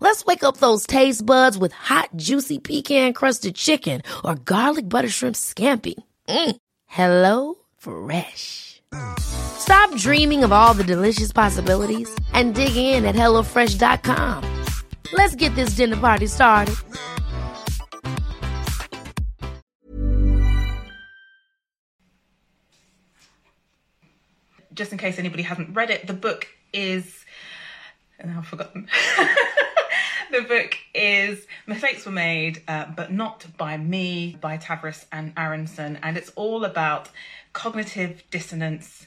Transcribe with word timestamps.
Let's 0.00 0.24
wake 0.24 0.42
up 0.42 0.56
those 0.56 0.86
taste 0.86 1.24
buds 1.24 1.58
with 1.58 1.72
hot, 1.72 2.10
juicy 2.16 2.58
pecan-crusted 2.58 3.54
chicken 3.54 4.02
or 4.24 4.34
garlic 4.36 4.88
butter 4.88 5.08
shrimp 5.08 5.36
scampi. 5.36 5.94
Mm. 6.28 6.56
Hello 6.86 7.54
Fresh. 7.78 8.80
Stop 9.18 9.94
dreaming 9.96 10.44
of 10.44 10.52
all 10.52 10.72
the 10.74 10.84
delicious 10.84 11.32
possibilities 11.32 12.08
and 12.32 12.54
dig 12.54 12.76
in 12.76 13.04
at 13.04 13.14
HelloFresh.com. 13.14 14.44
Let's 15.12 15.34
get 15.34 15.54
this 15.54 15.70
dinner 15.70 15.96
party 15.96 16.26
started. 16.26 16.76
just 24.78 24.92
in 24.92 24.98
case 24.98 25.18
anybody 25.18 25.42
hasn't 25.42 25.74
read 25.74 25.90
it, 25.90 26.06
the 26.06 26.14
book 26.14 26.46
is. 26.72 27.24
And 28.20 28.30
I've 28.30 28.46
forgotten. 28.46 28.88
the 30.30 30.42
book 30.42 30.76
is 30.94 31.46
Mistakes 31.66 32.04
Were 32.04 32.12
Made, 32.12 32.62
uh, 32.68 32.86
but 32.94 33.12
Not 33.12 33.46
by 33.56 33.76
Me, 33.76 34.36
by 34.40 34.58
Tavris 34.58 35.04
and 35.10 35.32
Aronson. 35.36 35.98
And 36.02 36.16
it's 36.16 36.30
all 36.36 36.64
about 36.64 37.08
cognitive 37.52 38.22
dissonance 38.30 39.06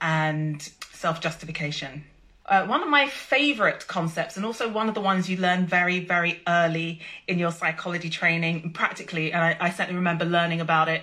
and 0.00 0.62
self 0.92 1.20
justification. 1.20 2.04
Uh, 2.46 2.66
one 2.66 2.82
of 2.82 2.88
my 2.88 3.08
favorite 3.08 3.86
concepts, 3.88 4.36
and 4.36 4.46
also 4.46 4.70
one 4.70 4.88
of 4.88 4.94
the 4.94 5.00
ones 5.00 5.28
you 5.28 5.36
learn 5.36 5.66
very, 5.66 6.00
very 6.00 6.40
early 6.46 7.00
in 7.26 7.38
your 7.38 7.50
psychology 7.50 8.08
training, 8.08 8.70
practically, 8.72 9.32
and 9.32 9.42
I, 9.42 9.56
I 9.60 9.70
certainly 9.70 9.96
remember 9.96 10.24
learning 10.24 10.60
about 10.60 10.88
it 10.88 11.02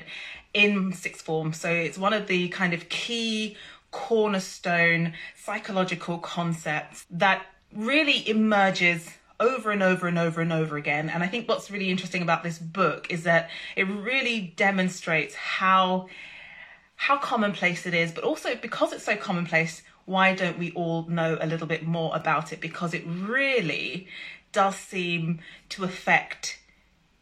in 0.54 0.94
sixth 0.94 1.26
form. 1.26 1.52
So 1.52 1.70
it's 1.70 1.98
one 1.98 2.14
of 2.14 2.28
the 2.28 2.48
kind 2.50 2.74
of 2.74 2.88
key 2.88 3.58
cornerstone 3.92 5.14
psychological 5.36 6.18
concepts 6.18 7.06
that 7.12 7.46
really 7.74 8.28
emerges 8.30 9.10
over 9.44 9.72
and 9.72 9.84
over 9.84 10.08
and 10.08 10.18
over 10.18 10.42
and 10.42 10.54
over 10.54 10.78
again. 10.78 11.10
And 11.10 11.22
I 11.22 11.28
think 11.28 11.48
what's 11.48 11.70
really 11.70 11.90
interesting 11.90 12.22
about 12.22 12.44
this 12.44 12.58
book 12.58 13.08
is 13.10 13.24
that 13.24 13.50
it 13.76 13.84
really 13.84 14.54
demonstrates 14.56 15.36
how 15.36 16.08
how 16.96 17.18
commonplace 17.18 17.86
it 17.86 17.94
is, 17.94 18.12
but 18.12 18.24
also 18.24 18.56
because 18.56 18.94
it's 18.94 19.04
so 19.04 19.16
commonplace, 19.18 19.82
why 20.06 20.34
don't 20.34 20.58
we 20.58 20.72
all 20.72 21.06
know 21.10 21.38
a 21.42 21.46
little 21.46 21.68
bit 21.68 21.86
more 21.86 22.16
about 22.16 22.54
it? 22.54 22.62
Because 22.62 22.94
it 22.94 23.04
really 23.06 24.08
does 24.54 24.76
seem 24.76 25.40
to 25.70 25.84
affect 25.84 26.60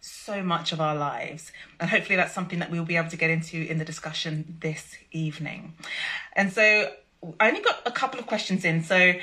so 0.02 0.44
much 0.44 0.72
of 0.72 0.80
our 0.80 0.96
lives. 0.96 1.52
And 1.80 1.90
hopefully 1.90 2.16
that's 2.16 2.34
something 2.34 2.60
that 2.60 2.70
we'll 2.70 2.86
be 2.86 2.98
able 2.98 3.10
to 3.10 3.18
get 3.18 3.32
into 3.32 3.58
in 3.58 3.80
the 3.80 3.86
discussion 3.86 4.58
this 4.60 4.98
evening. 5.12 5.74
And 6.34 6.52
so 6.54 6.92
I 7.40 7.48
only 7.48 7.62
got 7.62 7.82
a 7.86 7.92
couple 7.92 8.20
of 8.20 8.28
questions 8.28 8.66
in, 8.66 8.84
so 8.84 9.14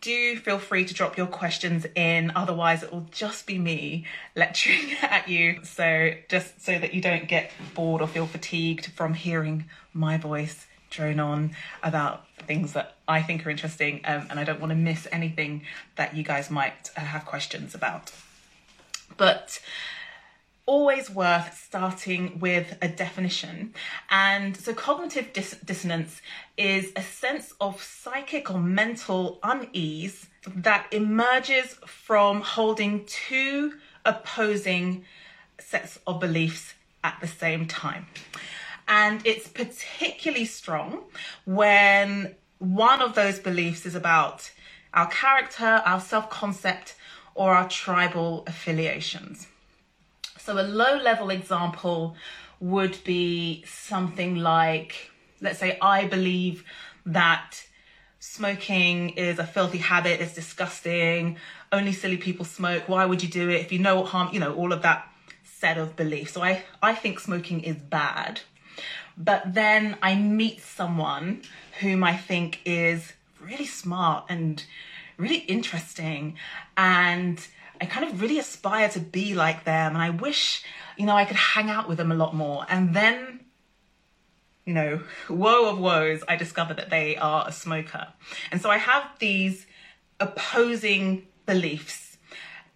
do 0.00 0.36
feel 0.36 0.58
free 0.58 0.84
to 0.84 0.94
drop 0.94 1.16
your 1.16 1.26
questions 1.26 1.86
in. 1.94 2.32
Otherwise, 2.34 2.82
it 2.82 2.92
will 2.92 3.06
just 3.10 3.46
be 3.46 3.58
me 3.58 4.04
lecturing 4.36 4.92
at 5.02 5.28
you. 5.28 5.60
So, 5.64 6.12
just 6.28 6.64
so 6.64 6.78
that 6.78 6.94
you 6.94 7.00
don't 7.00 7.28
get 7.28 7.50
bored 7.74 8.02
or 8.02 8.08
feel 8.08 8.26
fatigued 8.26 8.86
from 8.86 9.14
hearing 9.14 9.66
my 9.92 10.16
voice 10.16 10.66
drone 10.90 11.20
on 11.20 11.50
about 11.82 12.24
things 12.46 12.72
that 12.72 12.94
I 13.06 13.22
think 13.22 13.46
are 13.46 13.50
interesting, 13.50 14.00
um, 14.04 14.26
and 14.30 14.40
I 14.40 14.44
don't 14.44 14.60
want 14.60 14.70
to 14.70 14.76
miss 14.76 15.06
anything 15.12 15.62
that 15.96 16.16
you 16.16 16.22
guys 16.22 16.50
might 16.50 16.90
uh, 16.96 17.00
have 17.00 17.24
questions 17.24 17.74
about. 17.74 18.12
But 19.16 19.60
always 20.68 21.08
worth 21.08 21.58
starting 21.66 22.38
with 22.40 22.76
a 22.82 22.88
definition. 22.88 23.72
And 24.10 24.54
so, 24.54 24.74
cognitive 24.74 25.32
dis- 25.32 25.56
dissonance 25.64 26.20
is 26.58 26.92
a 26.94 27.02
sense 27.02 27.54
of 27.58 27.82
psychic 27.82 28.50
or 28.50 28.60
mental 28.60 29.40
unease 29.42 30.26
that 30.54 30.86
emerges 30.92 31.78
from 31.86 32.42
holding 32.42 33.06
two 33.06 33.72
opposing 34.04 35.04
sets 35.58 35.98
of 36.06 36.20
beliefs 36.20 36.74
at 37.02 37.16
the 37.22 37.26
same 37.26 37.66
time. 37.66 38.06
And 38.86 39.26
it's 39.26 39.48
particularly 39.48 40.44
strong 40.44 41.04
when 41.46 42.34
one 42.58 43.00
of 43.00 43.14
those 43.14 43.38
beliefs 43.38 43.86
is 43.86 43.94
about 43.94 44.50
our 44.92 45.08
character, 45.08 45.82
our 45.86 46.00
self 46.00 46.28
concept, 46.28 46.94
or 47.34 47.54
our 47.54 47.68
tribal 47.68 48.44
affiliations. 48.46 49.46
So, 50.48 50.58
a 50.58 50.62
low 50.62 50.96
level 50.96 51.28
example 51.28 52.16
would 52.58 53.04
be 53.04 53.62
something 53.66 54.36
like, 54.36 55.10
let's 55.42 55.58
say, 55.58 55.76
I 55.82 56.06
believe 56.06 56.64
that 57.04 57.62
smoking 58.18 59.10
is 59.10 59.38
a 59.38 59.46
filthy 59.46 59.76
habit, 59.76 60.22
it's 60.22 60.34
disgusting, 60.34 61.36
only 61.70 61.92
silly 61.92 62.16
people 62.16 62.46
smoke, 62.46 62.88
why 62.88 63.04
would 63.04 63.22
you 63.22 63.28
do 63.28 63.50
it 63.50 63.60
if 63.60 63.72
you 63.72 63.78
know 63.78 63.96
what 63.96 64.06
harm, 64.06 64.30
you 64.32 64.40
know, 64.40 64.54
all 64.54 64.72
of 64.72 64.80
that 64.80 65.06
set 65.44 65.76
of 65.76 65.96
beliefs. 65.96 66.32
So, 66.32 66.42
I, 66.42 66.62
I 66.82 66.94
think 66.94 67.20
smoking 67.20 67.60
is 67.62 67.76
bad. 67.76 68.40
But 69.18 69.52
then 69.52 69.98
I 70.00 70.14
meet 70.14 70.62
someone 70.62 71.42
whom 71.80 72.02
I 72.02 72.16
think 72.16 72.60
is 72.64 73.12
really 73.38 73.66
smart 73.66 74.24
and 74.30 74.64
really 75.18 75.40
interesting 75.40 76.38
and 76.74 77.46
I 77.80 77.86
kind 77.86 78.10
of 78.10 78.20
really 78.20 78.38
aspire 78.38 78.88
to 78.90 79.00
be 79.00 79.34
like 79.34 79.64
them 79.64 79.94
and 79.94 80.02
I 80.02 80.10
wish, 80.10 80.62
you 80.96 81.06
know, 81.06 81.16
I 81.16 81.24
could 81.24 81.36
hang 81.36 81.70
out 81.70 81.88
with 81.88 81.98
them 81.98 82.12
a 82.12 82.14
lot 82.14 82.34
more. 82.34 82.66
And 82.68 82.94
then, 82.94 83.40
you 84.64 84.74
know, 84.74 85.02
woe 85.28 85.70
of 85.70 85.78
woes, 85.78 86.22
I 86.28 86.36
discover 86.36 86.74
that 86.74 86.90
they 86.90 87.16
are 87.16 87.46
a 87.48 87.52
smoker. 87.52 88.08
And 88.50 88.60
so 88.60 88.70
I 88.70 88.78
have 88.78 89.04
these 89.18 89.66
opposing 90.20 91.26
beliefs 91.46 92.08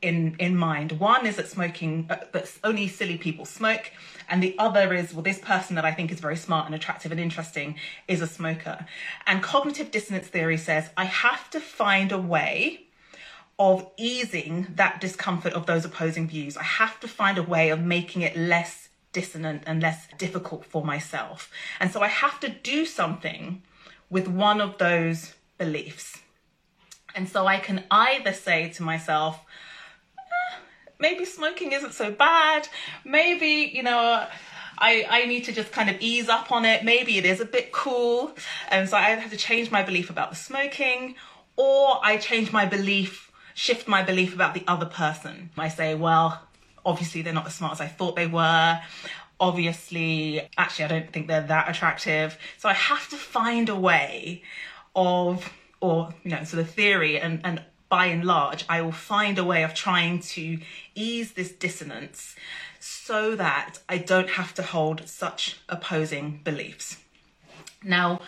in 0.03 0.35
in 0.39 0.57
mind. 0.57 0.93
One 0.93 1.27
is 1.27 1.37
that 1.37 1.49
smoking 1.49 2.09
uh, 2.11 2.17
that 2.33 2.53
only 2.65 2.89
silly 2.89 3.17
people 3.17 3.45
smoke, 3.45 3.93
and 4.29 4.43
the 4.43 4.57
other 4.59 4.93
is 4.93 5.15
well, 5.15 5.23
this 5.23 5.39
person 5.39 5.77
that 5.77 5.85
I 5.85 5.93
think 5.93 6.11
is 6.11 6.21
very 6.21 6.37
smart 6.37 6.67
and 6.67 6.75
attractive 6.75 7.13
and 7.13 7.21
interesting 7.21 7.77
is 8.09 8.21
a 8.21 8.27
smoker. 8.27 8.85
And 9.27 9.43
cognitive 9.43 9.91
dissonance 9.91 10.27
theory 10.27 10.59
says 10.59 10.91
I 10.97 11.05
have 11.05 11.49
to 11.51 11.61
find 11.61 12.11
a 12.13 12.19
way 12.19 12.87
of 13.65 13.87
easing 13.97 14.67
that 14.75 15.01
discomfort 15.01 15.53
of 15.53 15.67
those 15.67 15.85
opposing 15.85 16.27
views. 16.27 16.57
I 16.57 16.65
have 16.65 16.99
to 16.99 17.07
find 17.07 17.39
a 17.39 17.45
way 17.45 17.71
of 17.71 17.81
making 17.81 18.23
it 18.23 18.37
less 18.37 18.89
dissonant 19.13 19.63
and 19.67 19.81
less 19.81 20.09
difficult 20.19 20.65
for 20.65 20.85
myself. 20.85 21.49
And 21.79 21.93
so 21.93 22.01
I 22.01 22.09
have 22.09 22.41
to 22.41 22.49
do 22.49 22.85
something 22.85 23.63
with 24.11 24.27
one 24.27 24.61
of 24.61 24.79
those 24.79 25.35
beliefs. 25.59 26.19
And 27.15 27.29
so 27.29 27.47
I 27.47 27.59
can 27.59 27.85
either 27.89 28.33
say 28.33 28.71
to 28.71 28.83
myself, 28.83 29.35
"Eh, 30.19 30.57
maybe 30.99 31.25
smoking 31.25 31.71
isn't 31.71 31.95
so 31.95 32.11
bad. 32.11 32.69
Maybe, 33.05 33.71
you 33.73 33.85
know, 33.85 34.27
I, 34.79 35.07
I 35.09 35.27
need 35.27 35.45
to 35.45 35.53
just 35.53 35.71
kind 35.71 35.89
of 35.89 35.97
ease 36.01 36.29
up 36.29 36.51
on 36.51 36.65
it. 36.65 36.85
Maybe 36.85 37.17
it 37.17 37.25
is 37.25 37.41
a 37.41 37.45
bit 37.45 37.71
cool. 37.71 38.35
And 38.71 38.89
so 38.89 38.97
I 38.97 39.11
have 39.11 39.31
to 39.31 39.37
change 39.37 39.71
my 39.71 39.83
belief 39.85 40.11
about 40.11 40.31
the 40.31 40.37
smoking, 40.37 41.15
or 41.57 42.01
I 42.03 42.17
change 42.17 42.51
my 42.51 42.67
belief, 42.67 43.31
shift 43.55 43.89
my 43.89 44.03
belief 44.03 44.35
about 44.35 44.55
the 44.55 44.65
other 44.67 44.87
person. 44.87 45.51
I 45.57 45.69
say, 45.69 45.95
well, 45.95 46.43
obviously 46.85 47.23
they're 47.23 47.33
not 47.33 47.47
as 47.47 47.55
smart 47.55 47.75
as 47.75 47.81
I 47.81 47.87
thought 47.87 48.17
they 48.17 48.27
were. 48.27 48.81
Obviously, 49.41 50.49
actually, 50.57 50.85
I 50.85 50.89
don't 50.89 51.13
think 51.13 51.27
they're 51.27 51.47
that 51.47 51.69
attractive. 51.69 52.39
So 52.59 52.69
I 52.69 52.75
have 52.75 53.09
to 53.11 53.17
find 53.17 53.69
a 53.69 53.77
way 53.77 54.43
of, 54.95 55.53
or, 55.81 56.15
you 56.23 56.31
know, 56.31 56.45
so 56.45 56.57
the 56.57 56.65
theory 56.65 57.19
and, 57.19 57.41
and 57.45 57.63
by 57.89 58.07
and 58.07 58.25
large, 58.25 58.65
I 58.69 58.81
will 58.81 58.93
find 58.93 59.39
a 59.39 59.45
way 59.45 59.65
of 59.65 59.75
trying 59.75 60.21
to 60.21 60.59
ease 60.95 61.33
this 61.33 61.53
dissonance 61.53 62.35
so 62.81 63.37
that 63.37 63.79
I 63.89 63.99
don't 63.99 64.31
have 64.31 64.55
to 64.55 64.63
hold 64.63 65.09
such 65.09 65.59
opposing 65.69 66.41
beliefs. 66.43 66.97
Now, 67.85 68.21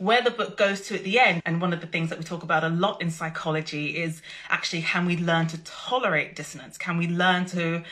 where 0.00 0.22
the 0.22 0.30
book 0.30 0.56
goes 0.56 0.80
to 0.88 0.94
at 0.94 1.04
the 1.04 1.20
end, 1.20 1.42
and 1.44 1.60
one 1.60 1.72
of 1.72 1.80
the 1.80 1.86
things 1.86 2.08
that 2.10 2.18
we 2.18 2.24
talk 2.24 2.42
about 2.42 2.64
a 2.64 2.68
lot 2.68 3.00
in 3.02 3.10
psychology 3.10 3.98
is 3.98 4.22
actually 4.48 4.82
can 4.82 5.06
we 5.06 5.16
learn 5.16 5.46
to 5.48 5.58
tolerate 5.58 6.34
dissonance? 6.34 6.78
Can 6.78 6.96
we 6.96 7.06
learn 7.06 7.44
to 7.46 7.84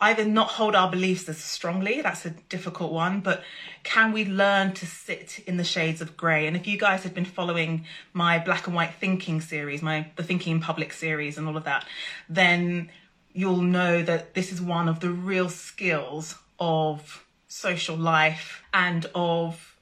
either 0.00 0.24
not 0.24 0.48
hold 0.48 0.74
our 0.74 0.90
beliefs 0.90 1.28
as 1.28 1.38
strongly, 1.38 2.02
that's 2.02 2.26
a 2.26 2.30
difficult 2.30 2.92
one, 2.92 3.20
but 3.20 3.42
can 3.82 4.12
we 4.12 4.24
learn 4.24 4.72
to 4.74 4.84
sit 4.84 5.38
in 5.46 5.56
the 5.56 5.64
shades 5.64 6.00
of 6.00 6.16
grey? 6.16 6.46
And 6.46 6.56
if 6.56 6.66
you 6.66 6.76
guys 6.76 7.02
have 7.04 7.14
been 7.14 7.24
following 7.24 7.86
my 8.12 8.38
black 8.38 8.66
and 8.66 8.76
white 8.76 8.94
thinking 8.94 9.40
series, 9.40 9.82
my 9.82 10.08
the 10.16 10.22
thinking 10.22 10.56
in 10.56 10.60
public 10.60 10.92
series 10.92 11.38
and 11.38 11.48
all 11.48 11.56
of 11.56 11.64
that, 11.64 11.86
then 12.28 12.90
you'll 13.32 13.62
know 13.62 14.02
that 14.02 14.34
this 14.34 14.52
is 14.52 14.60
one 14.60 14.88
of 14.88 15.00
the 15.00 15.10
real 15.10 15.48
skills 15.48 16.34
of 16.58 17.24
social 17.48 17.96
life 17.96 18.62
and 18.74 19.06
of 19.14 19.76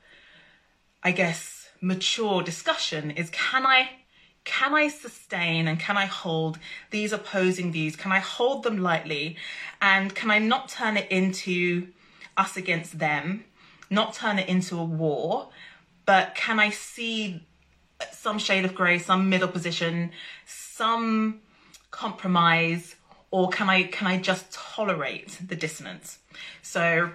I 1.02 1.10
guess 1.12 1.53
mature 1.84 2.42
discussion 2.42 3.10
is 3.10 3.28
can 3.30 3.66
I 3.66 3.90
can 4.44 4.74
I 4.74 4.88
sustain 4.88 5.68
and 5.68 5.78
can 5.78 5.96
I 5.96 6.06
hold 6.06 6.58
these 6.90 7.12
opposing 7.12 7.72
views? 7.72 7.96
Can 7.96 8.12
I 8.12 8.18
hold 8.18 8.62
them 8.62 8.78
lightly? 8.78 9.36
And 9.80 10.14
can 10.14 10.30
I 10.30 10.38
not 10.38 10.68
turn 10.68 10.98
it 10.98 11.10
into 11.10 11.88
us 12.36 12.56
against 12.56 12.98
them, 12.98 13.44
not 13.88 14.12
turn 14.12 14.38
it 14.38 14.48
into 14.48 14.78
a 14.78 14.84
war, 14.84 15.48
but 16.04 16.34
can 16.34 16.58
I 16.58 16.70
see 16.70 17.46
some 18.12 18.38
shade 18.38 18.66
of 18.66 18.74
grey, 18.74 18.98
some 18.98 19.30
middle 19.30 19.48
position, 19.48 20.10
some 20.44 21.40
compromise, 21.90 22.96
or 23.30 23.48
can 23.48 23.70
I 23.70 23.84
can 23.84 24.06
I 24.06 24.18
just 24.18 24.52
tolerate 24.52 25.38
the 25.46 25.56
dissonance? 25.56 26.18
So 26.60 27.10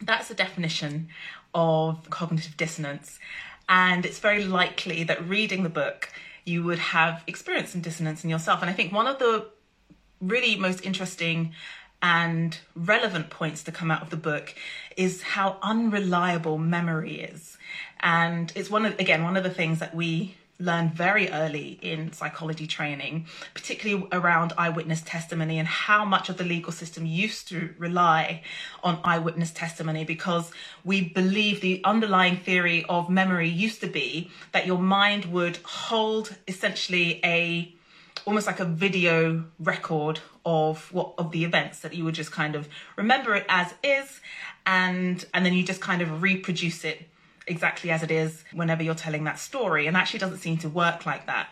that's 0.00 0.28
the 0.28 0.34
definition 0.34 1.08
of 1.54 2.08
cognitive 2.10 2.56
dissonance. 2.56 3.18
And 3.68 4.06
it's 4.06 4.18
very 4.18 4.44
likely 4.44 5.04
that 5.04 5.26
reading 5.28 5.62
the 5.62 5.68
book 5.68 6.10
you 6.44 6.62
would 6.64 6.78
have 6.78 7.22
experienced 7.26 7.72
some 7.72 7.82
dissonance 7.82 8.24
in 8.24 8.30
yourself. 8.30 8.62
And 8.62 8.70
I 8.70 8.72
think 8.72 8.92
one 8.92 9.06
of 9.06 9.18
the 9.18 9.46
really 10.20 10.56
most 10.56 10.84
interesting 10.84 11.52
and 12.00 12.58
relevant 12.74 13.28
points 13.28 13.62
to 13.64 13.72
come 13.72 13.90
out 13.90 14.02
of 14.02 14.10
the 14.10 14.16
book 14.16 14.54
is 14.96 15.22
how 15.22 15.58
unreliable 15.62 16.56
memory 16.58 17.20
is. 17.20 17.58
And 18.00 18.52
it's 18.54 18.70
one 18.70 18.86
of, 18.86 18.98
again, 18.98 19.24
one 19.24 19.36
of 19.36 19.42
the 19.42 19.50
things 19.50 19.80
that 19.80 19.94
we 19.94 20.36
learn 20.60 20.90
very 20.90 21.30
early 21.30 21.78
in 21.82 22.12
psychology 22.12 22.66
training, 22.66 23.26
particularly 23.54 24.06
around 24.10 24.52
eyewitness 24.58 25.02
testimony 25.02 25.58
and 25.58 25.68
how 25.68 26.04
much 26.04 26.28
of 26.28 26.36
the 26.36 26.44
legal 26.44 26.72
system 26.72 27.06
used 27.06 27.48
to 27.48 27.74
rely 27.78 28.42
on 28.82 29.00
eyewitness 29.04 29.52
testimony 29.52 30.04
because 30.04 30.50
we 30.84 31.08
believe 31.08 31.60
the 31.60 31.80
underlying 31.84 32.36
theory 32.36 32.84
of 32.88 33.08
memory 33.08 33.48
used 33.48 33.80
to 33.80 33.86
be 33.86 34.30
that 34.52 34.66
your 34.66 34.78
mind 34.78 35.26
would 35.26 35.58
hold 35.58 36.34
essentially 36.48 37.20
a 37.24 37.72
almost 38.26 38.46
like 38.46 38.60
a 38.60 38.64
video 38.64 39.44
record 39.60 40.20
of 40.44 40.92
what 40.92 41.14
of 41.18 41.30
the 41.30 41.44
events 41.44 41.80
that 41.80 41.94
you 41.94 42.04
would 42.04 42.14
just 42.14 42.32
kind 42.32 42.54
of 42.54 42.68
remember 42.96 43.34
it 43.34 43.46
as 43.48 43.72
is 43.82 44.20
and 44.66 45.24
and 45.32 45.46
then 45.46 45.52
you 45.52 45.62
just 45.62 45.80
kind 45.80 46.02
of 46.02 46.20
reproduce 46.20 46.84
it 46.84 47.08
exactly 47.48 47.90
as 47.90 48.02
it 48.02 48.10
is 48.10 48.44
whenever 48.52 48.82
you're 48.82 48.94
telling 48.94 49.24
that 49.24 49.38
story. 49.38 49.86
And 49.86 49.96
actually 49.96 50.20
doesn't 50.20 50.38
seem 50.38 50.58
to 50.58 50.68
work 50.68 51.06
like 51.06 51.26
that. 51.26 51.48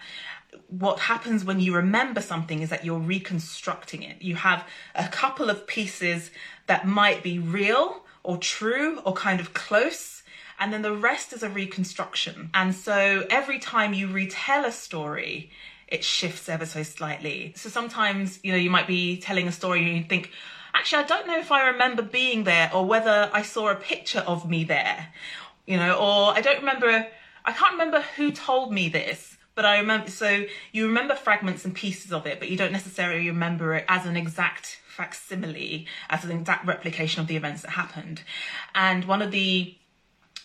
What 0.69 1.01
happens 1.01 1.45
when 1.45 1.61
you 1.61 1.75
remember 1.75 2.21
something 2.21 2.61
is 2.63 2.71
that 2.71 2.85
you're 2.85 2.99
reconstructing 2.99 4.03
it. 4.03 4.23
You 4.23 4.37
have 4.37 4.67
a 4.95 5.09
couple 5.09 5.51
of 5.51 5.67
pieces 5.67 6.31
that 6.67 6.87
might 6.87 7.23
be 7.23 7.39
real 7.39 8.03
or 8.23 8.39
true 8.39 9.01
or 9.05 9.13
kind 9.13 9.41
of 9.41 9.55
close. 9.55 10.23
And 10.59 10.73
then 10.73 10.83
the 10.83 10.97
rest 10.97 11.33
is 11.33 11.43
a 11.43 11.51
reconstruction. 11.51 12.51
And 12.55 12.75
so 12.75 13.27
every 13.29 13.59
time 13.59 13.93
you 13.93 14.09
retell 14.09 14.65
a 14.65 14.73
story, 14.73 15.51
it 15.87 16.03
shifts 16.03 16.49
ever 16.49 16.67
so 16.67 16.83
slightly. 16.83 17.53
So 17.57 17.69
sometimes, 17.69 18.41
you 18.43 18.53
know, 18.53 18.59
you 18.59 18.71
might 18.71 18.87
be 18.87 19.19
telling 19.19 19.47
a 19.47 19.53
story 19.53 19.87
and 19.87 19.99
you 19.99 20.05
think, 20.05 20.31
actually, 20.75 21.05
I 21.05 21.07
don't 21.07 21.27
know 21.27 21.39
if 21.39 21.53
I 21.53 21.69
remember 21.69 22.03
being 22.03 22.45
there 22.45 22.71
or 22.75 22.85
whether 22.85 23.31
I 23.33 23.43
saw 23.43 23.69
a 23.69 23.77
picture 23.77 24.21
of 24.21 24.49
me 24.49 24.65
there 24.65 25.09
you 25.67 25.77
know, 25.77 25.95
or 25.95 26.33
I 26.33 26.41
don't 26.41 26.59
remember, 26.59 27.07
I 27.45 27.53
can't 27.53 27.73
remember 27.73 28.03
who 28.17 28.31
told 28.31 28.73
me 28.73 28.89
this, 28.89 29.37
but 29.55 29.65
I 29.65 29.79
remember, 29.79 30.11
so 30.11 30.45
you 30.73 30.87
remember 30.87 31.15
fragments 31.15 31.65
and 31.65 31.75
pieces 31.75 32.13
of 32.13 32.27
it, 32.27 32.39
but 32.39 32.49
you 32.49 32.57
don't 32.57 32.73
necessarily 32.73 33.29
remember 33.29 33.75
it 33.75 33.85
as 33.89 34.07
an 34.07 34.17
exact 34.17 34.81
facsimile, 34.87 35.87
as 36.09 36.25
an 36.25 36.31
exact 36.31 36.67
replication 36.67 37.21
of 37.21 37.27
the 37.27 37.37
events 37.37 37.63
that 37.63 37.73
happened. 37.73 38.23
And 38.75 39.05
one 39.05 39.23
of 39.23 39.31
the 39.31 39.77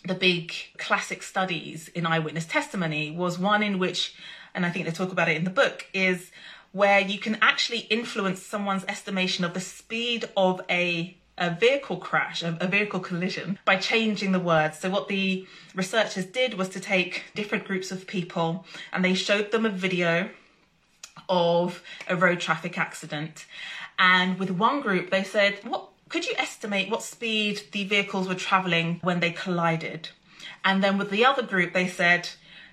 the 0.04 0.16
big 0.16 0.52
classic 0.80 1.22
studies 1.22 1.88
in 1.90 2.08
eyewitness 2.08 2.48
testimony 2.48 3.12
was 3.12 3.38
one 3.38 3.62
in 3.62 3.78
which, 3.78 4.16
and 4.56 4.66
I 4.66 4.72
think 4.72 4.86
they 4.86 4.92
talk 4.92 5.12
about 5.12 5.30
it 5.30 5.38
in 5.38 5.44
the 5.44 5.52
book, 5.52 5.86
is 5.94 6.32
where 6.72 7.00
you 7.00 7.20
can 7.20 7.38
actually 7.42 7.80
influence 7.82 8.42
someone's 8.42 8.86
estimation 8.86 9.46
of 9.46 9.54
the 9.54 9.60
speed 9.60 10.28
of 10.36 10.62
a 10.70 11.16
a 11.38 11.50
vehicle 11.50 11.98
crash, 11.98 12.44
a, 12.44 12.68
vehicle 12.68 13.00
collision, 13.00 13.60
by 13.66 13.78
changing 13.78 14.32
the 14.32 14.40
words. 14.40 14.80
So, 14.80 14.90
what 14.90 15.08
the 15.08 15.48
researchers 15.74 16.26
did 16.26 16.56
was 16.56 16.70
to 16.70 16.80
take 16.80 17.24
different 17.36 17.66
groups 17.66 17.92
of 17.92 18.08
people 18.08 18.66
and 18.92 19.04
they 19.04 19.14
showed 19.14 19.52
them 19.52 19.66
a 19.66 19.70
video 19.70 20.30
of 21.30 21.82
a 22.08 22.16
road 22.16 22.40
traffic 22.40 22.78
accident. 22.78 23.46
And 23.98 24.40
with 24.40 24.52
one 24.52 24.82
group, 24.82 25.10
they 25.10 25.24
said, 25.24 25.60
What 25.64 25.90
could 26.10 26.26
you 26.26 26.34
estimate 26.38 26.90
what 26.90 27.04
speed 27.04 27.62
the 27.72 27.86
vehicles 27.86 28.28
were 28.28 28.36
traveling 28.36 29.00
when 29.02 29.20
they 29.20 29.32
collided? 29.32 30.10
And 30.64 30.84
then 30.84 30.98
with 30.98 31.10
the 31.10 31.26
other 31.26 31.42
group, 31.42 31.74
they 31.74 31.88
said, 31.88 32.30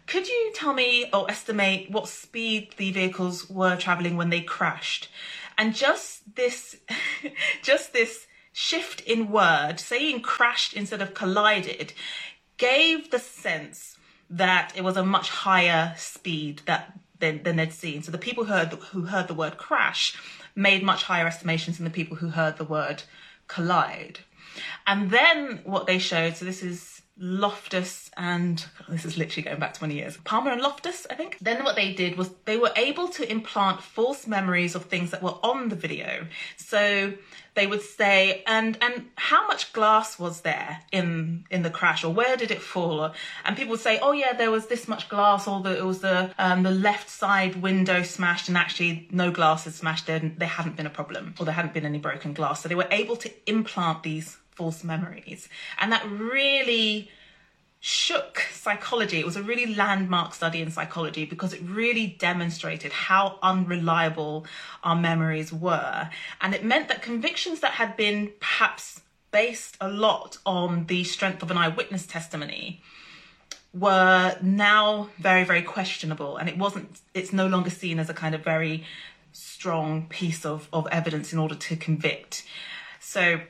could 0.09 0.27
you 0.27 0.53
tell 0.55 0.73
me 0.73 1.11
or 1.13 1.31
estimate 1.31 1.91
what 1.91 2.09
speed 2.09 2.75
the 2.79 2.91
vehicles 2.91 3.49
were 3.51 3.77
traveling 3.77 4.17
when 4.17 4.31
they 4.31 4.41
crashed? 4.41 5.11
And 5.59 5.75
just 5.75 6.35
this, 6.35 6.77
just 7.63 7.93
this 7.93 8.27
shift 8.59 9.01
in 9.03 9.31
word, 9.31 9.79
saying 9.79 10.21
crashed 10.21 10.75
instead 10.75 11.01
of 11.01 11.15
collided, 11.15 11.93
gave 12.57 13.13
the 13.13 13.19
sense 13.21 13.97
that 14.29 14.73
it 14.75 14.83
was 14.83 14.97
a 14.97 15.05
much 15.05 15.31
higher 15.31 15.95
speed 15.97 16.63
that 16.67 16.99
than, 17.21 17.41
than 17.45 17.55
they'd 17.55 17.73
seen. 17.73 18.03
So 18.03 18.11
the 18.11 18.19
people 18.19 18.45
who 18.45 18.53
heard 18.53 18.73
who 18.91 19.03
heard 19.03 19.29
the 19.29 19.35
word 19.35 19.59
crash 19.59 20.17
made 20.57 20.83
much 20.83 21.05
higher 21.05 21.29
estimations 21.29 21.77
than 21.77 21.85
the 21.85 21.99
people 21.99 22.17
who 22.17 22.31
heard 22.31 22.57
the 22.57 22.65
word 22.65 23.05
collide. 23.47 24.19
And 24.89 25.13
then 25.13 25.61
what 25.63 25.87
they 25.87 26.01
showed, 26.01 26.37
so 26.37 26.45
this 26.45 26.65
is 26.65 26.98
Loftus 27.21 28.11
and 28.17 28.65
this 28.89 29.05
is 29.05 29.19
literally 29.19 29.43
going 29.43 29.59
back 29.59 29.75
20 29.75 29.95
years. 29.95 30.17
Palmer 30.19 30.53
and 30.53 30.61
Loftus, 30.61 31.07
I 31.11 31.15
think. 31.15 31.39
Then 31.41 31.65
what 31.65 31.77
they 31.77 31.93
did 31.93 32.17
was 32.17 32.31
they 32.45 32.57
were 32.57 32.73
able 32.77 33.09
to 33.09 33.31
implant 33.31 33.83
false 33.83 34.27
memories 34.27 34.75
of 34.75 34.85
things 34.85 35.11
that 35.11 35.23
were 35.23 35.35
on 35.43 35.69
the 35.69 35.77
video. 35.77 36.27
So 36.57 37.15
they 37.59 37.67
would 37.67 37.83
say, 37.83 38.45
and 38.47 38.79
and 38.81 39.09
how 39.17 39.47
much 39.49 39.73
glass 39.73 40.17
was 40.17 40.43
there 40.43 40.81
in 40.93 41.45
in 41.51 41.63
the 41.63 41.71
crash, 41.71 42.05
or 42.05 42.15
where 42.15 42.37
did 42.37 42.53
it 42.53 42.63
fall? 42.63 43.13
And 43.45 43.57
people 43.57 43.73
would 43.73 43.81
say, 43.81 43.99
oh 44.01 44.13
yeah, 44.13 44.33
there 44.33 44.53
was 44.53 44.69
this 44.69 44.87
much 44.87 45.09
glass, 45.09 45.49
or 45.49 45.61
the, 45.61 45.77
it 45.77 45.85
was 45.85 45.99
the 45.99 46.31
um, 46.39 46.63
the 46.63 46.71
left 46.71 47.11
side 47.11 47.61
window 47.61 48.05
smashed, 48.05 48.49
and 48.49 48.57
actually 48.57 49.09
no 49.11 49.33
glass 49.33 49.67
is 49.67 49.75
smashed. 49.75 50.07
There 50.07 50.21
there 50.21 50.49
hadn't 50.49 50.77
been 50.77 50.87
a 50.87 50.91
problem, 50.91 51.35
or 51.41 51.45
there 51.45 51.55
hadn't 51.55 51.75
been 51.75 51.85
any 51.85 51.99
broken 51.99 52.33
glass. 52.33 52.63
So 52.63 52.69
they 52.69 52.77
were 52.77 52.93
able 52.93 53.17
to 53.17 53.31
implant 53.47 54.05
these 54.05 54.38
false 54.59 54.83
memories, 54.83 55.49
and 55.79 55.93
that 55.93 56.05
really 56.11 57.11
shook 57.81 58.41
psychology. 58.53 59.19
It 59.21 59.27
was 59.27 59.37
a 59.37 59.43
really 59.43 59.73
landmark 59.75 60.35
study 60.35 60.61
in 60.61 60.71
psychology 60.71 61.25
because 61.25 61.53
it 61.53 61.61
really 61.63 62.09
demonstrated 62.19 62.93
how 62.93 63.39
unreliable 63.41 64.47
our 64.83 64.97
memories 64.97 65.53
were. 65.53 66.11
And 66.41 66.55
it 66.55 66.65
meant 66.65 66.89
that 66.89 67.03
convictions 67.03 67.61
that 67.61 67.73
had 67.73 67.97
been 67.97 68.33
perhaps 68.41 69.01
based 69.31 69.77
a 69.81 69.89
lot 69.89 70.39
on 70.45 70.87
the 70.87 71.05
strength 71.05 71.43
of 71.43 71.51
an 71.51 71.57
eyewitness 71.57 72.05
testimony 72.07 72.83
were 73.73 74.37
now 74.43 75.11
very, 75.19 75.45
very 75.45 75.63
questionable. 75.63 76.37
And 76.37 76.49
it 76.49 76.59
wasn't, 76.59 77.01
it's 77.15 77.33
no 77.33 77.47
longer 77.47 77.71
seen 77.71 78.01
as 78.01 78.11
a 78.11 78.15
kind 78.15 78.35
of 78.35 78.43
very 78.43 78.85
strong 79.33 80.07
piece 80.09 80.45
of, 80.45 80.69
of 80.73 80.89
evidence 80.91 81.33
in 81.33 81.39
order 81.39 81.55
to 81.55 81.77
convict. 81.77 82.43
So 82.99 83.41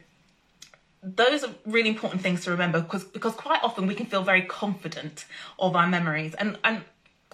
those 1.03 1.45
are 1.45 1.51
really 1.67 1.89
important 1.89 2.23
things 2.23 2.45
to 2.45 2.51
remember 2.51 2.81
because 2.81 3.05
because 3.05 3.35
quite 3.35 3.63
often 3.63 3.87
we 3.87 3.95
can 3.95 4.07
feel 4.07 4.23
very 4.23 4.43
confident 4.43 5.27
of 5.59 5.77
our 5.77 5.87
memories. 5.87 6.35
And 6.35 6.59
and 6.65 6.83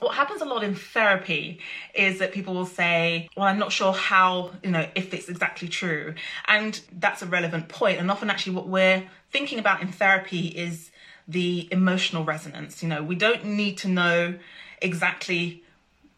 what 0.00 0.14
happens 0.14 0.42
a 0.42 0.44
lot 0.44 0.62
in 0.62 0.74
therapy 0.74 1.60
is 1.94 2.18
that 2.18 2.32
people 2.32 2.52
will 2.52 2.66
say 2.66 3.28
well 3.36 3.46
i'm 3.46 3.58
not 3.58 3.72
sure 3.72 3.92
how 3.92 4.50
you 4.62 4.70
know 4.70 4.86
if 4.94 5.14
it's 5.14 5.28
exactly 5.28 5.68
true. 5.68 6.14
And 6.46 6.80
that's 6.92 7.22
a 7.22 7.26
relevant 7.26 7.68
point. 7.68 7.98
And 7.98 8.10
often 8.10 8.30
actually 8.30 8.56
what 8.56 8.68
we're 8.68 9.08
thinking 9.30 9.58
about 9.58 9.80
in 9.80 9.88
therapy 9.88 10.48
is 10.48 10.90
the 11.26 11.68
emotional 11.72 12.24
resonance. 12.24 12.82
You 12.82 12.88
know 12.88 13.02
we 13.02 13.14
don't 13.14 13.44
need 13.44 13.78
to 13.78 13.88
know 13.88 14.34
exactly 14.82 15.63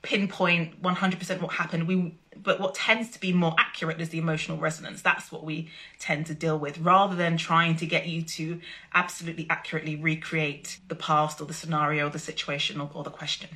pinpoint 0.07 0.81
100% 0.81 1.41
what 1.41 1.53
happened 1.53 1.89
we 1.89 2.15
but 2.47 2.61
what 2.61 2.77
tends 2.77 3.11
to 3.11 3.21
be 3.21 3.33
more 3.33 3.57
accurate 3.59 4.01
is 4.01 4.11
the 4.11 4.19
emotional 4.19 4.57
resonance. 4.57 5.03
That's 5.03 5.33
what 5.33 5.43
we 5.43 5.69
tend 5.99 6.27
to 6.27 6.35
deal 6.35 6.57
with 6.57 6.79
rather 6.79 7.17
than 7.17 7.37
trying 7.37 7.75
to 7.79 7.87
get 7.87 8.07
you 8.07 8.23
to 8.23 8.61
absolutely 8.95 9.49
accurately 9.51 9.97
recreate 9.97 10.79
the 10.87 10.95
past 10.95 11.41
or 11.41 11.47
the 11.47 11.55
scenario, 11.55 12.07
or 12.07 12.11
the 12.11 12.21
situation, 12.21 12.81
or, 12.81 12.89
or 12.95 13.03
the 13.03 13.11
question. 13.11 13.51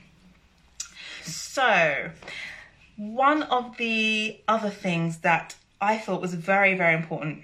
So, 1.23 2.11
one 2.97 3.45
of 3.45 3.77
the 3.77 4.41
other 4.49 4.71
things 4.71 5.19
that 5.19 5.55
I 5.81 5.97
thought 5.97 6.21
was 6.21 6.35
very, 6.35 6.75
very 6.75 6.95
important 6.95 7.43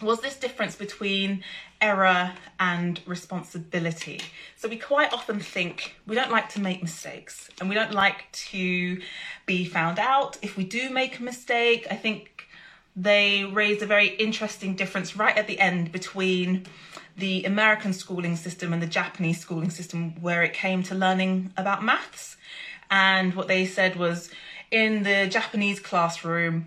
was 0.00 0.20
this 0.20 0.36
difference 0.36 0.76
between 0.76 1.42
error 1.80 2.32
and 2.58 3.00
responsibility. 3.06 4.20
So 4.56 4.68
we 4.68 4.76
quite 4.76 5.12
often 5.12 5.40
think 5.40 5.96
we 6.06 6.14
don't 6.14 6.30
like 6.30 6.48
to 6.50 6.60
make 6.60 6.82
mistakes 6.82 7.48
and 7.60 7.68
we 7.68 7.74
don't 7.74 7.94
like 7.94 8.30
to 8.32 9.00
be 9.46 9.64
found 9.64 9.98
out 9.98 10.36
if 10.42 10.56
we 10.56 10.64
do 10.64 10.90
make 10.90 11.18
a 11.18 11.22
mistake. 11.22 11.86
I 11.90 11.96
think 11.96 12.46
they 12.94 13.44
raised 13.44 13.82
a 13.82 13.86
very 13.86 14.08
interesting 14.08 14.74
difference 14.74 15.16
right 15.16 15.36
at 15.36 15.46
the 15.46 15.58
end 15.58 15.92
between 15.92 16.66
the 17.16 17.44
American 17.44 17.92
schooling 17.92 18.36
system 18.36 18.72
and 18.72 18.82
the 18.82 18.86
Japanese 18.86 19.38
schooling 19.38 19.70
system 19.70 20.20
where 20.20 20.42
it 20.42 20.52
came 20.52 20.82
to 20.84 20.94
learning 20.94 21.52
about 21.56 21.82
maths. 21.82 22.36
And 22.90 23.34
what 23.34 23.48
they 23.48 23.66
said 23.66 23.96
was 23.96 24.30
in 24.70 25.02
the 25.02 25.28
Japanese 25.28 25.80
classroom, 25.80 26.66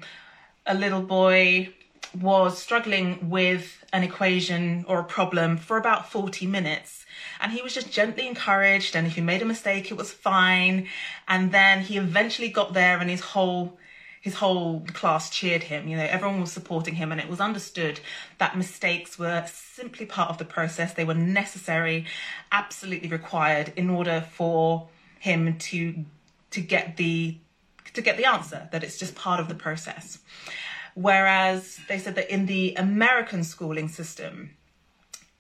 a 0.66 0.74
little 0.74 1.02
boy 1.02 1.74
was 2.20 2.58
struggling 2.58 3.30
with 3.30 3.84
an 3.92 4.04
equation 4.04 4.86
or 4.88 5.00
a 5.00 5.04
problem 5.04 5.58
for 5.58 5.78
about 5.78 6.12
40 6.12 6.48
minutes. 6.48 7.06
And 7.40 7.52
he 7.52 7.62
was 7.62 7.74
just 7.74 7.92
gently 7.92 8.28
encouraged. 8.28 8.96
And 8.96 9.08
if 9.08 9.16
he 9.16 9.22
made 9.22 9.42
a 9.42 9.46
mistake, 9.46 9.92
it 9.92 9.98
was 9.98 10.12
fine. 10.12 10.88
And 11.28 11.52
then 11.52 11.82
he 11.82 11.98
eventually 11.98 12.50
got 12.50 12.74
there 12.74 13.00
and 13.00 13.10
his 13.10 13.22
whole 13.22 13.78
his 14.24 14.36
whole 14.36 14.86
class 14.94 15.30
cheered 15.30 15.64
him. 15.64 15.86
You 15.86 15.98
know, 15.98 16.08
everyone 16.10 16.40
was 16.40 16.54
supporting 16.54 16.96
him, 16.96 17.12
and 17.12 17.20
it 17.20 17.28
was 17.28 17.42
understood 17.42 18.00
that 18.38 18.58
mistakes 18.58 19.20
were 19.20 19.44
simply 19.48 20.06
part 20.06 20.30
of 20.30 20.38
the 20.38 20.46
process. 20.46 20.94
They 20.94 21.04
were 21.04 21.14
necessary, 21.14 22.06
absolutely 22.50 23.10
required 23.10 23.74
in 23.76 23.90
order 23.90 24.26
for 24.32 24.88
him 25.20 25.58
to 25.58 26.06
to 26.52 26.62
get 26.62 26.96
the 26.96 27.38
to 27.94 28.02
get 28.02 28.16
the 28.16 28.24
answer. 28.24 28.70
That 28.72 28.82
it's 28.82 28.98
just 28.98 29.14
part 29.14 29.42
of 29.42 29.50
the 29.50 29.56
process. 29.56 30.20
Whereas 30.96 31.80
they 31.88 31.98
said 31.98 32.16
that 32.16 32.32
in 32.32 32.46
the 32.46 32.76
American 32.76 33.44
schooling 33.44 33.88
system, 33.88 34.52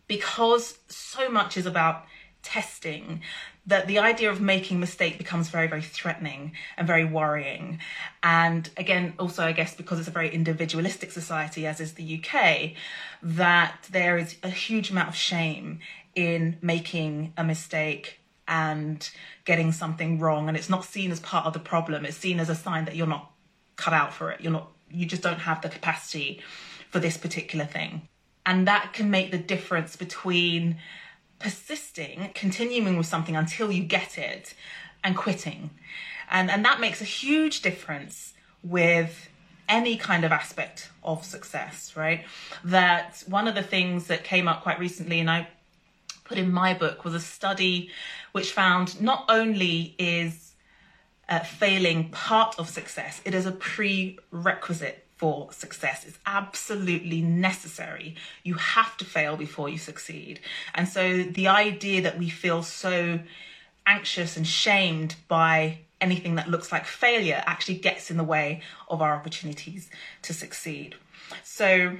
because 0.08 0.78
so 0.88 1.30
much 1.30 1.58
is 1.58 1.66
about 1.66 2.06
testing, 2.42 3.22
that 3.66 3.88
the 3.88 4.00
idea 4.00 4.30
of 4.30 4.42
making 4.42 4.80
mistake 4.80 5.18
becomes 5.18 5.48
very, 5.48 5.68
very 5.68 5.82
threatening 5.82 6.52
and 6.76 6.86
very 6.86 7.06
worrying. 7.06 7.80
And 8.22 8.70
again, 8.76 9.14
also, 9.18 9.44
I 9.44 9.54
guess 9.54 9.74
because 9.74 10.00
it's 10.00 10.10
a 10.10 10.12
very 10.12 10.30
individualistic 10.30 11.12
society, 11.12 11.66
as 11.66 11.80
is 11.80 11.94
the 11.94 12.22
UK, 12.22 12.74
that 13.22 13.88
there 13.90 14.18
is 14.18 14.36
a 14.44 14.50
huge 14.50 14.92
amount 14.92 15.10
of 15.10 15.16
shame 15.16 15.80
in 16.14 16.58
making 16.62 17.34
a 17.38 17.44
mistake 17.44 18.20
and 18.48 19.10
getting 19.46 19.72
something 19.72 20.20
wrong. 20.20 20.50
And 20.50 20.58
it's 20.58 20.70
not 20.70 20.84
seen 20.84 21.12
as 21.12 21.22
part 21.22 21.46
of 21.46 21.54
the 21.54 21.60
problem, 21.60 22.06
it's 22.06 22.18
seen 22.18 22.42
as 22.42 22.50
a 22.50 22.56
sign 22.56 22.84
that 22.86 22.98
you're 22.98 23.08
not 23.08 23.32
cut 23.78 23.94
out 23.94 24.14
for 24.14 24.30
it. 24.32 24.42
You're 24.42 24.52
not 24.52 24.73
you 24.94 25.06
just 25.06 25.22
don't 25.22 25.40
have 25.40 25.62
the 25.62 25.70
capacity 25.70 26.42
for 26.90 27.00
this 27.00 27.18
particular 27.18 27.66
thing. 27.66 28.08
And 28.46 28.68
that 28.68 28.94
can 28.94 29.10
make 29.10 29.32
the 29.32 29.38
difference 29.38 29.96
between 29.96 30.78
persisting, 31.40 32.30
continuing 32.34 32.98
with 32.98 33.08
something 33.08 33.36
until 33.36 33.72
you 33.72 33.84
get 33.84 34.18
it, 34.18 34.54
and 35.04 35.16
quitting. 35.16 35.72
And, 36.30 36.50
and 36.50 36.64
that 36.66 36.80
makes 36.80 37.02
a 37.02 37.06
huge 37.06 37.62
difference 37.62 38.34
with 38.64 39.30
any 39.68 39.98
kind 39.98 40.24
of 40.24 40.32
aspect 40.32 40.90
of 41.04 41.24
success, 41.24 41.96
right? 41.96 42.26
That 42.64 43.24
one 43.28 43.48
of 43.48 43.56
the 43.56 43.64
things 43.64 44.08
that 44.08 44.24
came 44.24 44.48
up 44.48 44.64
quite 44.64 44.80
recently, 44.80 45.20
and 45.20 45.30
I 45.30 45.48
put 46.24 46.38
in 46.38 46.52
my 46.52 46.74
book, 46.74 47.04
was 47.04 47.14
a 47.14 47.20
study 47.20 47.90
which 48.32 48.52
found 48.52 49.02
not 49.02 49.26
only 49.30 49.96
is 49.98 50.53
uh, 51.30 51.39
failing 51.39 52.10
part 52.10 52.58
of 52.60 52.70
success. 52.70 53.22
It 53.25 53.34
is 53.34 53.46
a 53.46 53.51
prerequisite 53.51 55.06
for 55.15 55.51
success. 55.53 56.06
It's 56.06 56.20
absolutely 56.25 57.22
necessary. 57.22 58.15
You 58.44 58.56
have 58.56 58.98
to 58.98 59.06
fail 59.06 59.38
before 59.38 59.70
you 59.70 59.77
succeed. 59.77 60.39
And 60.75 60.88
so 60.88 61.24
the 61.24 61.48
idea 61.48 62.01
that 62.01 62.18
we 62.18 62.30
feel 62.30 62.62
so 62.63 63.20
anxious 63.86 64.38
and 64.38 64.46
shamed 64.46 65.15
by 65.27 65.80
anything 66.01 66.36
that 66.36 66.50
looks 66.50 66.72
like 66.72 66.86
failure 66.86 67.42
actually 67.46 67.77
gets 67.77 68.12
in 68.12 68.18
the 68.18 68.24
way 68.24 68.62
of 68.89 69.01
our 69.01 69.15
opportunities 69.15 69.89
to 70.24 70.34
succeed. 70.34 70.96
So 71.44 71.96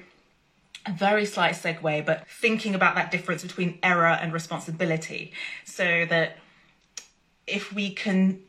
a 0.86 0.92
very 0.92 1.26
slight 1.26 1.56
segue, 1.56 2.06
but 2.06 2.28
thinking 2.28 2.76
about 2.76 2.96
that 2.96 3.10
difference 3.10 3.42
between 3.42 3.80
error 3.82 4.08
and 4.08 4.34
responsibility 4.34 5.32
so 5.64 6.06
that 6.10 6.38
if 7.48 7.72
we 7.72 7.92
can 7.92 8.42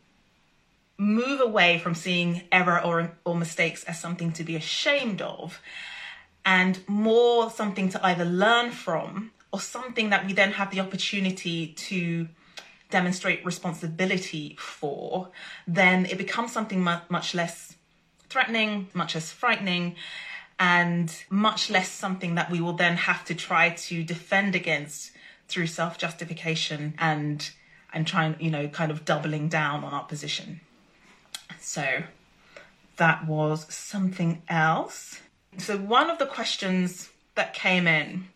move 0.96 1.40
away 1.40 1.78
from 1.78 1.94
seeing 1.94 2.42
error 2.52 2.80
or, 2.84 3.16
or 3.24 3.36
mistakes 3.36 3.84
as 3.84 4.00
something 4.00 4.32
to 4.32 4.44
be 4.44 4.56
ashamed 4.56 5.20
of 5.20 5.60
and 6.44 6.78
more 6.86 7.50
something 7.50 7.88
to 7.88 8.06
either 8.06 8.24
learn 8.24 8.70
from 8.70 9.32
or 9.52 9.60
something 9.60 10.10
that 10.10 10.26
we 10.26 10.32
then 10.32 10.52
have 10.52 10.70
the 10.70 10.80
opportunity 10.80 11.68
to 11.68 12.28
demonstrate 12.90 13.44
responsibility 13.44 14.56
for, 14.58 15.30
then 15.66 16.06
it 16.06 16.18
becomes 16.18 16.52
something 16.52 16.82
mu- 16.82 16.98
much 17.08 17.34
less 17.34 17.74
threatening, 18.28 18.88
much 18.94 19.14
less 19.14 19.30
frightening, 19.30 19.96
and 20.58 21.24
much 21.30 21.70
less 21.70 21.88
something 21.88 22.34
that 22.36 22.50
we 22.50 22.60
will 22.60 22.72
then 22.72 22.96
have 22.96 23.24
to 23.24 23.34
try 23.34 23.70
to 23.70 24.04
defend 24.04 24.54
against 24.54 25.10
through 25.48 25.66
self 25.66 25.98
justification 25.98 26.94
and 26.98 27.50
and 27.92 28.06
trying, 28.06 28.36
you 28.40 28.50
know, 28.50 28.66
kind 28.68 28.90
of 28.90 29.04
doubling 29.04 29.48
down 29.48 29.84
on 29.84 29.92
our 29.92 30.04
position. 30.04 30.60
So 31.60 32.02
that 32.96 33.26
was 33.26 33.72
something 33.72 34.42
else. 34.48 35.20
So 35.58 35.76
one 35.76 36.10
of 36.10 36.18
the 36.18 36.26
questions 36.26 37.10
that 37.34 37.54
came 37.54 37.86
in, 37.86 38.28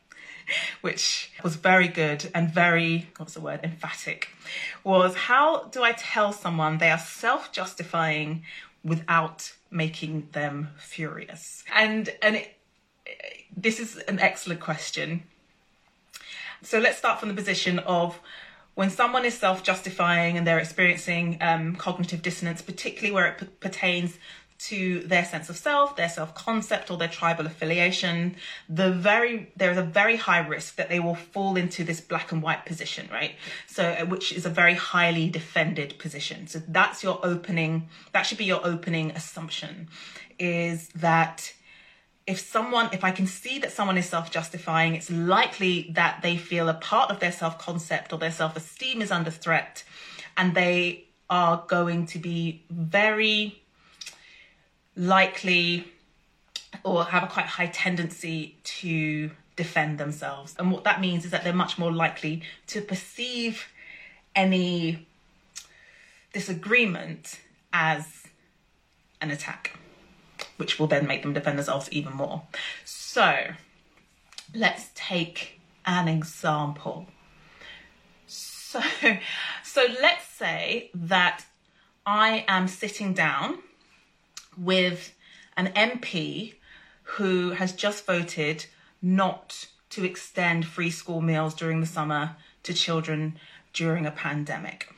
which 0.81 1.31
was 1.43 1.57
very 1.57 1.89
good 1.89 2.31
and 2.35 2.51
very, 2.51 3.11
what's 3.17 3.35
the 3.35 3.41
word, 3.41 3.61
emphatic, 3.63 4.29
was 4.83 5.15
how 5.15 5.65
do 5.65 5.83
I 5.83 5.93
tell 5.93 6.33
someone 6.33 6.79
they 6.79 6.91
are 6.91 6.99
self 6.99 7.53
justifying 7.53 8.45
without 8.85 9.53
making 9.71 10.29
them 10.33 10.71
furious? 10.79 11.65
And, 11.75 12.11
and 12.23 12.37
it, 12.37 12.57
this 13.57 13.81
is 13.81 13.97
an 13.97 14.19
excellent 14.19 14.61
question. 14.61 15.25
So 16.63 16.79
let's 16.79 16.99
start 16.99 17.21
from 17.21 17.29
the 17.29 17.35
position 17.35 17.79
of 17.81 18.19
when 18.79 18.91
someone 18.91 19.25
is 19.25 19.37
self 19.37 19.65
justifying 19.65 20.39
and 20.39 20.47
they're 20.47 20.61
experiencing 20.61 21.37
um, 21.41 21.75
cognitive 21.75 22.23
dissonance, 22.23 22.63
particularly 22.63 23.13
where 23.13 23.27
it 23.27 23.39
p- 23.39 23.47
pertains 23.59 24.17
to 24.57 25.01
their 25.01 25.25
sense 25.25 25.49
of 25.49 25.57
self, 25.57 25.97
their 25.97 26.09
self 26.09 26.33
concept, 26.37 26.89
or 26.89 26.97
their 26.97 27.09
tribal 27.09 27.45
affiliation, 27.45 28.37
the 28.69 28.93
very 28.93 29.51
there 29.57 29.73
is 29.73 29.79
a 29.79 29.83
very 29.83 30.15
high 30.15 30.47
risk 30.47 30.77
that 30.77 30.89
they 30.89 31.01
will 31.01 31.17
fall 31.17 31.57
into 31.57 31.83
this 31.83 32.01
black 32.01 32.31
and 32.31 32.41
white 32.41 32.67
position, 32.67 33.09
right? 33.11 33.33
So, 33.67 33.83
uh, 33.83 34.07
which 34.07 34.31
is 34.31 34.47
a 34.47 34.51
very 34.51 34.75
highly 34.75 35.29
defended 35.29 35.99
position. 35.99 36.47
So 36.47 36.63
that's 36.69 37.03
your 37.03 37.19
opening. 37.25 37.89
That 38.13 38.23
should 38.23 38.39
be 38.39 38.45
your 38.45 38.65
opening 38.65 39.11
assumption, 39.11 39.89
is 40.39 40.87
that 40.91 41.53
if 42.29 42.39
someone, 42.39 42.91
if 42.93 43.05
I 43.05 43.11
can 43.11 43.27
see 43.27 43.59
that 43.61 43.73
someone 43.73 43.97
is 43.97 44.07
self 44.07 44.31
justifying, 44.31 44.95
it's 44.95 45.11
likely 45.11 45.89
that 45.95 46.21
they 46.23 46.37
feel 46.37 46.69
a 46.69 46.75
part 46.75 47.11
of 47.11 47.21
their 47.21 47.33
self 47.33 47.59
concept 47.59 48.13
or 48.13 48.19
their 48.19 48.31
self 48.31 48.55
esteem 48.55 49.01
is 49.01 49.11
under 49.11 49.31
threat 49.31 49.83
and 50.37 50.55
they 50.55 51.07
are 51.31 51.65
going 51.67 52.07
to 52.07 52.19
be 52.19 52.63
very 52.71 53.63
likely 54.95 55.91
or 56.85 57.05
have 57.05 57.23
a 57.23 57.27
quite 57.27 57.47
high 57.47 57.67
tendency 57.67 58.57
to 58.63 59.31
defend 59.57 59.97
themselves. 59.97 60.55
And 60.59 60.71
what 60.71 60.85
that 60.85 61.01
means 61.01 61.25
is 61.25 61.31
that 61.31 61.45
they're 61.45 61.55
much 61.55 61.79
more 61.79 61.91
likely 61.91 62.43
to 62.69 62.83
perceive 62.83 63.69
any 64.37 65.07
disagreement 66.35 67.41
as 67.73 68.25
an 69.23 69.31
attack 69.31 69.79
which 70.59 70.79
will 70.79 70.87
then 70.87 71.07
make 71.07 71.23
them 71.23 71.33
defend 71.33 71.59
themselves 71.59 71.89
even 71.91 72.13
more. 72.13 72.43
So 72.85 73.49
let's 74.55 74.91
take 74.95 75.61
an 75.87 76.07
example. 76.07 77.07
So, 78.27 78.81
so 79.65 79.87
let's 80.01 80.27
say 80.27 80.91
that 80.95 81.47
I 82.05 82.45
am 82.47 82.69
sitting 82.69 83.15
down 83.15 83.59
with 84.57 85.15
an 85.57 85.69
MP 85.69 86.55
who 87.03 87.51
has 87.51 87.73
just 87.73 88.05
voted 88.05 88.67
not 89.01 89.67
to 89.91 90.05
extend 90.05 90.67
free 90.67 90.91
school 90.91 91.21
meals 91.21 91.55
during 91.55 91.81
the 91.81 91.87
summer 91.87 92.37
to 92.65 92.75
children 92.75 93.39
during 93.73 94.05
a 94.05 94.11
pandemic 94.11 94.93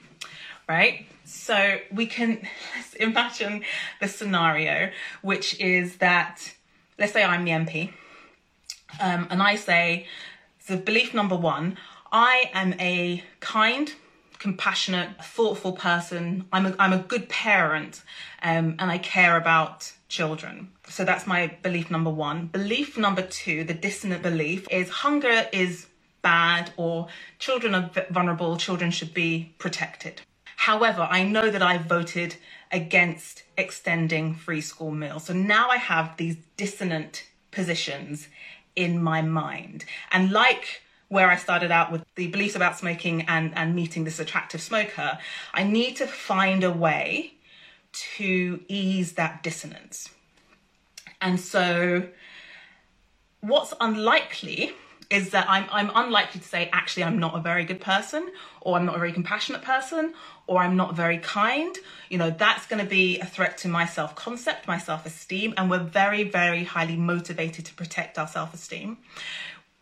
right? 0.71 1.05
So 1.30 1.78
we 1.92 2.06
can 2.06 2.46
imagine 3.00 3.64
the 4.00 4.08
scenario, 4.08 4.90
which 5.22 5.58
is 5.60 5.96
that, 5.99 6.52
let's 6.99 7.12
say 7.12 7.22
I'm 7.22 7.44
the 7.44 7.52
MP, 7.52 7.92
um, 9.00 9.28
and 9.30 9.40
I 9.42 9.54
say, 9.54 10.06
so 10.58 10.76
belief 10.76 11.14
number 11.14 11.37
one, 11.37 11.78
I 12.10 12.50
am 12.52 12.75
a 12.80 13.22
kind, 13.38 13.92
compassionate, 14.38 15.25
thoughtful 15.25 15.72
person. 15.72 16.46
I'm 16.52 16.66
a, 16.66 16.75
I'm 16.78 16.92
a 16.92 16.99
good 16.99 17.28
parent 17.28 18.02
um, 18.42 18.75
and 18.80 18.90
I 18.90 18.99
care 18.99 19.37
about 19.37 19.92
children. 20.08 20.72
So 20.88 21.04
that's 21.04 21.26
my 21.28 21.56
belief 21.62 21.90
number 21.90 22.10
one. 22.10 22.46
Belief 22.46 22.99
number 22.99 23.22
two, 23.22 23.62
the 23.62 23.75
dissonant 23.75 24.22
belief, 24.22 24.66
is 24.70 24.88
hunger 24.90 25.46
is 25.52 25.87
bad 26.22 26.72
or 26.76 27.06
children 27.38 27.75
are 27.75 27.90
vulnerable, 28.10 28.56
children 28.56 28.90
should 28.90 29.14
be 29.14 29.54
protected. 29.58 30.22
However, 30.61 31.09
I 31.11 31.25
know 31.25 31.49
that 31.49 31.62
I 31.62 31.79
voted 31.79 32.37
against 32.71 33.45
extending 33.57 34.35
free 34.35 34.61
school 34.61 34.90
meals. 34.90 35.25
So 35.25 35.33
now 35.33 35.71
I 35.71 35.79
have 35.79 36.19
these 36.19 36.37
dissonant 36.59 37.25
positions 37.50 38.29
in 38.76 39.02
my 39.02 39.23
mind. 39.23 39.87
And 40.12 40.31
like 40.31 40.83
where 41.09 41.31
I 41.31 41.37
started 41.37 41.71
out 41.71 41.90
with 41.90 42.05
the 42.14 42.26
beliefs 42.26 42.57
about 42.57 42.76
smoking 42.76 43.23
and, 43.23 43.57
and 43.57 43.75
meeting 43.75 44.05
this 44.05 44.19
attractive 44.19 44.61
smoker, 44.61 45.19
I 45.55 45.62
need 45.64 45.97
to 45.97 46.07
find 46.07 46.62
a 46.62 46.71
way 46.71 47.33
to 48.19 48.61
ease 48.69 49.12
that 49.12 49.43
dissonance. 49.43 50.11
And 51.23 51.40
so, 51.40 52.07
what's 53.40 53.73
unlikely 53.81 54.75
is 55.11 55.31
that 55.31 55.50
I'm, 55.50 55.67
I'm 55.73 55.90
unlikely 55.95 56.40
to 56.40 56.47
say, 56.47 56.71
actually, 56.73 57.05
I'm 57.05 57.19
not 57.19 57.37
a 57.37 57.40
very 57.40 57.64
good 57.64 57.81
person, 57.81 58.31
or 58.61 58.76
I'm 58.76 58.87
not 58.87 58.95
a 58.95 58.99
very 58.99 59.12
compassionate 59.12 59.62
person, 59.62 60.14
or 60.47 60.61
I'm 60.61 60.76
not 60.76 60.95
very 60.95 61.19
kind. 61.19 61.76
You 62.09 62.19
know, 62.19 62.31
that's 62.31 62.67
going 62.67 62.83
to 62.83 62.88
be 62.88 63.19
a 63.19 63.26
threat 63.26 63.59
to 63.59 63.69
my 63.69 63.87
self 63.87 64.14
concept, 64.14 64.69
my 64.69 64.79
self 64.79 65.05
esteem, 65.05 65.52
and 65.57 65.69
we're 65.69 65.83
very, 65.83 66.23
very 66.23 66.62
highly 66.62 66.97
motivated 66.97 67.67
to 67.67 67.75
protect 67.75 68.19
our 68.19 68.29
self 68.29 68.55
esteem. 68.55 68.99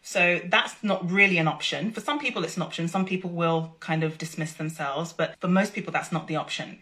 So 0.00 0.40
that's 0.46 0.82
not 0.82 1.10
really 1.10 1.36
an 1.36 1.46
option. 1.46 1.92
For 1.92 2.00
some 2.00 2.18
people, 2.18 2.42
it's 2.42 2.56
an 2.56 2.62
option. 2.62 2.88
Some 2.88 3.04
people 3.04 3.28
will 3.28 3.76
kind 3.80 4.02
of 4.02 4.16
dismiss 4.16 4.54
themselves, 4.54 5.12
but 5.12 5.36
for 5.38 5.48
most 5.48 5.74
people, 5.74 5.92
that's 5.92 6.10
not 6.10 6.26
the 6.28 6.36
option. 6.36 6.78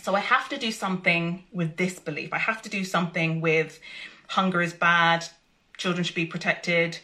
So 0.00 0.14
I 0.14 0.20
have 0.20 0.48
to 0.50 0.56
do 0.56 0.70
something 0.70 1.42
with 1.52 1.76
this 1.76 1.98
belief. 1.98 2.32
I 2.32 2.38
have 2.38 2.62
to 2.62 2.68
do 2.68 2.84
something 2.84 3.40
with 3.40 3.80
hunger 4.28 4.62
is 4.62 4.72
bad, 4.72 5.26
children 5.76 6.04
should 6.04 6.14
be 6.14 6.26
protected, 6.26 6.98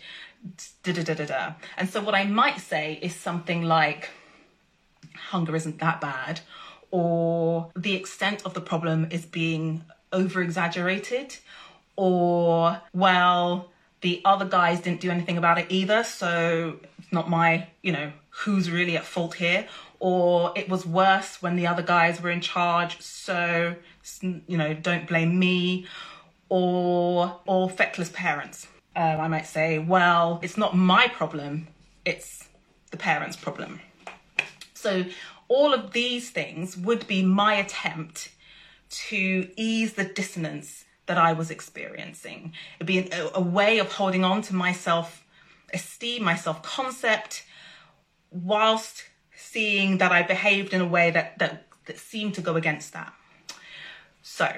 da 0.82 0.92
da 0.92 1.02
da 1.02 1.14
da 1.14 1.24
da. 1.24 1.52
And 1.76 1.88
so 1.88 2.02
what 2.02 2.14
I 2.14 2.24
might 2.24 2.60
say 2.60 2.98
is 3.00 3.14
something 3.14 3.62
like 3.62 4.10
hunger 5.30 5.54
isn't 5.54 5.78
that 5.78 6.00
bad, 6.00 6.40
or 6.90 7.70
the 7.76 7.94
extent 7.94 8.42
of 8.44 8.54
the 8.54 8.60
problem 8.60 9.08
is 9.10 9.24
being 9.24 9.84
over 10.12 10.42
exaggerated, 10.42 11.36
or 11.96 12.80
well, 12.92 13.70
the 14.00 14.20
other 14.24 14.44
guys 14.44 14.80
didn't 14.80 15.00
do 15.00 15.10
anything 15.10 15.38
about 15.38 15.58
it 15.58 15.66
either, 15.68 16.02
so 16.04 16.78
it's 16.98 17.12
not 17.12 17.30
my, 17.30 17.68
you 17.82 17.92
know, 17.92 18.12
who's 18.30 18.70
really 18.70 18.96
at 18.96 19.04
fault 19.04 19.34
here. 19.34 19.68
Or 20.00 20.52
it 20.56 20.68
was 20.68 20.84
worse 20.84 21.40
when 21.40 21.54
the 21.54 21.68
other 21.68 21.82
guys 21.82 22.20
were 22.20 22.30
in 22.30 22.40
charge, 22.40 23.00
so, 23.00 23.76
you 24.20 24.58
know, 24.58 24.74
don't 24.74 25.06
blame 25.06 25.38
me. 25.38 25.86
Or, 26.48 27.40
or 27.46 27.70
feckless 27.70 28.10
parents. 28.10 28.66
Um, 28.94 29.20
I 29.20 29.28
might 29.28 29.46
say, 29.46 29.78
well, 29.78 30.38
it's 30.42 30.58
not 30.58 30.76
my 30.76 31.08
problem, 31.08 31.68
it's 32.04 32.48
the 32.90 32.96
parents' 32.96 33.36
problem. 33.36 33.80
So, 34.74 35.04
all 35.48 35.72
of 35.72 35.92
these 35.92 36.30
things 36.30 36.76
would 36.76 37.06
be 37.06 37.22
my 37.22 37.54
attempt 37.54 38.30
to 38.90 39.50
ease 39.56 39.94
the 39.94 40.04
dissonance 40.04 40.84
that 41.06 41.18
I 41.18 41.32
was 41.32 41.50
experiencing. 41.50 42.52
It'd 42.76 42.86
be 42.86 43.10
a, 43.10 43.30
a 43.34 43.40
way 43.40 43.78
of 43.78 43.92
holding 43.92 44.24
on 44.24 44.42
to 44.42 44.54
my 44.54 44.72
self 44.72 45.24
esteem, 45.72 46.22
my 46.24 46.36
self 46.36 46.62
concept, 46.62 47.44
whilst 48.30 49.04
seeing 49.34 49.98
that 49.98 50.12
I 50.12 50.22
behaved 50.22 50.72
in 50.72 50.80
a 50.80 50.86
way 50.86 51.10
that, 51.10 51.38
that, 51.38 51.66
that 51.86 51.98
seemed 51.98 52.34
to 52.34 52.40
go 52.40 52.56
against 52.56 52.92
that. 52.92 53.12
So 54.22 54.50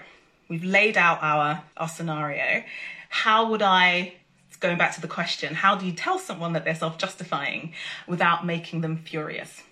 we've 0.48 0.64
laid 0.64 0.96
out 0.96 1.18
our, 1.22 1.64
our 1.76 1.88
scenario. 1.88 2.62
How 3.08 3.48
would 3.50 3.62
I, 3.62 4.14
going 4.64 4.78
back 4.78 4.94
to 4.94 5.00
the 5.02 5.06
question, 5.06 5.54
how 5.54 5.76
do 5.76 5.84
you 5.84 5.92
tell 5.92 6.18
someone 6.18 6.54
that 6.54 6.64
they're 6.64 6.74
self 6.74 6.96
justifying 6.96 7.74
without 8.06 8.46
making 8.46 8.80
them 8.80 8.96
furious? 8.96 9.62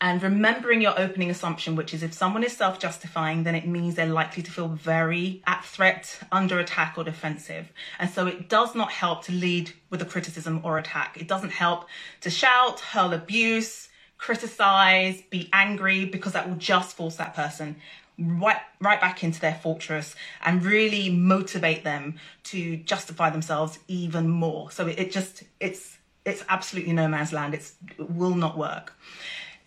And 0.00 0.20
remembering 0.20 0.80
your 0.80 0.98
opening 0.98 1.30
assumption, 1.30 1.76
which 1.76 1.94
is 1.94 2.02
if 2.02 2.12
someone 2.12 2.42
is 2.42 2.56
self 2.56 2.80
justifying, 2.80 3.44
then 3.44 3.54
it 3.54 3.66
means 3.66 3.94
they're 3.94 4.06
likely 4.06 4.42
to 4.42 4.50
feel 4.50 4.68
very 4.68 5.40
at 5.46 5.64
threat, 5.64 6.18
under 6.32 6.58
attack, 6.58 6.94
or 6.98 7.04
defensive. 7.04 7.72
And 8.00 8.10
so 8.10 8.26
it 8.26 8.48
does 8.48 8.74
not 8.74 8.90
help 8.90 9.24
to 9.26 9.32
lead 9.32 9.72
with 9.88 10.02
a 10.02 10.04
criticism 10.04 10.62
or 10.64 10.78
attack. 10.78 11.16
It 11.20 11.28
doesn't 11.28 11.52
help 11.52 11.86
to 12.22 12.30
shout, 12.30 12.80
hurl 12.80 13.12
abuse, 13.12 13.88
criticize, 14.16 15.22
be 15.30 15.48
angry, 15.52 16.06
because 16.06 16.32
that 16.32 16.48
will 16.48 16.56
just 16.56 16.96
force 16.96 17.16
that 17.16 17.36
person 17.36 17.76
right 18.18 18.58
right 18.80 19.00
back 19.00 19.22
into 19.22 19.40
their 19.40 19.54
fortress 19.54 20.16
and 20.44 20.64
really 20.64 21.08
motivate 21.08 21.84
them 21.84 22.14
to 22.42 22.76
justify 22.78 23.30
themselves 23.30 23.78
even 23.86 24.28
more 24.28 24.70
so 24.70 24.86
it, 24.86 24.98
it 24.98 25.12
just 25.12 25.44
it's 25.60 25.98
it's 26.24 26.44
absolutely 26.48 26.92
no 26.92 27.08
man's 27.08 27.32
land 27.32 27.54
it's, 27.54 27.74
it 27.96 28.10
will 28.10 28.34
not 28.34 28.58
work 28.58 28.92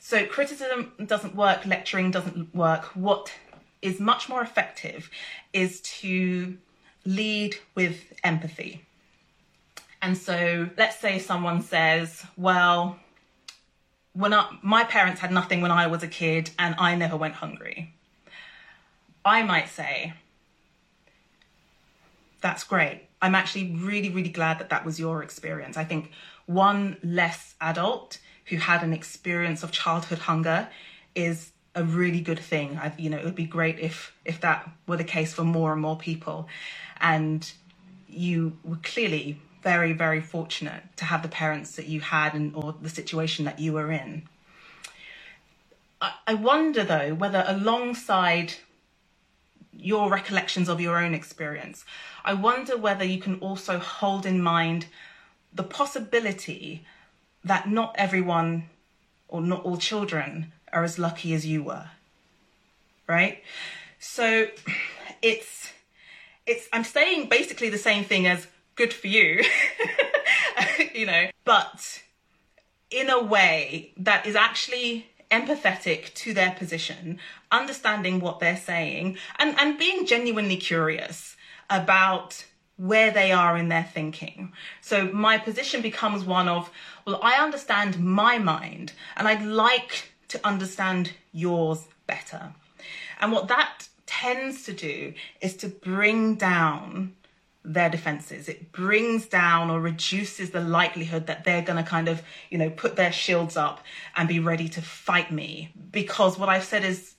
so 0.03 0.25
criticism 0.25 0.91
doesn't 1.05 1.35
work, 1.35 1.63
lecturing 1.65 2.09
doesn't 2.09 2.55
work. 2.55 2.85
What 2.95 3.31
is 3.83 3.99
much 3.99 4.27
more 4.27 4.41
effective 4.41 5.11
is 5.53 5.79
to 6.01 6.57
lead 7.05 7.57
with 7.75 8.11
empathy. 8.23 8.83
And 10.01 10.17
so 10.17 10.69
let's 10.75 10.97
say 10.97 11.19
someone 11.19 11.61
says, 11.61 12.25
well, 12.35 12.97
when 14.13 14.33
I, 14.33 14.49
my 14.63 14.83
parents 14.83 15.21
had 15.21 15.31
nothing 15.31 15.61
when 15.61 15.71
I 15.71 15.85
was 15.85 16.01
a 16.01 16.07
kid 16.07 16.49
and 16.57 16.73
I 16.79 16.95
never 16.95 17.15
went 17.15 17.35
hungry. 17.35 17.93
I 19.23 19.43
might 19.43 19.69
say, 19.69 20.13
that's 22.41 22.63
great. 22.63 23.07
I'm 23.21 23.35
actually 23.35 23.75
really, 23.75 24.09
really 24.09 24.29
glad 24.29 24.59
that 24.59 24.69
that 24.69 24.85
was 24.85 24.99
your 24.99 25.21
experience. 25.21 25.77
I 25.77 25.83
think 25.83 26.11
one 26.47 26.97
less 27.03 27.55
adult 27.61 28.17
who 28.45 28.57
had 28.57 28.83
an 28.83 28.93
experience 28.93 29.63
of 29.63 29.71
childhood 29.71 30.19
hunger 30.19 30.67
is 31.13 31.51
a 31.75 31.83
really 31.83 32.19
good 32.19 32.39
thing. 32.39 32.77
I, 32.77 32.93
you 32.97 33.09
know, 33.09 33.17
it 33.17 33.23
would 33.23 33.35
be 33.35 33.45
great 33.45 33.79
if 33.79 34.13
if 34.25 34.41
that 34.41 34.69
were 34.87 34.97
the 34.97 35.03
case 35.03 35.33
for 35.33 35.43
more 35.43 35.71
and 35.71 35.81
more 35.81 35.97
people. 35.97 36.47
And 36.99 37.49
you 38.09 38.57
were 38.63 38.79
clearly 38.83 39.39
very, 39.61 39.93
very 39.93 40.21
fortunate 40.21 40.83
to 40.97 41.05
have 41.05 41.21
the 41.21 41.29
parents 41.29 41.75
that 41.75 41.87
you 41.87 42.01
had 42.01 42.33
and 42.33 42.55
or 42.55 42.75
the 42.81 42.89
situation 42.89 43.45
that 43.45 43.59
you 43.59 43.73
were 43.73 43.91
in. 43.91 44.23
I, 46.01 46.13
I 46.27 46.33
wonder 46.33 46.83
though 46.83 47.13
whether 47.13 47.43
alongside 47.47 48.55
your 49.81 50.09
recollections 50.09 50.69
of 50.69 50.79
your 50.79 50.97
own 50.97 51.13
experience, 51.13 51.83
I 52.23 52.33
wonder 52.33 52.77
whether 52.77 53.03
you 53.03 53.19
can 53.19 53.39
also 53.39 53.79
hold 53.79 54.25
in 54.25 54.41
mind 54.41 54.85
the 55.53 55.63
possibility 55.63 56.85
that 57.43 57.69
not 57.69 57.95
everyone 57.97 58.69
or 59.27 59.41
not 59.41 59.63
all 59.63 59.77
children 59.77 60.51
are 60.71 60.83
as 60.83 60.99
lucky 60.99 61.33
as 61.33 61.45
you 61.45 61.63
were. 61.63 61.87
Right? 63.07 63.43
So 63.99 64.47
it's 65.21 65.73
it's 66.45 66.67
I'm 66.71 66.83
saying 66.83 67.29
basically 67.29 67.69
the 67.69 67.77
same 67.77 68.03
thing 68.03 68.27
as 68.27 68.47
good 68.75 68.93
for 68.93 69.07
you. 69.07 69.43
you 70.93 71.05
know, 71.05 71.27
but 71.43 72.01
in 72.89 73.09
a 73.09 73.21
way 73.23 73.93
that 73.97 74.25
is 74.25 74.35
actually 74.35 75.07
empathetic 75.31 76.13
to 76.15 76.33
their 76.33 76.51
position, 76.51 77.19
understanding 77.51 78.19
what 78.19 78.39
they're 78.39 78.57
saying, 78.57 79.17
and, 79.39 79.57
and 79.59 79.77
being 79.77 80.05
genuinely 80.05 80.57
curious 80.57 81.35
about 81.69 82.45
where 82.77 83.11
they 83.11 83.31
are 83.31 83.57
in 83.57 83.69
their 83.69 83.83
thinking. 83.83 84.51
So 84.81 85.05
my 85.11 85.37
position 85.37 85.81
becomes 85.81 86.23
one 86.23 86.47
of, 86.47 86.71
well, 87.05 87.19
I 87.21 87.35
understand 87.35 87.99
my 87.99 88.39
mind 88.39 88.93
and 89.15 89.27
I'd 89.27 89.43
like 89.43 90.11
to 90.29 90.39
understand 90.45 91.11
yours 91.31 91.87
better. 92.07 92.53
And 93.19 93.31
what 93.31 93.47
that 93.49 93.87
tends 94.07 94.63
to 94.63 94.73
do 94.73 95.13
is 95.39 95.55
to 95.57 95.67
bring 95.67 96.35
down 96.35 97.13
their 97.63 97.89
defenses. 97.89 98.49
It 98.49 98.71
brings 98.71 99.27
down 99.27 99.69
or 99.69 99.79
reduces 99.79 100.49
the 100.49 100.61
likelihood 100.61 101.27
that 101.27 101.43
they're 101.43 101.61
going 101.61 101.83
to 101.83 101.87
kind 101.87 102.07
of, 102.07 102.21
you 102.49 102.57
know, 102.57 102.69
put 102.69 102.95
their 102.95 103.11
shields 103.11 103.55
up 103.55 103.83
and 104.15 104.27
be 104.27 104.39
ready 104.39 104.67
to 104.69 104.81
fight 104.81 105.31
me. 105.31 105.71
Because 105.91 106.39
what 106.39 106.49
I've 106.49 106.63
said 106.63 106.83
is, 106.83 107.15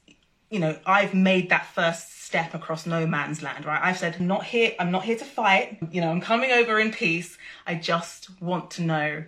you 0.51 0.59
know, 0.59 0.77
I've 0.85 1.15
made 1.15 1.51
that 1.51 1.67
first 1.67 2.25
step 2.25 2.55
across 2.55 2.87
no 2.87 3.07
man's 3.07 3.43
land, 3.43 3.65
right? 3.65 3.81
I've 3.83 3.99
said, 3.99 4.21
not 4.21 4.45
here, 4.45 4.73
I'm 4.79 4.91
not 4.91 5.05
here 5.05 5.17
to 5.17 5.25
fight. 5.25 5.79
You 5.91 6.01
know, 6.01 6.11
I'm 6.11 6.21
coming 6.21 6.51
over 6.51 6.79
in 6.81 6.91
peace. 6.91 7.39
I 7.67 7.77
just 7.77 8.41
want 8.41 8.71
to 8.73 8.83
know 8.83 9.25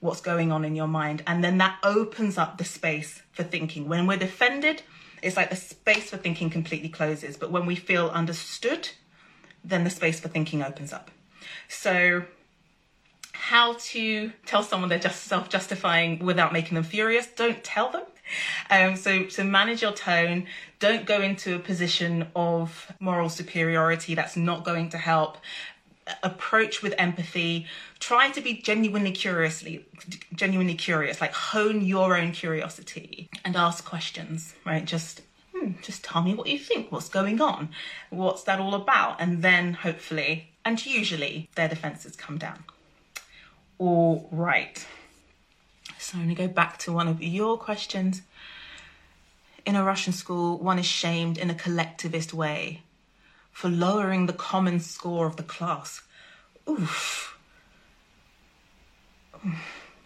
what's 0.00 0.20
going 0.20 0.52
on 0.52 0.64
in 0.64 0.76
your 0.76 0.86
mind. 0.86 1.22
And 1.26 1.42
then 1.42 1.58
that 1.58 1.78
opens 1.82 2.38
up 2.38 2.58
the 2.58 2.64
space 2.64 3.22
for 3.32 3.42
thinking. 3.42 3.88
When 3.88 4.06
we're 4.06 4.16
defended, 4.16 4.82
it's 5.22 5.36
like 5.36 5.50
the 5.50 5.56
space 5.56 6.10
for 6.10 6.18
thinking 6.18 6.50
completely 6.50 6.88
closes. 6.88 7.36
But 7.36 7.50
when 7.50 7.66
we 7.66 7.74
feel 7.74 8.08
understood, 8.08 8.90
then 9.66 9.84
the 9.84 9.90
space 9.90 10.20
for 10.20 10.28
thinking 10.28 10.62
opens 10.62 10.92
up. 10.92 11.10
So, 11.68 12.22
how 13.32 13.74
to 13.78 14.32
tell 14.46 14.62
someone 14.62 14.88
they're 14.88 14.98
just 14.98 15.24
self-justifying 15.24 16.20
without 16.20 16.52
making 16.52 16.74
them 16.74 16.84
furious. 16.84 17.26
Don't 17.26 17.62
tell 17.62 17.90
them. 17.90 18.02
Um, 18.70 18.96
so, 18.96 19.28
so 19.28 19.44
manage 19.44 19.82
your 19.82 19.92
tone. 19.92 20.46
Don't 20.78 21.06
go 21.06 21.20
into 21.20 21.54
a 21.54 21.58
position 21.58 22.28
of 22.34 22.90
moral 22.98 23.28
superiority. 23.28 24.14
That's 24.14 24.36
not 24.36 24.64
going 24.64 24.88
to 24.90 24.98
help. 24.98 25.38
Approach 26.22 26.82
with 26.82 26.94
empathy. 26.98 27.66
Try 27.98 28.30
to 28.30 28.40
be 28.40 28.54
genuinely 28.54 29.12
curiously, 29.12 29.84
genuinely 30.34 30.74
curious. 30.74 31.20
Like 31.20 31.32
hone 31.32 31.84
your 31.84 32.16
own 32.16 32.32
curiosity 32.32 33.28
and 33.44 33.54
ask 33.56 33.84
questions. 33.84 34.54
Right? 34.64 34.84
Just 34.84 35.22
just 35.82 36.04
tell 36.04 36.22
me 36.22 36.34
what 36.34 36.46
you 36.46 36.58
think. 36.58 36.90
What's 36.90 37.08
going 37.08 37.40
on? 37.40 37.70
What's 38.10 38.42
that 38.44 38.60
all 38.60 38.74
about? 38.74 39.20
And 39.20 39.42
then 39.42 39.74
hopefully, 39.74 40.50
and 40.64 40.84
usually, 40.84 41.48
their 41.54 41.68
defenses 41.68 42.16
come 42.16 42.38
down. 42.38 42.64
All 43.78 44.28
right. 44.30 44.86
So 45.98 46.18
I'm 46.18 46.24
going 46.24 46.36
to 46.36 46.42
go 46.42 46.48
back 46.48 46.78
to 46.78 46.92
one 46.92 47.08
of 47.08 47.22
your 47.22 47.58
questions. 47.58 48.22
In 49.64 49.74
a 49.74 49.84
Russian 49.84 50.12
school, 50.12 50.58
one 50.58 50.78
is 50.78 50.86
shamed 50.86 51.38
in 51.38 51.50
a 51.50 51.54
collectivist 51.54 52.32
way 52.32 52.82
for 53.50 53.68
lowering 53.68 54.26
the 54.26 54.32
common 54.32 54.80
score 54.80 55.26
of 55.26 55.36
the 55.36 55.42
class. 55.42 56.02
Oof. 56.68 57.36
I 59.44 59.54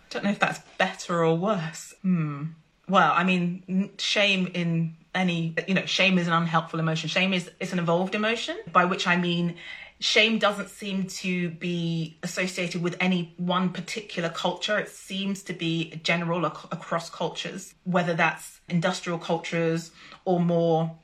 don't 0.08 0.24
know 0.24 0.30
if 0.30 0.38
that's 0.38 0.60
better 0.78 1.24
or 1.24 1.36
worse. 1.36 1.94
Hmm. 2.02 2.44
Well, 2.88 3.12
I 3.14 3.24
mean, 3.24 3.90
shame 3.98 4.48
in 4.54 4.96
any, 5.14 5.54
you 5.66 5.74
know, 5.74 5.86
shame 5.86 6.18
is 6.18 6.26
an 6.26 6.32
unhelpful 6.32 6.78
emotion. 6.80 7.08
Shame 7.08 7.32
is 7.32 7.50
it's 7.60 7.72
an 7.72 7.78
evolved 7.78 8.14
emotion, 8.14 8.56
by 8.72 8.84
which 8.84 9.06
I 9.06 9.16
mean 9.16 9.56
shame 9.98 10.38
doesn't 10.38 10.70
seem 10.70 11.06
to 11.06 11.50
be 11.50 12.16
associated 12.22 12.82
with 12.82 12.96
any 13.00 13.34
one 13.36 13.70
particular 13.70 14.30
culture. 14.30 14.78
It 14.78 14.88
seems 14.88 15.42
to 15.44 15.52
be 15.52 16.00
general 16.02 16.46
ac- 16.46 16.68
across 16.72 17.10
cultures, 17.10 17.74
whether 17.84 18.14
that's 18.14 18.60
industrial 18.68 19.18
cultures 19.18 19.90
or 20.24 20.40
more 20.40 20.96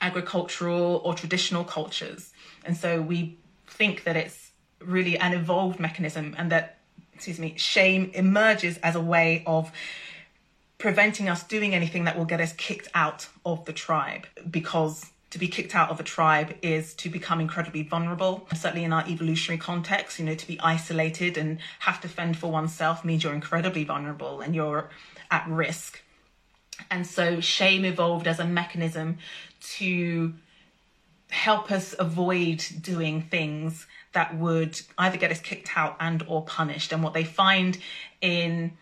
agricultural 0.00 1.00
or 1.04 1.14
traditional 1.14 1.64
cultures. 1.64 2.32
And 2.64 2.76
so 2.76 3.00
we 3.00 3.38
think 3.68 4.04
that 4.04 4.16
it's 4.16 4.50
really 4.80 5.16
an 5.18 5.32
evolved 5.32 5.78
mechanism 5.78 6.34
and 6.36 6.50
that, 6.50 6.78
excuse 7.14 7.38
me, 7.38 7.54
shame 7.56 8.10
emerges 8.14 8.78
as 8.78 8.96
a 8.96 9.00
way 9.00 9.44
of 9.46 9.70
preventing 10.78 11.28
us 11.28 11.42
doing 11.42 11.74
anything 11.74 12.04
that 12.04 12.16
will 12.16 12.24
get 12.24 12.40
us 12.40 12.52
kicked 12.52 12.88
out 12.94 13.28
of 13.44 13.64
the 13.64 13.72
tribe 13.72 14.26
because 14.50 15.06
to 15.30 15.38
be 15.38 15.48
kicked 15.48 15.74
out 15.74 15.90
of 15.90 15.98
a 15.98 16.02
tribe 16.02 16.54
is 16.62 16.94
to 16.94 17.10
become 17.10 17.40
incredibly 17.40 17.82
vulnerable. 17.82 18.46
Certainly 18.54 18.84
in 18.84 18.92
our 18.92 19.04
evolutionary 19.08 19.58
context, 19.58 20.18
you 20.18 20.24
know, 20.24 20.34
to 20.34 20.46
be 20.46 20.58
isolated 20.60 21.36
and 21.36 21.58
have 21.80 22.00
to 22.02 22.08
fend 22.08 22.38
for 22.38 22.50
oneself 22.50 23.04
means 23.04 23.24
you're 23.24 23.34
incredibly 23.34 23.84
vulnerable 23.84 24.40
and 24.40 24.54
you're 24.54 24.88
at 25.30 25.46
risk. 25.48 26.02
And 26.90 27.06
so 27.06 27.40
shame 27.40 27.84
evolved 27.84 28.26
as 28.26 28.38
a 28.38 28.46
mechanism 28.46 29.18
to 29.78 30.34
help 31.30 31.72
us 31.72 31.94
avoid 31.98 32.64
doing 32.80 33.22
things 33.22 33.86
that 34.12 34.36
would 34.36 34.80
either 34.96 35.16
get 35.16 35.30
us 35.30 35.40
kicked 35.40 35.76
out 35.76 35.96
and 35.98 36.24
or 36.28 36.44
punished. 36.44 36.92
And 36.92 37.02
what 37.02 37.14
they 37.14 37.24
find 37.24 37.76
in 38.20 38.72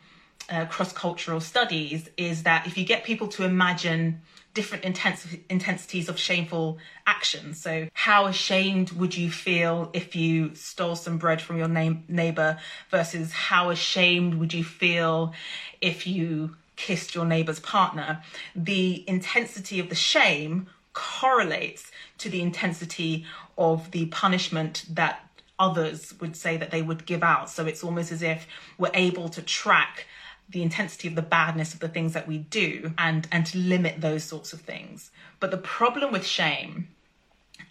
uh, 0.50 0.66
cross-cultural 0.66 1.40
studies 1.40 2.08
is 2.16 2.42
that 2.42 2.66
if 2.66 2.76
you 2.76 2.84
get 2.84 3.04
people 3.04 3.28
to 3.28 3.44
imagine 3.44 4.20
different 4.54 4.84
intens- 4.84 5.36
intensities 5.50 6.08
of 6.08 6.18
shameful 6.18 6.78
action. 7.06 7.54
So, 7.54 7.88
how 7.92 8.26
ashamed 8.26 8.92
would 8.92 9.16
you 9.16 9.30
feel 9.30 9.90
if 9.92 10.14
you 10.14 10.54
stole 10.54 10.96
some 10.96 11.18
bread 11.18 11.42
from 11.42 11.58
your 11.58 11.68
na- 11.68 12.00
neighbor 12.08 12.58
versus 12.88 13.32
how 13.32 13.70
ashamed 13.70 14.34
would 14.34 14.54
you 14.54 14.64
feel 14.64 15.34
if 15.80 16.06
you 16.06 16.56
kissed 16.76 17.14
your 17.14 17.24
neighbor's 17.24 17.60
partner? 17.60 18.22
The 18.54 19.04
intensity 19.08 19.80
of 19.80 19.88
the 19.88 19.96
shame 19.96 20.68
correlates 20.92 21.90
to 22.18 22.30
the 22.30 22.40
intensity 22.40 23.26
of 23.58 23.90
the 23.90 24.06
punishment 24.06 24.84
that 24.88 25.20
others 25.58 26.14
would 26.20 26.36
say 26.36 26.56
that 26.56 26.70
they 26.70 26.82
would 26.82 27.06
give 27.06 27.24
out. 27.24 27.50
So, 27.50 27.66
it's 27.66 27.82
almost 27.82 28.12
as 28.12 28.22
if 28.22 28.46
we're 28.78 28.92
able 28.94 29.28
to 29.30 29.42
track 29.42 30.06
the 30.48 30.62
intensity 30.62 31.08
of 31.08 31.14
the 31.14 31.22
badness 31.22 31.74
of 31.74 31.80
the 31.80 31.88
things 31.88 32.12
that 32.12 32.28
we 32.28 32.38
do 32.38 32.92
and 32.98 33.26
and 33.32 33.46
to 33.46 33.58
limit 33.58 34.00
those 34.00 34.24
sorts 34.24 34.52
of 34.52 34.60
things 34.60 35.10
but 35.40 35.50
the 35.50 35.56
problem 35.56 36.12
with 36.12 36.26
shame 36.26 36.88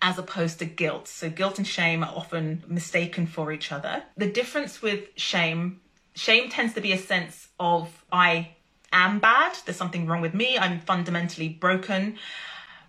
as 0.02 0.18
opposed 0.18 0.60
to 0.60 0.66
guilt 0.66 1.08
so 1.08 1.30
guilt 1.30 1.58
and 1.58 1.68
shame 1.68 2.04
are 2.04 2.14
often 2.16 2.64
mistaken 2.68 3.28
for 3.28 3.52
each 3.52 3.72
other 3.72 4.04
the 4.18 4.28
difference 4.28 4.82
with 4.82 5.06
shame 5.16 5.80
shame 6.16 6.50
tends 6.50 6.74
to 6.74 6.82
be 6.82 6.92
a 6.92 6.98
sense 6.98 7.48
of 7.60 8.04
i 8.12 8.50
am 8.92 9.20
bad 9.20 9.56
there's 9.66 9.78
something 9.78 10.08
wrong 10.08 10.22
with 10.22 10.34
me 10.34 10.58
i'm 10.58 10.80
fundamentally 10.80 11.50
broken 11.50 12.18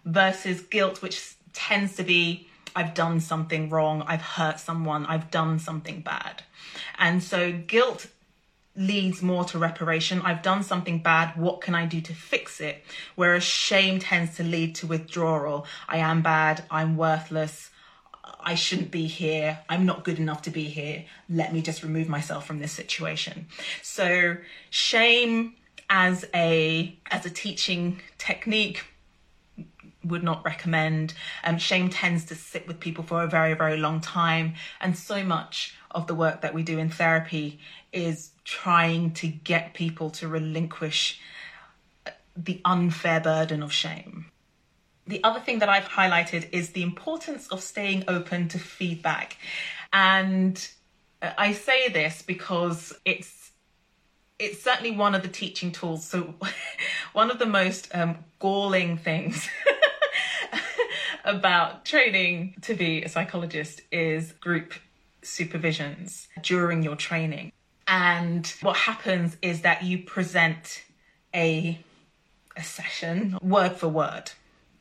versus 0.05 0.61
guilt 0.63 1.03
which 1.03 1.35
tends 1.53 1.97
to 1.97 2.03
be 2.03 2.49
I've 2.77 2.95
done 2.95 3.21
something 3.21 3.69
wrong, 3.69 4.03
I've 4.07 4.23
hurt 4.23 4.59
someone, 4.59 5.07
I've 5.07 5.31
done 5.31 5.59
something 5.59 6.01
bad. 6.01 6.43
And 6.99 7.23
so 7.23 7.53
guilt 7.53 8.09
leads 8.77 9.23
more 9.23 9.45
to 9.45 9.59
reparation. 9.59 10.21
I've 10.23 10.43
done 10.43 10.63
something 10.63 10.99
bad. 10.99 11.37
What 11.37 11.61
can 11.61 11.75
I 11.75 11.87
do 11.87 12.01
to 12.01 12.15
fix 12.15 12.61
it? 12.61 12.85
Whereas 13.15 13.45
shame 13.45 14.01
tends 14.01 14.37
to 14.37 14.43
lead 14.43 14.75
to 14.77 14.87
withdrawal. 14.87 15.67
I 15.89 15.99
am 15.99 16.23
bad. 16.23 16.65
I'm 16.71 16.97
worthless. 16.97 17.71
I 18.41 18.55
shouldn't 18.55 18.91
be 18.91 19.07
here. 19.07 19.61
I'm 19.69 19.87
not 19.87 20.05
good 20.05 20.19
enough 20.19 20.43
to 20.43 20.51
be 20.51 20.65
here. 20.65 21.05
Let 21.29 21.53
me 21.53 21.63
just 21.63 21.83
remove 21.83 22.09
myself 22.09 22.47
from 22.47 22.59
this 22.59 22.73
situation. 22.73 23.47
So 23.83 24.37
shame 24.71 25.55
as 25.89 26.25
a 26.35 26.99
as 27.11 27.27
a 27.27 27.31
teaching 27.31 28.01
technique 28.19 28.85
would 30.05 30.23
not 30.23 30.45
recommend. 30.45 31.15
Um, 31.45 31.59
shame 31.59 31.89
tends 31.89 32.27
to 32.27 32.35
sit 32.35 32.67
with 32.67 32.81
people 32.81 33.05
for 33.05 33.23
a 33.23 33.27
very, 33.27 33.55
very 33.55 33.79
long 33.79 34.01
time. 34.01 34.55
And 34.81 34.97
so 34.97 35.25
much 35.25 35.75
of 35.91 36.07
the 36.07 36.15
work 36.15 36.43
that 36.43 36.53
we 36.53 36.63
do 36.63 36.79
in 36.79 36.91
therapy 36.91 37.59
is 37.93 38.31
trying 38.45 39.13
to 39.13 39.27
get 39.27 39.75
people 39.75 40.11
to 40.11 40.29
relinquish 40.29 41.21
the 42.37 42.61
unfair 42.65 43.21
burden 43.21 43.63
of 43.63 43.73
shame. 43.73 44.27
The 45.07 45.23
other 45.23 45.41
thing 45.41 45.59
that 45.59 45.69
I've 45.69 45.89
highlighted 45.89 46.49
is 46.53 46.71
the 46.71 46.83
importance 46.83 47.49
of 47.49 47.63
staying 47.63 48.05
open 48.09 48.49
to 48.49 48.59
feedback. 48.59 49.37
And 49.93 50.67
I 51.23 51.53
say 51.53 51.89
this 51.89 52.23
because 52.23 52.93
it's 53.05 53.45
it's 54.39 54.63
certainly 54.63 54.91
one 54.91 55.15
of 55.15 55.23
the 55.23 55.29
teaching 55.29 55.71
tools. 55.71 56.05
So, 56.05 56.35
one 57.13 57.31
of 57.31 57.39
the 57.39 57.47
most 57.47 57.89
um, 57.95 58.19
galling 58.41 58.99
things 58.99 59.49
about 61.25 61.85
training 61.85 62.57
to 62.63 62.75
be 62.75 63.03
a 63.03 63.09
psychologist 63.09 63.83
is 63.93 64.33
group 64.33 64.75
supervisions 65.23 66.27
during 66.43 66.83
your 66.83 66.97
training. 66.97 67.53
And 67.87 68.47
what 68.63 68.77
happens 68.77 69.37
is 69.43 69.63
that 69.63 69.83
you 69.83 69.99
present 69.99 70.85
a, 71.35 71.79
a 72.57 72.63
session 72.63 73.39
word 73.43 73.73
for 73.73 73.89
word. 73.89 74.31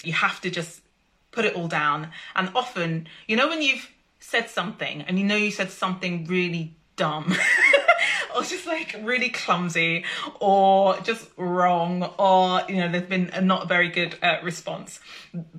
You 0.03 0.13
have 0.13 0.39
to 0.41 0.49
just 0.49 0.81
put 1.31 1.45
it 1.45 1.55
all 1.55 1.67
down. 1.67 2.09
And 2.35 2.51
often, 2.55 3.07
you 3.27 3.35
know, 3.35 3.47
when 3.47 3.61
you've 3.61 3.89
said 4.19 4.49
something 4.49 5.01
and 5.01 5.19
you 5.19 5.25
know 5.25 5.35
you 5.35 5.51
said 5.51 5.71
something 5.71 6.25
really 6.25 6.75
dumb. 6.95 7.33
or 8.35 8.43
just 8.43 8.65
like 8.65 8.95
really 9.03 9.29
clumsy 9.29 10.03
or 10.39 10.97
just 11.01 11.29
wrong 11.37 12.03
or 12.17 12.61
you 12.67 12.77
know 12.77 12.91
there's 12.91 13.07
been 13.07 13.29
a 13.33 13.41
not 13.41 13.67
very 13.67 13.89
good 13.89 14.15
uh, 14.21 14.37
response 14.43 14.99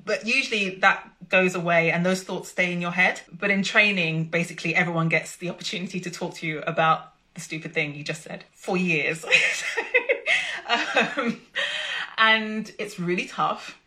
but 0.05 0.27
usually 0.27 0.71
that 0.77 1.09
goes 1.29 1.55
away 1.55 1.91
and 1.91 2.05
those 2.05 2.23
thoughts 2.23 2.49
stay 2.49 2.73
in 2.73 2.81
your 2.81 2.91
head 2.91 3.21
but 3.33 3.51
in 3.51 3.63
training 3.63 4.25
basically 4.25 4.75
everyone 4.75 5.09
gets 5.09 5.37
the 5.37 5.49
opportunity 5.49 6.01
to 6.01 6.11
talk 6.11 6.35
to 6.35 6.47
you 6.47 6.61
about 6.63 7.14
the 7.35 7.41
stupid 7.41 7.75
thing 7.75 7.95
you 7.95 8.05
just 8.05 8.23
said 8.23 8.45
for 8.53 8.77
years. 8.77 9.25
Um, 10.67 11.43
and 12.17 12.73
it's 12.79 12.99
really 12.99 13.27
tough 13.27 13.79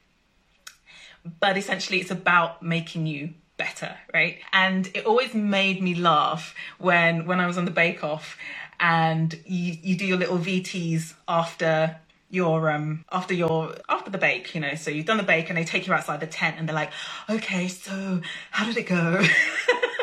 but 1.40 1.58
essentially 1.58 2.00
it's 2.00 2.12
about 2.12 2.62
making 2.62 3.08
you 3.08 3.34
better 3.58 3.98
right? 4.14 4.38
And 4.54 4.88
it 4.94 5.06
always 5.06 5.34
made 5.34 5.82
me 5.82 5.96
laugh 5.96 6.54
when 6.78 7.26
when 7.26 7.40
i 7.40 7.48
was 7.48 7.58
on 7.58 7.66
the 7.66 7.72
bake 7.72 8.04
off 8.04 8.38
and 8.80 9.34
you, 9.46 9.76
you 9.82 9.98
do 9.98 10.06
your 10.06 10.18
little 10.18 10.38
VTs 10.38 11.16
after 11.28 12.00
your 12.30 12.70
um 12.70 13.04
after 13.12 13.34
your 13.34 13.76
after 13.90 14.12
the 14.12 14.18
bake 14.20 14.54
you 14.54 14.62
know? 14.62 14.76
So 14.76 14.92
you've 14.92 15.08
done 15.08 15.18
the 15.18 15.24
bake 15.24 15.50
and 15.50 15.58
they 15.58 15.64
take 15.64 15.88
you 15.88 15.94
outside 15.94 16.20
the 16.20 16.28
tent 16.28 16.58
and 16.60 16.68
they're 16.68 16.76
like 16.76 16.92
okay 17.30 17.68
so 17.68 18.22
how 18.52 18.66
did 18.66 18.78
it 18.78 18.86
go 18.88 19.24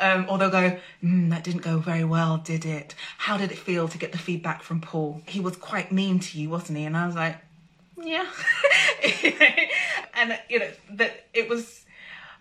um 0.00 0.26
or 0.28 0.38
they'll 0.38 0.50
go 0.50 0.78
mm, 1.02 1.30
that 1.30 1.44
didn't 1.44 1.62
go 1.62 1.78
very 1.78 2.04
well 2.04 2.38
did 2.38 2.64
it 2.64 2.94
how 3.18 3.36
did 3.36 3.50
it 3.50 3.58
feel 3.58 3.88
to 3.88 3.98
get 3.98 4.12
the 4.12 4.18
feedback 4.18 4.62
from 4.62 4.80
paul 4.80 5.20
he 5.26 5.40
was 5.40 5.56
quite 5.56 5.92
mean 5.92 6.18
to 6.18 6.38
you 6.38 6.48
wasn't 6.48 6.76
he 6.76 6.84
and 6.84 6.96
i 6.96 7.06
was 7.06 7.16
like 7.16 7.36
yeah 8.02 8.26
and 10.14 10.38
you 10.48 10.58
know 10.58 10.70
that 10.90 11.26
it 11.32 11.48
was 11.48 11.84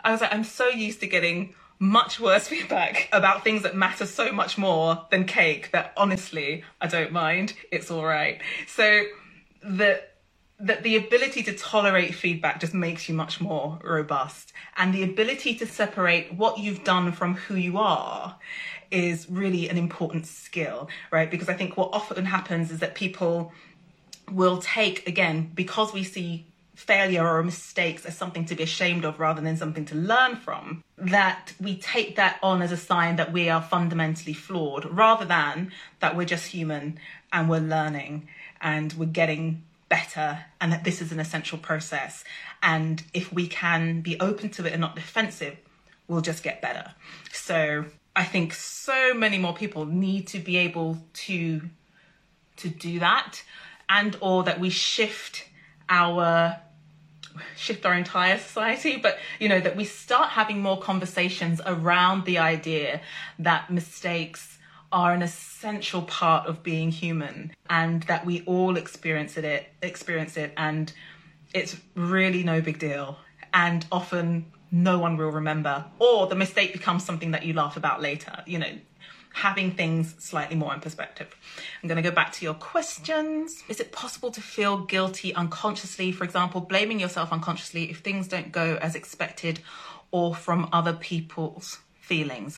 i 0.03 0.11
was 0.11 0.21
like 0.21 0.33
i'm 0.33 0.43
so 0.43 0.67
used 0.67 0.99
to 0.99 1.07
getting 1.07 1.53
much 1.79 2.19
worse 2.19 2.47
feedback 2.49 3.09
about 3.11 3.43
things 3.43 3.63
that 3.63 3.75
matter 3.75 4.05
so 4.05 4.31
much 4.31 4.57
more 4.57 5.05
than 5.11 5.25
cake 5.25 5.71
that 5.71 5.93
honestly 5.97 6.63
I 6.81 6.87
don't 6.87 7.11
mind. 7.11 7.53
It's 7.71 7.91
all 7.91 8.05
right. 8.05 8.39
So 8.67 9.03
the 9.63 10.01
that 10.59 10.83
the 10.83 10.95
ability 10.95 11.43
to 11.43 11.53
tolerate 11.53 12.15
feedback 12.15 12.59
just 12.61 12.73
makes 12.73 13.09
you 13.09 13.15
much 13.15 13.41
more 13.41 13.79
robust. 13.83 14.53
And 14.77 14.93
the 14.93 15.03
ability 15.03 15.55
to 15.55 15.67
separate 15.67 16.33
what 16.33 16.59
you've 16.59 16.83
done 16.83 17.11
from 17.11 17.35
who 17.35 17.55
you 17.55 17.77
are 17.77 18.37
is 18.91 19.29
really 19.29 19.67
an 19.67 19.77
important 19.77 20.25
skill 20.25 20.87
right? 21.11 21.29
Because 21.29 21.49
i 21.49 21.53
think 21.53 21.75
what 21.75 21.89
often 21.91 22.25
happens 22.25 22.71
is 22.71 22.79
that 22.79 22.95
people 22.95 23.51
will 24.31 24.57
take 24.59 25.07
again 25.07 25.51
because 25.53 25.93
we 25.93 26.03
see 26.03 26.45
failure 26.75 27.27
or 27.27 27.41
mistakes 27.41 28.05
as 28.05 28.17
something 28.17 28.45
to 28.45 28.55
be 28.55 28.63
ashamed 28.63 29.05
of 29.05 29.19
rather 29.19 29.41
than 29.41 29.55
something 29.55 29.85
to 29.85 29.95
learn 29.95 30.35
from, 30.35 30.83
that 30.97 31.53
we 31.59 31.77
take 31.77 32.17
that 32.17 32.37
on 32.43 32.61
as 32.61 32.71
a 32.71 32.77
sign 32.77 33.15
that 33.15 33.31
we 33.31 33.49
are 33.49 33.61
fundamentally 33.61 34.33
flawed 34.33 34.83
rather 34.85 35.23
than 35.23 35.71
that 36.01 36.17
we're 36.17 36.25
just 36.25 36.47
human 36.47 36.99
and 37.31 37.49
we're 37.49 37.59
learning 37.59 38.27
and 38.59 38.91
we're 38.93 39.05
getting 39.05 39.63
better 39.95 40.39
and 40.59 40.73
that 40.73 40.83
this 40.83 41.01
is 41.01 41.13
an 41.13 41.19
essential 41.21 41.57
process. 41.57 42.25
And 42.61 43.01
if 43.13 43.31
we 43.31 43.47
can 43.47 44.01
be 44.01 44.19
open 44.19 44.49
to 44.51 44.65
it 44.65 44.73
and 44.73 44.81
not 44.81 44.93
defensive, 44.93 45.55
we'll 46.09 46.25
just 46.31 46.43
get 46.43 46.61
better. 46.61 46.93
So 47.31 47.85
I 48.13 48.25
think 48.25 48.53
so 48.53 49.13
many 49.13 49.37
more 49.37 49.53
people 49.53 49.85
need 49.85 50.27
to 50.27 50.39
be 50.39 50.57
able 50.57 50.97
to 51.25 51.61
to 52.57 52.69
do 52.69 52.99
that 52.99 53.43
and 53.89 54.17
or 54.19 54.43
that 54.43 54.59
we 54.59 54.69
shift 54.69 55.47
our 55.87 56.57
shift 57.55 57.85
our 57.85 57.93
entire 57.93 58.37
society, 58.37 58.97
but 58.97 59.17
you 59.39 59.47
know, 59.47 59.61
that 59.61 59.75
we 59.77 59.85
start 59.85 60.29
having 60.29 60.61
more 60.61 60.79
conversations 60.79 61.61
around 61.65 62.25
the 62.25 62.37
idea 62.37 63.01
that 63.39 63.69
mistakes 63.69 64.57
are 64.91 65.13
an 65.13 65.21
essential 65.21 66.01
part 66.03 66.47
of 66.47 66.63
being 66.63 66.91
human 66.91 67.53
and 67.69 68.03
that 68.03 68.25
we 68.25 68.41
all 68.45 68.77
experience 68.77 69.37
it 69.37 69.67
experience 69.81 70.37
it 70.37 70.53
and 70.57 70.93
it's 71.53 71.77
really 71.95 72.43
no 72.43 72.61
big 72.61 72.79
deal 72.79 73.17
and 73.53 73.85
often 73.91 74.45
no 74.71 74.99
one 74.99 75.17
will 75.17 75.31
remember 75.31 75.85
or 75.99 76.27
the 76.27 76.35
mistake 76.35 76.73
becomes 76.73 77.03
something 77.03 77.31
that 77.31 77.45
you 77.45 77.53
laugh 77.53 77.77
about 77.77 78.01
later 78.01 78.43
you 78.45 78.59
know 78.59 78.71
having 79.35 79.69
things 79.69 80.15
slightly 80.17 80.55
more 80.55 80.73
in 80.73 80.79
perspective. 80.79 81.35
I'm 81.83 81.89
going 81.89 82.01
to 82.01 82.09
go 82.09 82.15
back 82.15 82.31
to 82.33 82.45
your 82.45 82.53
questions. 82.53 83.65
Is 83.67 83.81
it 83.81 83.91
possible 83.91 84.31
to 84.31 84.39
feel 84.39 84.77
guilty 84.77 85.35
unconsciously, 85.35 86.13
for 86.13 86.23
example, 86.23 86.61
blaming 86.61 87.01
yourself 87.01 87.33
unconsciously 87.33 87.91
if 87.91 87.99
things 87.99 88.29
don't 88.29 88.53
go 88.53 88.77
as 88.81 88.95
expected 88.95 89.59
or 90.09 90.33
from 90.33 90.69
other 90.71 90.93
people's 90.93 91.79
feelings? 91.99 92.57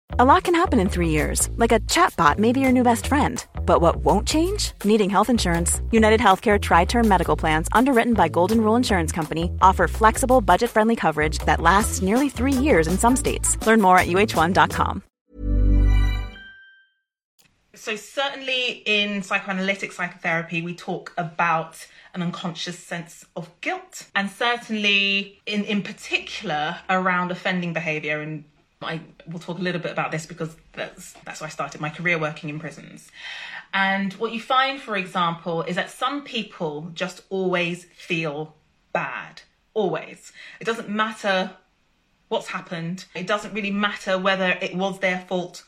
A 0.19 0.25
lot 0.25 0.43
can 0.43 0.53
happen 0.55 0.77
in 0.81 0.89
three 0.89 1.07
years, 1.07 1.49
like 1.55 1.71
a 1.71 1.79
chatbot 1.79 2.37
may 2.37 2.51
be 2.51 2.59
your 2.59 2.73
new 2.73 2.83
best 2.83 3.07
friend. 3.07 3.45
But 3.65 3.79
what 3.79 4.03
won't 4.03 4.27
change? 4.27 4.73
Needing 4.83 5.09
health 5.09 5.29
insurance. 5.29 5.81
United 5.89 6.19
Healthcare 6.19 6.59
Tri 6.59 6.83
Term 6.83 7.07
Medical 7.07 7.37
Plans, 7.37 7.69
underwritten 7.71 8.13
by 8.13 8.27
Golden 8.27 8.59
Rule 8.59 8.75
Insurance 8.75 9.13
Company, 9.13 9.49
offer 9.61 9.87
flexible, 9.87 10.41
budget 10.41 10.69
friendly 10.69 10.97
coverage 10.97 11.39
that 11.45 11.61
lasts 11.61 12.01
nearly 12.01 12.27
three 12.27 12.51
years 12.51 12.87
in 12.87 12.97
some 12.97 13.15
states. 13.15 13.55
Learn 13.65 13.79
more 13.79 13.97
at 13.97 14.07
uh1.com. 14.07 15.01
So, 17.73 17.95
certainly 17.95 18.83
in 18.85 19.23
psychoanalytic 19.23 19.93
psychotherapy, 19.93 20.61
we 20.61 20.75
talk 20.75 21.13
about 21.17 21.87
an 22.13 22.21
unconscious 22.21 22.77
sense 22.77 23.25
of 23.37 23.49
guilt, 23.61 24.07
and 24.13 24.29
certainly 24.29 25.39
in, 25.45 25.63
in 25.63 25.81
particular 25.81 26.79
around 26.89 27.31
offending 27.31 27.71
behavior 27.71 28.19
and 28.19 28.43
I 28.81 29.01
will 29.27 29.39
talk 29.39 29.59
a 29.59 29.61
little 29.61 29.81
bit 29.81 29.91
about 29.91 30.11
this 30.11 30.25
because 30.25 30.55
that's 30.73 31.13
that's 31.25 31.41
why 31.41 31.47
I 31.47 31.49
started 31.49 31.81
my 31.81 31.89
career 31.89 32.17
working 32.17 32.49
in 32.49 32.59
prisons. 32.59 33.11
And 33.73 34.13
what 34.13 34.31
you 34.31 34.41
find, 34.41 34.81
for 34.81 34.97
example, 34.97 35.63
is 35.63 35.75
that 35.75 35.89
some 35.89 36.23
people 36.23 36.91
just 36.93 37.21
always 37.29 37.85
feel 37.85 38.55
bad. 38.91 39.43
Always. 39.73 40.33
It 40.59 40.65
doesn't 40.65 40.89
matter 40.89 41.51
what's 42.27 42.47
happened. 42.47 43.05
It 43.15 43.27
doesn't 43.27 43.53
really 43.53 43.71
matter 43.71 44.17
whether 44.17 44.57
it 44.61 44.75
was 44.75 44.99
their 44.99 45.19
fault 45.19 45.63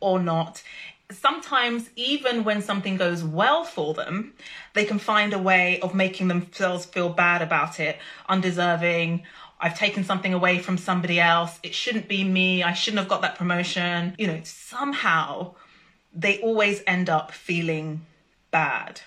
or 0.00 0.20
not. 0.20 0.62
Sometimes, 1.10 1.88
even 1.96 2.44
when 2.44 2.60
something 2.60 2.96
goes 2.96 3.24
well 3.24 3.64
for 3.64 3.94
them, 3.94 4.34
they 4.74 4.84
can 4.84 4.98
find 4.98 5.32
a 5.32 5.38
way 5.38 5.80
of 5.80 5.94
making 5.94 6.28
themselves 6.28 6.84
feel 6.84 7.08
bad 7.08 7.40
about 7.40 7.80
it, 7.80 7.98
undeserving, 8.28 9.22
I've 9.60 9.76
taken 9.76 10.04
something 10.04 10.32
away 10.32 10.58
from 10.58 10.78
somebody 10.78 11.18
else. 11.18 11.58
It 11.62 11.74
shouldn't 11.74 12.08
be 12.08 12.22
me. 12.22 12.62
I 12.62 12.72
shouldn't 12.72 13.00
have 13.00 13.08
got 13.08 13.22
that 13.22 13.36
promotion. 13.36 14.14
You 14.18 14.28
know, 14.28 14.40
somehow 14.44 15.54
they 16.14 16.40
always 16.40 16.82
end 16.86 17.10
up 17.10 17.32
feeling 17.32 18.06
bad. 18.50 19.00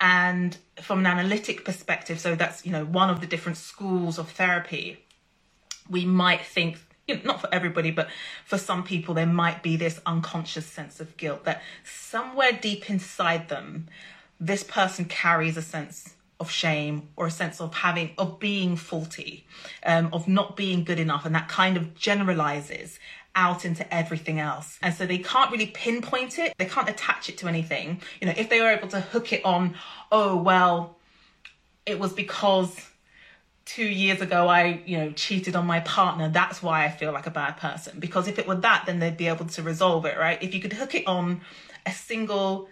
And 0.00 0.56
from 0.80 1.00
an 1.00 1.06
analytic 1.06 1.64
perspective, 1.64 2.20
so 2.20 2.34
that's, 2.34 2.64
you 2.64 2.72
know, 2.72 2.84
one 2.84 3.10
of 3.10 3.20
the 3.20 3.26
different 3.26 3.58
schools 3.58 4.18
of 4.18 4.30
therapy, 4.30 5.04
we 5.88 6.04
might 6.04 6.44
think, 6.44 6.78
you 7.06 7.16
know, 7.16 7.22
not 7.24 7.40
for 7.40 7.52
everybody, 7.52 7.90
but 7.90 8.08
for 8.44 8.58
some 8.58 8.84
people, 8.84 9.14
there 9.14 9.26
might 9.26 9.62
be 9.62 9.76
this 9.76 10.00
unconscious 10.06 10.66
sense 10.66 11.00
of 11.00 11.16
guilt 11.16 11.44
that 11.44 11.62
somewhere 11.84 12.52
deep 12.52 12.88
inside 12.90 13.48
them, 13.48 13.88
this 14.40 14.62
person 14.62 15.04
carries 15.04 15.56
a 15.56 15.62
sense 15.62 16.14
of 16.40 16.50
shame 16.50 17.08
or 17.16 17.26
a 17.26 17.30
sense 17.30 17.60
of 17.60 17.74
having 17.74 18.10
of 18.18 18.38
being 18.38 18.76
faulty 18.76 19.46
um, 19.84 20.08
of 20.12 20.28
not 20.28 20.56
being 20.56 20.84
good 20.84 20.98
enough 20.98 21.24
and 21.24 21.34
that 21.34 21.48
kind 21.48 21.76
of 21.76 21.94
generalizes 21.94 22.98
out 23.34 23.64
into 23.64 23.92
everything 23.94 24.38
else 24.38 24.78
and 24.82 24.94
so 24.94 25.06
they 25.06 25.18
can't 25.18 25.50
really 25.50 25.66
pinpoint 25.66 26.38
it 26.38 26.52
they 26.58 26.64
can't 26.64 26.88
attach 26.88 27.28
it 27.28 27.38
to 27.38 27.46
anything 27.46 28.00
you 28.20 28.26
know 28.26 28.34
if 28.36 28.48
they 28.48 28.60
were 28.60 28.68
able 28.70 28.88
to 28.88 29.00
hook 29.00 29.32
it 29.32 29.44
on 29.44 29.74
oh 30.10 30.36
well 30.36 30.96
it 31.86 31.98
was 31.98 32.12
because 32.12 32.88
two 33.68 33.84
years 33.84 34.22
ago 34.22 34.48
I, 34.48 34.82
you 34.86 34.96
know, 34.96 35.12
cheated 35.12 35.54
on 35.54 35.66
my 35.66 35.80
partner. 35.80 36.30
That's 36.30 36.62
why 36.62 36.86
I 36.86 36.90
feel 36.90 37.12
like 37.12 37.26
a 37.26 37.30
bad 37.30 37.58
person. 37.58 38.00
Because 38.00 38.26
if 38.26 38.38
it 38.38 38.48
were 38.48 38.54
that, 38.56 38.84
then 38.86 38.98
they'd 38.98 39.16
be 39.16 39.28
able 39.28 39.44
to 39.44 39.62
resolve 39.62 40.06
it, 40.06 40.16
right? 40.16 40.42
If 40.42 40.54
you 40.54 40.60
could 40.60 40.72
hook 40.72 40.94
it 40.94 41.06
on 41.06 41.42
a 41.84 41.92
single 41.92 42.70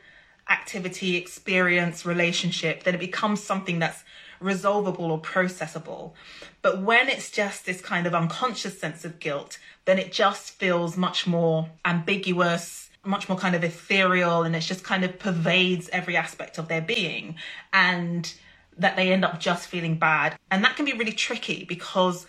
activity, 0.48 1.16
experience, 1.16 2.06
relationship, 2.06 2.84
then 2.84 2.94
it 2.94 3.00
becomes 3.00 3.42
something 3.42 3.78
that's 3.78 4.04
resolvable 4.40 5.10
or 5.10 5.20
processable. 5.20 6.12
But 6.62 6.82
when 6.82 7.08
it's 7.08 7.30
just 7.30 7.66
this 7.66 7.80
kind 7.80 8.06
of 8.06 8.14
unconscious 8.14 8.78
sense 8.78 9.04
of 9.04 9.18
guilt, 9.18 9.58
then 9.84 9.98
it 9.98 10.12
just 10.12 10.50
feels 10.52 10.96
much 10.96 11.26
more 11.26 11.68
ambiguous, 11.84 12.90
much 13.04 13.28
more 13.28 13.38
kind 13.38 13.54
of 13.54 13.64
ethereal, 13.64 14.42
and 14.42 14.54
it 14.54 14.60
just 14.60 14.84
kind 14.84 15.04
of 15.04 15.18
pervades 15.18 15.88
every 15.90 16.16
aspect 16.16 16.58
of 16.58 16.68
their 16.68 16.82
being. 16.82 17.36
And 17.72 18.32
that 18.78 18.96
they 18.96 19.12
end 19.12 19.24
up 19.24 19.40
just 19.40 19.68
feeling 19.68 19.98
bad. 19.98 20.36
And 20.50 20.62
that 20.64 20.76
can 20.76 20.84
be 20.84 20.92
really 20.92 21.12
tricky 21.12 21.64
because 21.64 22.26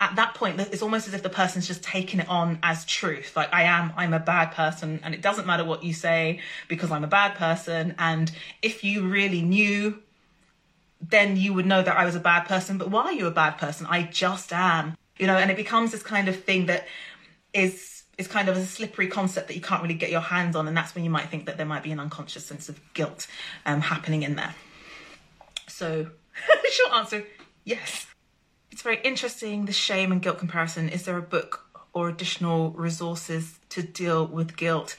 at 0.00 0.16
that 0.16 0.34
point 0.34 0.58
it's 0.58 0.82
almost 0.82 1.06
as 1.06 1.14
if 1.14 1.22
the 1.22 1.28
person's 1.28 1.66
just 1.66 1.82
taking 1.82 2.20
it 2.20 2.28
on 2.28 2.58
as 2.62 2.84
truth. 2.84 3.36
Like 3.36 3.52
i 3.52 3.64
am 3.64 3.92
i'm 3.96 4.14
a 4.14 4.18
bad 4.18 4.52
person 4.52 5.00
and 5.02 5.14
it 5.14 5.22
doesn't 5.22 5.46
matter 5.46 5.64
what 5.64 5.84
you 5.84 5.92
say 5.92 6.40
because 6.68 6.90
i'm 6.90 7.04
a 7.04 7.08
bad 7.08 7.34
person. 7.34 7.94
And 7.98 8.30
if 8.62 8.82
you 8.82 9.08
really 9.08 9.42
knew 9.42 10.00
then 11.02 11.36
you 11.36 11.54
would 11.54 11.64
know 11.64 11.82
that 11.82 11.96
i 11.96 12.04
was 12.04 12.14
a 12.14 12.20
bad 12.20 12.46
person. 12.46 12.78
But 12.78 12.90
why 12.90 13.04
are 13.04 13.12
you 13.12 13.26
a 13.26 13.30
bad 13.30 13.58
person? 13.58 13.86
I 13.88 14.02
just 14.02 14.52
am 14.52 14.96
you 15.20 15.26
know, 15.26 15.36
and 15.36 15.50
it 15.50 15.56
becomes 15.56 15.92
this 15.92 16.02
kind 16.02 16.28
of 16.28 16.42
thing 16.42 16.66
that 16.66 16.88
is 17.52 18.02
is 18.16 18.26
kind 18.26 18.48
of 18.48 18.56
a 18.56 18.64
slippery 18.64 19.06
concept 19.06 19.48
that 19.48 19.54
you 19.54 19.60
can't 19.60 19.82
really 19.82 19.94
get 19.94 20.10
your 20.10 20.20
hands 20.20 20.56
on, 20.56 20.66
and 20.66 20.76
that's 20.76 20.94
when 20.94 21.04
you 21.04 21.10
might 21.10 21.28
think 21.28 21.46
that 21.46 21.58
there 21.58 21.66
might 21.66 21.82
be 21.82 21.92
an 21.92 22.00
unconscious 22.00 22.44
sense 22.44 22.68
of 22.68 22.80
guilt 22.94 23.26
um, 23.66 23.82
happening 23.82 24.22
in 24.22 24.36
there. 24.36 24.54
So, 25.68 26.06
short 26.70 26.92
answer, 26.92 27.24
yes. 27.64 28.06
It's 28.70 28.82
very 28.82 29.00
interesting 29.02 29.64
the 29.64 29.72
shame 29.72 30.12
and 30.12 30.22
guilt 30.22 30.38
comparison. 30.38 30.88
Is 30.88 31.04
there 31.04 31.18
a 31.18 31.22
book 31.22 31.66
or 31.92 32.08
additional 32.08 32.70
resources 32.70 33.58
to 33.70 33.82
deal 33.82 34.26
with 34.26 34.56
guilt? 34.56 34.96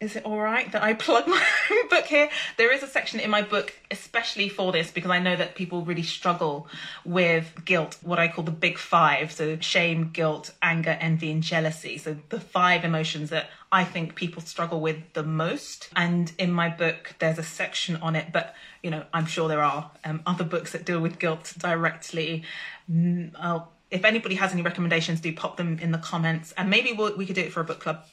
Is 0.00 0.14
it 0.14 0.24
all 0.24 0.38
right 0.38 0.70
that 0.72 0.82
I 0.82 0.94
plug 1.06 1.26
my 1.26 1.42
book 1.90 2.04
here? 2.04 2.28
There 2.56 2.72
is 2.72 2.82
a 2.82 2.86
section 2.86 3.20
in 3.20 3.30
my 3.30 3.42
book 3.42 3.74
especially 3.90 4.48
for 4.48 4.70
this 4.72 4.90
because 4.90 5.10
I 5.10 5.18
know 5.18 5.34
that 5.36 5.54
people 5.54 5.82
really 5.82 6.02
struggle 6.02 6.68
with 7.04 7.64
guilt, 7.64 7.96
what 8.02 8.18
I 8.18 8.28
call 8.28 8.44
the 8.44 8.50
big 8.50 8.78
five. 8.78 9.32
So 9.32 9.58
shame, 9.60 10.10
guilt, 10.12 10.52
anger, 10.62 10.96
envy, 11.00 11.30
and 11.30 11.42
jealousy. 11.42 11.98
So 11.98 12.16
the 12.28 12.40
five 12.40 12.84
emotions 12.84 13.30
that 13.30 13.50
I 13.72 13.84
think 13.84 14.14
people 14.14 14.42
struggle 14.42 14.80
with 14.80 15.12
the 15.14 15.22
most. 15.22 15.88
And 15.96 16.32
in 16.38 16.52
my 16.52 16.68
book, 16.68 17.14
there's 17.18 17.38
a 17.38 17.42
section 17.42 17.96
on 17.96 18.14
it, 18.16 18.32
but 18.32 18.54
you 18.82 18.90
know, 18.90 19.04
I'm 19.12 19.26
sure 19.26 19.48
there 19.48 19.62
are 19.62 19.90
um, 20.04 20.22
other 20.26 20.44
books 20.44 20.72
that 20.72 20.84
deal 20.84 21.00
with 21.00 21.18
guilt 21.18 21.54
directly. 21.58 22.44
Mm, 22.90 23.32
I'll, 23.38 23.72
if 23.90 24.04
anybody 24.04 24.36
has 24.36 24.52
any 24.52 24.62
recommendations, 24.62 25.20
do 25.20 25.32
pop 25.32 25.56
them 25.56 25.78
in 25.80 25.92
the 25.92 25.98
comments, 25.98 26.52
and 26.56 26.68
maybe 26.68 26.92
we'll, 26.92 27.16
we 27.16 27.24
could 27.24 27.34
do 27.34 27.40
it 27.40 27.52
for 27.52 27.60
a 27.60 27.64
book 27.64 27.80
club 27.80 28.04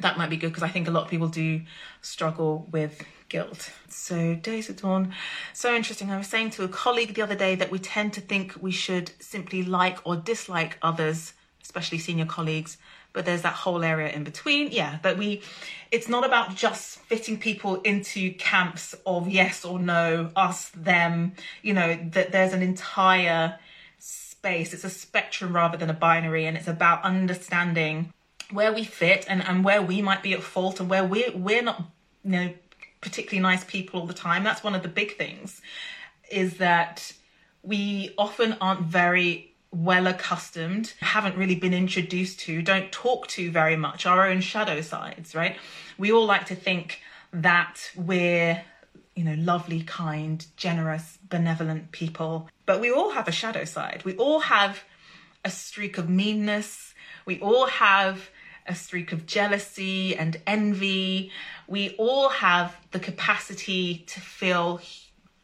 that 0.00 0.18
might 0.18 0.30
be 0.30 0.36
good 0.36 0.48
because 0.48 0.62
I 0.62 0.68
think 0.68 0.88
a 0.88 0.90
lot 0.90 1.04
of 1.04 1.10
people 1.10 1.28
do 1.28 1.62
struggle 2.00 2.68
with 2.72 3.02
guilt. 3.28 3.70
So, 3.88 4.34
Days 4.34 4.68
of 4.68 4.80
Dawn, 4.80 5.14
so 5.52 5.74
interesting. 5.74 6.10
I 6.10 6.18
was 6.18 6.26
saying 6.26 6.50
to 6.50 6.64
a 6.64 6.68
colleague 6.68 7.14
the 7.14 7.22
other 7.22 7.36
day 7.36 7.54
that 7.54 7.70
we 7.70 7.78
tend 7.78 8.12
to 8.14 8.20
think 8.20 8.54
we 8.60 8.72
should 8.72 9.12
simply 9.20 9.62
like 9.62 9.98
or 10.04 10.16
dislike 10.16 10.78
others, 10.82 11.32
especially 11.62 11.98
senior 11.98 12.26
colleagues, 12.26 12.76
but 13.12 13.24
there's 13.24 13.42
that 13.42 13.54
whole 13.54 13.84
area 13.84 14.12
in 14.12 14.24
between. 14.24 14.72
Yeah, 14.72 14.98
that 15.02 15.16
we, 15.16 15.42
it's 15.92 16.08
not 16.08 16.26
about 16.26 16.56
just 16.56 16.98
fitting 16.98 17.38
people 17.38 17.80
into 17.82 18.32
camps 18.34 18.94
of 19.06 19.28
yes 19.28 19.64
or 19.64 19.78
no, 19.78 20.30
us, 20.34 20.70
them, 20.70 21.34
you 21.62 21.72
know, 21.72 21.96
that 22.10 22.32
there's 22.32 22.52
an 22.52 22.62
entire 22.62 23.58
space. 23.98 24.74
It's 24.74 24.84
a 24.84 24.90
spectrum 24.90 25.54
rather 25.54 25.78
than 25.78 25.88
a 25.88 25.94
binary, 25.94 26.46
and 26.46 26.56
it's 26.56 26.68
about 26.68 27.04
understanding 27.04 28.12
where 28.54 28.72
we 28.72 28.84
fit 28.84 29.24
and, 29.28 29.46
and 29.46 29.64
where 29.64 29.82
we 29.82 30.00
might 30.02 30.22
be 30.22 30.32
at 30.32 30.42
fault 30.42 30.80
and 30.80 30.88
where 30.88 31.04
we're 31.04 31.32
we're 31.34 31.62
not 31.62 31.82
you 32.22 32.30
know 32.30 32.54
particularly 33.00 33.40
nice 33.40 33.64
people 33.64 34.00
all 34.00 34.06
the 34.06 34.14
time. 34.14 34.44
That's 34.44 34.64
one 34.64 34.74
of 34.74 34.82
the 34.82 34.88
big 34.88 35.16
things 35.16 35.60
is 36.30 36.56
that 36.56 37.12
we 37.62 38.14
often 38.16 38.56
aren't 38.60 38.80
very 38.80 39.54
well 39.70 40.06
accustomed 40.06 40.94
haven't 41.00 41.36
really 41.36 41.56
been 41.56 41.74
introduced 41.74 42.38
to 42.38 42.62
don't 42.62 42.92
talk 42.92 43.26
to 43.26 43.50
very 43.50 43.74
much 43.74 44.06
our 44.06 44.28
own 44.28 44.40
shadow 44.40 44.80
sides 44.80 45.34
right? 45.34 45.56
We 45.98 46.12
all 46.12 46.26
like 46.26 46.46
to 46.46 46.54
think 46.54 47.00
that 47.32 47.90
we're 47.96 48.62
you 49.16 49.24
know 49.24 49.34
lovely 49.34 49.82
kind 49.82 50.46
generous 50.56 51.18
benevolent 51.28 51.90
people 51.90 52.48
but 52.66 52.80
we 52.80 52.90
all 52.90 53.10
have 53.10 53.28
a 53.28 53.32
shadow 53.32 53.64
side. 53.64 54.02
We 54.04 54.16
all 54.16 54.40
have 54.40 54.84
a 55.44 55.50
streak 55.50 55.98
of 55.98 56.08
meanness. 56.08 56.94
We 57.26 57.40
all 57.40 57.66
have 57.66 58.30
a 58.66 58.74
streak 58.74 59.12
of 59.12 59.26
jealousy 59.26 60.16
and 60.16 60.40
envy. 60.46 61.30
We 61.66 61.94
all 61.96 62.28
have 62.30 62.76
the 62.92 63.00
capacity 63.00 64.04
to 64.06 64.20
feel, 64.20 64.80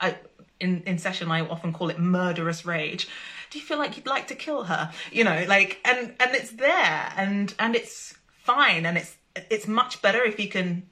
I, 0.01 0.17
in, 0.59 0.83
in 0.87 0.99
session, 0.99 1.31
I 1.31 1.41
often 1.41 1.73
call 1.73 1.91
it 1.91 1.99
murderous 1.99 2.65
rage. 2.65 3.09
Do 3.51 3.59
you 3.59 3.65
feel 3.65 3.79
like 3.79 3.97
you'd 3.97 4.07
like 4.07 4.29
to 4.29 4.35
kill 4.35 4.65
her? 4.65 4.93
You 5.11 5.25
know, 5.25 5.45
like, 5.49 5.81
and, 5.85 6.15
and 6.21 6.35
it's 6.35 6.53
there 6.53 7.13
and, 7.17 7.53
and 7.59 7.75
it's 7.75 8.15
fine. 8.29 8.87
And 8.87 8.97
it's, 8.97 9.17
it's 9.51 9.67
much 9.67 10.01
better 10.03 10.23
if 10.23 10.39
you 10.39 10.49
can 10.49 10.85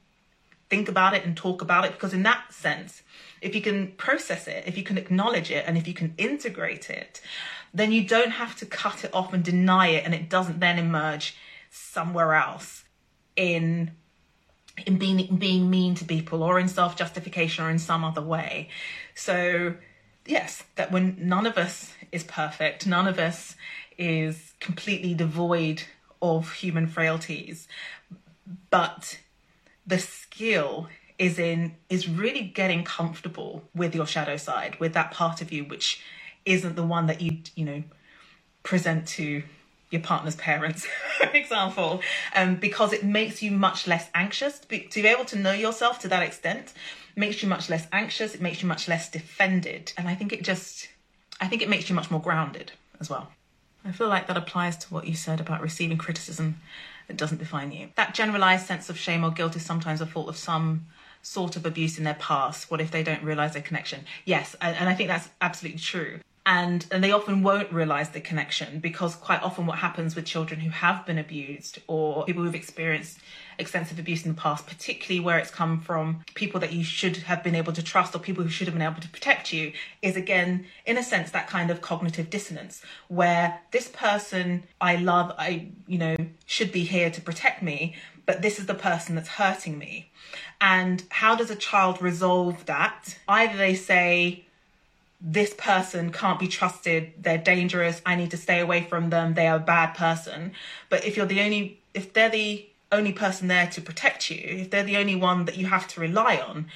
think 0.68 0.88
about 0.88 1.14
it 1.14 1.24
and 1.24 1.36
talk 1.36 1.62
about 1.62 1.84
it 1.84 1.92
because 1.92 2.12
in 2.12 2.22
that 2.24 2.52
sense, 2.52 3.02
if 3.40 3.54
you 3.54 3.62
can 3.62 3.92
process 3.92 4.46
it, 4.46 4.64
if 4.66 4.76
you 4.76 4.82
can 4.82 4.98
acknowledge 4.98 5.50
it, 5.50 5.64
and 5.66 5.78
if 5.78 5.86
you 5.86 5.94
can 5.94 6.12
integrate 6.18 6.90
it, 6.90 7.20
then 7.72 7.92
you 7.92 8.06
don't 8.06 8.30
have 8.32 8.56
to 8.56 8.66
cut 8.66 9.04
it 9.04 9.14
off 9.14 9.32
and 9.32 9.44
deny 9.44 9.88
it, 9.88 10.04
and 10.04 10.14
it 10.14 10.28
doesn't 10.28 10.60
then 10.60 10.78
emerge 10.78 11.36
somewhere 11.70 12.34
else 12.34 12.84
in 13.36 13.92
in 14.86 14.96
being 14.96 15.20
in 15.20 15.36
being 15.36 15.70
mean 15.70 15.94
to 15.96 16.04
people 16.04 16.42
or 16.42 16.58
in 16.58 16.68
self-justification 16.68 17.64
or 17.64 17.70
in 17.70 17.78
some 17.78 18.04
other 18.04 18.22
way. 18.22 18.68
So 19.14 19.74
yes, 20.26 20.62
that 20.76 20.92
when 20.92 21.16
none 21.18 21.46
of 21.46 21.58
us 21.58 21.92
is 22.12 22.24
perfect, 22.24 22.86
none 22.86 23.06
of 23.06 23.18
us 23.18 23.56
is 23.96 24.54
completely 24.60 25.14
devoid 25.14 25.82
of 26.22 26.52
human 26.52 26.86
frailties, 26.86 27.66
but 28.70 29.18
the 29.86 29.98
skill 29.98 30.88
is 31.18 31.38
in 31.38 31.74
is 31.88 32.08
really 32.08 32.42
getting 32.42 32.84
comfortable 32.84 33.64
with 33.74 33.94
your 33.94 34.06
shadow 34.06 34.36
side, 34.36 34.78
with 34.78 34.92
that 34.92 35.10
part 35.10 35.42
of 35.42 35.50
you 35.52 35.64
which 35.64 36.00
isn't 36.44 36.76
the 36.76 36.84
one 36.84 37.06
that 37.06 37.20
you 37.20 37.38
you 37.54 37.64
know 37.64 37.82
present 38.62 39.06
to 39.06 39.42
your 39.90 40.02
partner's 40.02 40.36
parents, 40.36 40.86
for 41.18 41.30
example, 41.30 42.02
um, 42.34 42.56
because 42.56 42.92
it 42.92 43.04
makes 43.04 43.42
you 43.42 43.50
much 43.50 43.86
less 43.86 44.08
anxious. 44.14 44.58
To 44.58 44.68
be, 44.68 45.06
able 45.06 45.24
to 45.26 45.36
know 45.36 45.52
yourself 45.52 45.98
to 46.00 46.08
that 46.08 46.22
extent 46.22 46.72
makes 47.16 47.42
you 47.42 47.48
much 47.48 47.70
less 47.70 47.86
anxious. 47.92 48.34
It 48.34 48.40
makes 48.40 48.62
you 48.62 48.68
much 48.68 48.88
less 48.88 49.10
defended, 49.10 49.92
and 49.96 50.08
I 50.08 50.14
think 50.14 50.32
it 50.32 50.42
just, 50.42 50.88
I 51.40 51.46
think 51.46 51.62
it 51.62 51.68
makes 51.68 51.88
you 51.88 51.94
much 51.94 52.10
more 52.10 52.20
grounded 52.20 52.72
as 53.00 53.08
well. 53.08 53.32
I 53.84 53.92
feel 53.92 54.08
like 54.08 54.26
that 54.26 54.36
applies 54.36 54.76
to 54.78 54.92
what 54.92 55.06
you 55.06 55.14
said 55.14 55.40
about 55.40 55.62
receiving 55.62 55.96
criticism 55.96 56.60
that 57.06 57.16
doesn't 57.16 57.38
define 57.38 57.72
you. 57.72 57.88
That 57.96 58.12
generalized 58.12 58.66
sense 58.66 58.90
of 58.90 58.98
shame 58.98 59.24
or 59.24 59.30
guilt 59.30 59.56
is 59.56 59.64
sometimes 59.64 60.00
a 60.00 60.06
fault 60.06 60.28
of 60.28 60.36
some 60.36 60.86
sort 61.22 61.56
of 61.56 61.64
abuse 61.64 61.96
in 61.96 62.04
their 62.04 62.14
past. 62.14 62.70
What 62.70 62.80
if 62.80 62.90
they 62.90 63.02
don't 63.02 63.22
realize 63.22 63.54
their 63.54 63.62
connection? 63.62 64.04
Yes, 64.26 64.54
and 64.60 64.88
I 64.88 64.94
think 64.94 65.08
that's 65.08 65.30
absolutely 65.40 65.80
true 65.80 66.20
and 66.48 66.86
and 66.90 67.04
they 67.04 67.12
often 67.12 67.42
won't 67.42 67.70
realize 67.70 68.08
the 68.10 68.20
connection 68.20 68.80
because 68.80 69.14
quite 69.14 69.42
often 69.42 69.66
what 69.66 69.78
happens 69.78 70.16
with 70.16 70.24
children 70.24 70.58
who 70.60 70.70
have 70.70 71.04
been 71.04 71.18
abused 71.18 71.78
or 71.86 72.24
people 72.24 72.42
who've 72.42 72.54
experienced 72.54 73.18
extensive 73.58 73.98
abuse 73.98 74.24
in 74.24 74.34
the 74.34 74.40
past 74.40 74.66
particularly 74.66 75.20
where 75.20 75.38
it's 75.38 75.50
come 75.50 75.78
from 75.78 76.24
people 76.34 76.58
that 76.58 76.72
you 76.72 76.82
should 76.82 77.18
have 77.18 77.44
been 77.44 77.54
able 77.54 77.72
to 77.72 77.82
trust 77.82 78.14
or 78.14 78.18
people 78.18 78.42
who 78.42 78.48
should 78.48 78.66
have 78.66 78.74
been 78.74 78.86
able 78.86 79.00
to 79.00 79.08
protect 79.10 79.52
you 79.52 79.72
is 80.00 80.16
again 80.16 80.64
in 80.86 80.96
a 80.96 81.02
sense 81.02 81.30
that 81.32 81.48
kind 81.48 81.70
of 81.70 81.82
cognitive 81.82 82.30
dissonance 82.30 82.80
where 83.08 83.60
this 83.70 83.88
person 83.88 84.64
i 84.80 84.96
love 84.96 85.30
i 85.38 85.68
you 85.86 85.98
know 85.98 86.16
should 86.46 86.72
be 86.72 86.84
here 86.84 87.10
to 87.10 87.20
protect 87.20 87.62
me 87.62 87.94
but 88.24 88.42
this 88.42 88.58
is 88.58 88.66
the 88.66 88.74
person 88.74 89.14
that's 89.14 89.26
hurting 89.26 89.78
me. 89.78 90.10
And 90.60 91.02
how 91.08 91.34
does 91.34 91.50
a 91.50 91.56
child 91.56 92.02
resolve 92.02 92.66
that? 92.66 93.16
Either 93.26 93.56
they 93.56 93.74
say 93.74 94.44
this 95.20 95.52
person 95.54 96.12
can't 96.12 96.38
be 96.38 96.48
trusted, 96.48 97.12
they're 97.18 97.38
dangerous, 97.38 98.00
I 98.06 98.14
need 98.14 98.30
to 98.30 98.36
stay 98.36 98.60
away 98.60 98.82
from 98.84 99.10
them, 99.10 99.34
they 99.34 99.48
are 99.48 99.56
a 99.56 99.60
bad 99.60 99.94
person. 99.94 100.52
But 100.88 101.04
if 101.04 101.16
you're 101.16 101.26
the 101.26 101.40
only, 101.40 101.80
if 101.92 102.12
they're 102.12 102.28
the 102.28 102.68
only 102.92 103.12
person 103.12 103.48
there 103.48 103.66
to 103.68 103.80
protect 103.80 104.30
you, 104.30 104.40
if 104.40 104.70
they're 104.70 104.84
the 104.84 104.96
only 104.96 105.16
one 105.16 105.44
that 105.46 105.56
you 105.56 105.66
have 105.66 105.88
to 105.88 106.00
rely 106.00 106.36
on, 106.36 106.66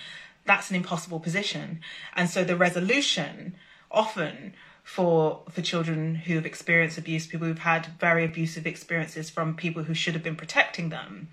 that's 0.45 0.71
an 0.71 0.77
impossible 0.77 1.21
position. 1.21 1.81
And 2.17 2.29
so 2.29 2.43
the 2.43 2.57
resolution 2.57 3.55
often 3.91 4.55
for 4.83 5.43
for 5.49 5.63
children 5.63 6.17
who 6.17 6.35
have 6.35 6.47
experienced 6.47 6.99
abuse, 6.99 7.27
people 7.27 7.47
who've 7.47 7.59
had 7.59 7.87
very 8.01 8.25
abusive 8.25 8.67
experiences 8.67 9.31
from 9.31 9.55
people 9.55 9.85
who 9.85 9.95
should 9.95 10.15
have 10.15 10.23
been 10.23 10.37
protecting 10.37 10.89
them, 10.89 11.29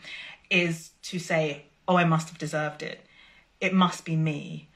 is 0.49 0.91
to 1.03 1.17
say, 1.19 1.65
"Oh, 1.87 1.97
I 1.97 2.03
must 2.03 2.29
have 2.29 2.37
deserved 2.37 2.83
it. 2.83 3.05
It 3.59 3.73
must 3.73 4.05
be 4.05 4.15
me. 4.15 4.68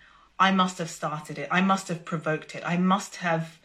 I 0.47 0.51
must 0.51 0.77
have 0.79 0.89
started 0.89 1.39
it. 1.39 1.47
I 1.49 1.61
must 1.61 1.87
have 1.87 2.03
provoked 2.03 2.53
it. 2.53 2.63
I 2.65 2.75
must 2.75 3.15
have 3.27 3.59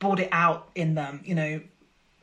brought 0.00 0.18
it 0.18 0.28
out 0.32 0.68
in 0.74 0.94
them. 0.94 1.20
You 1.24 1.34
know, 1.36 1.60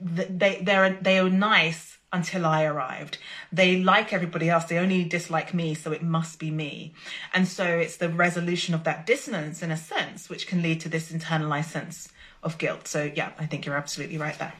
they 0.01 0.60
they're 0.62 0.97
they 1.01 1.17
are 1.19 1.29
nice 1.29 1.97
until 2.12 2.45
I 2.45 2.65
arrived. 2.65 3.17
They 3.51 3.81
like 3.81 4.12
everybody 4.12 4.49
else. 4.49 4.65
They 4.65 4.77
only 4.77 5.03
dislike 5.05 5.53
me, 5.53 5.75
so 5.75 5.93
it 5.93 6.03
must 6.03 6.39
be 6.39 6.51
me. 6.51 6.93
And 7.33 7.47
so 7.47 7.65
it's 7.65 7.97
the 7.97 8.10
resolution 8.10 8.73
of 8.73 8.83
that 8.83 9.05
dissonance, 9.05 9.62
in 9.62 9.71
a 9.71 9.77
sense, 9.77 10.29
which 10.29 10.47
can 10.47 10.62
lead 10.62 10.82
to 10.82 10.89
this 10.89 11.11
internalized 11.11 11.72
sense 11.72 12.09
of 12.43 12.57
guilt. 12.57 12.88
So 12.88 13.09
yeah, 13.15 13.32
I 13.39 13.45
think 13.45 13.65
you're 13.65 13.78
absolutely 13.78 14.17
right 14.17 14.38
there. 14.38 14.53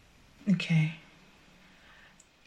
Okay. 0.50 0.96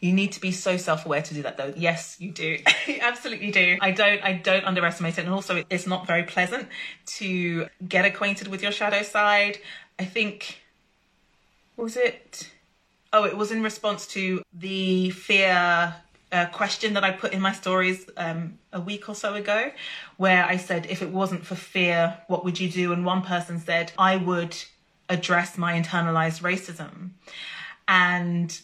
You 0.01 0.11
need 0.11 0.33
to 0.33 0.41
be 0.41 0.51
so 0.51 0.75
self-aware 0.77 1.21
to 1.21 1.33
do 1.33 1.43
that 1.43 1.57
though. 1.57 1.73
Yes, 1.77 2.17
you 2.19 2.31
do. 2.31 2.57
you 2.87 2.99
absolutely 3.01 3.51
do. 3.51 3.77
I 3.79 3.91
don't 3.91 4.21
I 4.23 4.33
don't 4.33 4.65
underestimate 4.65 5.17
it 5.17 5.25
and 5.25 5.33
also 5.33 5.63
it's 5.69 5.87
not 5.87 6.05
very 6.05 6.23
pleasant 6.23 6.67
to 7.17 7.67
get 7.87 8.03
acquainted 8.03 8.49
with 8.49 8.61
your 8.61 8.71
shadow 8.71 9.03
side. 9.03 9.59
I 9.97 10.05
think 10.05 10.61
was 11.77 11.95
it 11.95 12.51
Oh, 13.13 13.25
it 13.25 13.35
was 13.35 13.51
in 13.51 13.61
response 13.61 14.07
to 14.07 14.41
the 14.53 15.09
fear 15.09 15.95
uh, 16.31 16.45
question 16.47 16.93
that 16.93 17.03
I 17.03 17.11
put 17.11 17.33
in 17.33 17.41
my 17.41 17.51
stories 17.51 18.09
um, 18.15 18.57
a 18.71 18.79
week 18.79 19.09
or 19.09 19.15
so 19.15 19.33
ago, 19.33 19.71
where 20.15 20.45
I 20.45 20.55
said, 20.55 20.87
if 20.89 21.01
it 21.01 21.09
wasn't 21.09 21.45
for 21.45 21.55
fear, 21.55 22.17
what 22.27 22.45
would 22.45 22.57
you 22.57 22.69
do? 22.69 22.93
And 22.93 23.05
one 23.05 23.21
person 23.21 23.59
said, 23.59 23.91
I 23.97 24.15
would 24.15 24.55
address 25.09 25.57
my 25.57 25.73
internalized 25.73 26.41
racism. 26.41 27.09
And 27.85 28.57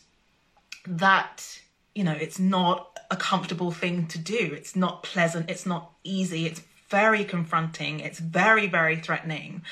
that, 0.88 1.60
you 1.94 2.04
know, 2.04 2.14
it's 2.14 2.40
not 2.40 2.98
a 3.10 3.16
comfortable 3.16 3.72
thing 3.72 4.08
to 4.08 4.18
do. 4.18 4.38
It's 4.54 4.76
not 4.76 5.04
pleasant. 5.04 5.50
It's 5.50 5.66
not 5.66 5.92
easy. 6.04 6.46
It's 6.46 6.62
very 6.90 7.24
confronting. 7.24 8.00
It's 8.00 8.20
very, 8.20 8.68
very 8.68 8.96
threatening. 8.96 9.64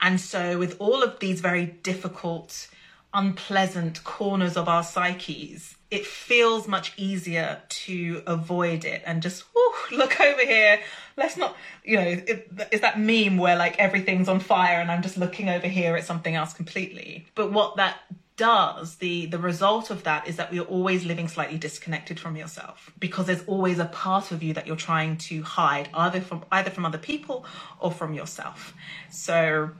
And 0.00 0.20
so, 0.20 0.58
with 0.58 0.76
all 0.80 1.02
of 1.02 1.18
these 1.18 1.40
very 1.40 1.66
difficult, 1.66 2.68
unpleasant 3.12 4.04
corners 4.04 4.56
of 4.56 4.68
our 4.68 4.82
psyches, 4.82 5.76
it 5.90 6.06
feels 6.06 6.68
much 6.68 6.92
easier 6.96 7.60
to 7.68 8.22
avoid 8.26 8.84
it 8.84 9.02
and 9.04 9.22
just 9.22 9.44
look 9.90 10.20
over 10.20 10.42
here. 10.42 10.80
Let's 11.16 11.36
not, 11.36 11.56
you 11.84 11.96
know, 11.96 12.06
it, 12.06 12.48
it's 12.70 12.82
that 12.82 13.00
meme 13.00 13.36
where 13.38 13.56
like 13.56 13.78
everything's 13.78 14.28
on 14.28 14.38
fire 14.38 14.80
and 14.80 14.90
I'm 14.90 15.02
just 15.02 15.16
looking 15.16 15.48
over 15.48 15.66
here 15.66 15.96
at 15.96 16.04
something 16.04 16.34
else 16.34 16.52
completely. 16.52 17.26
But 17.34 17.52
what 17.52 17.76
that 17.76 17.98
does, 18.40 18.96
the 18.96 19.26
the 19.26 19.38
result 19.38 19.90
of 19.90 20.04
that 20.04 20.26
is 20.26 20.36
that 20.36 20.50
we 20.50 20.58
are 20.58 20.70
always 20.76 21.04
living 21.04 21.28
slightly 21.28 21.58
disconnected 21.58 22.18
from 22.18 22.36
yourself 22.36 22.90
because 22.98 23.26
there's 23.26 23.44
always 23.46 23.78
a 23.78 23.84
part 23.84 24.32
of 24.32 24.42
you 24.42 24.54
that 24.54 24.66
you're 24.66 24.84
trying 24.90 25.18
to 25.28 25.42
hide, 25.42 25.90
either 25.92 26.22
from 26.22 26.42
either 26.50 26.70
from 26.70 26.86
other 26.86 26.96
people 26.96 27.44
or 27.80 27.92
from 27.92 28.14
yourself. 28.14 28.72
So 29.10 29.72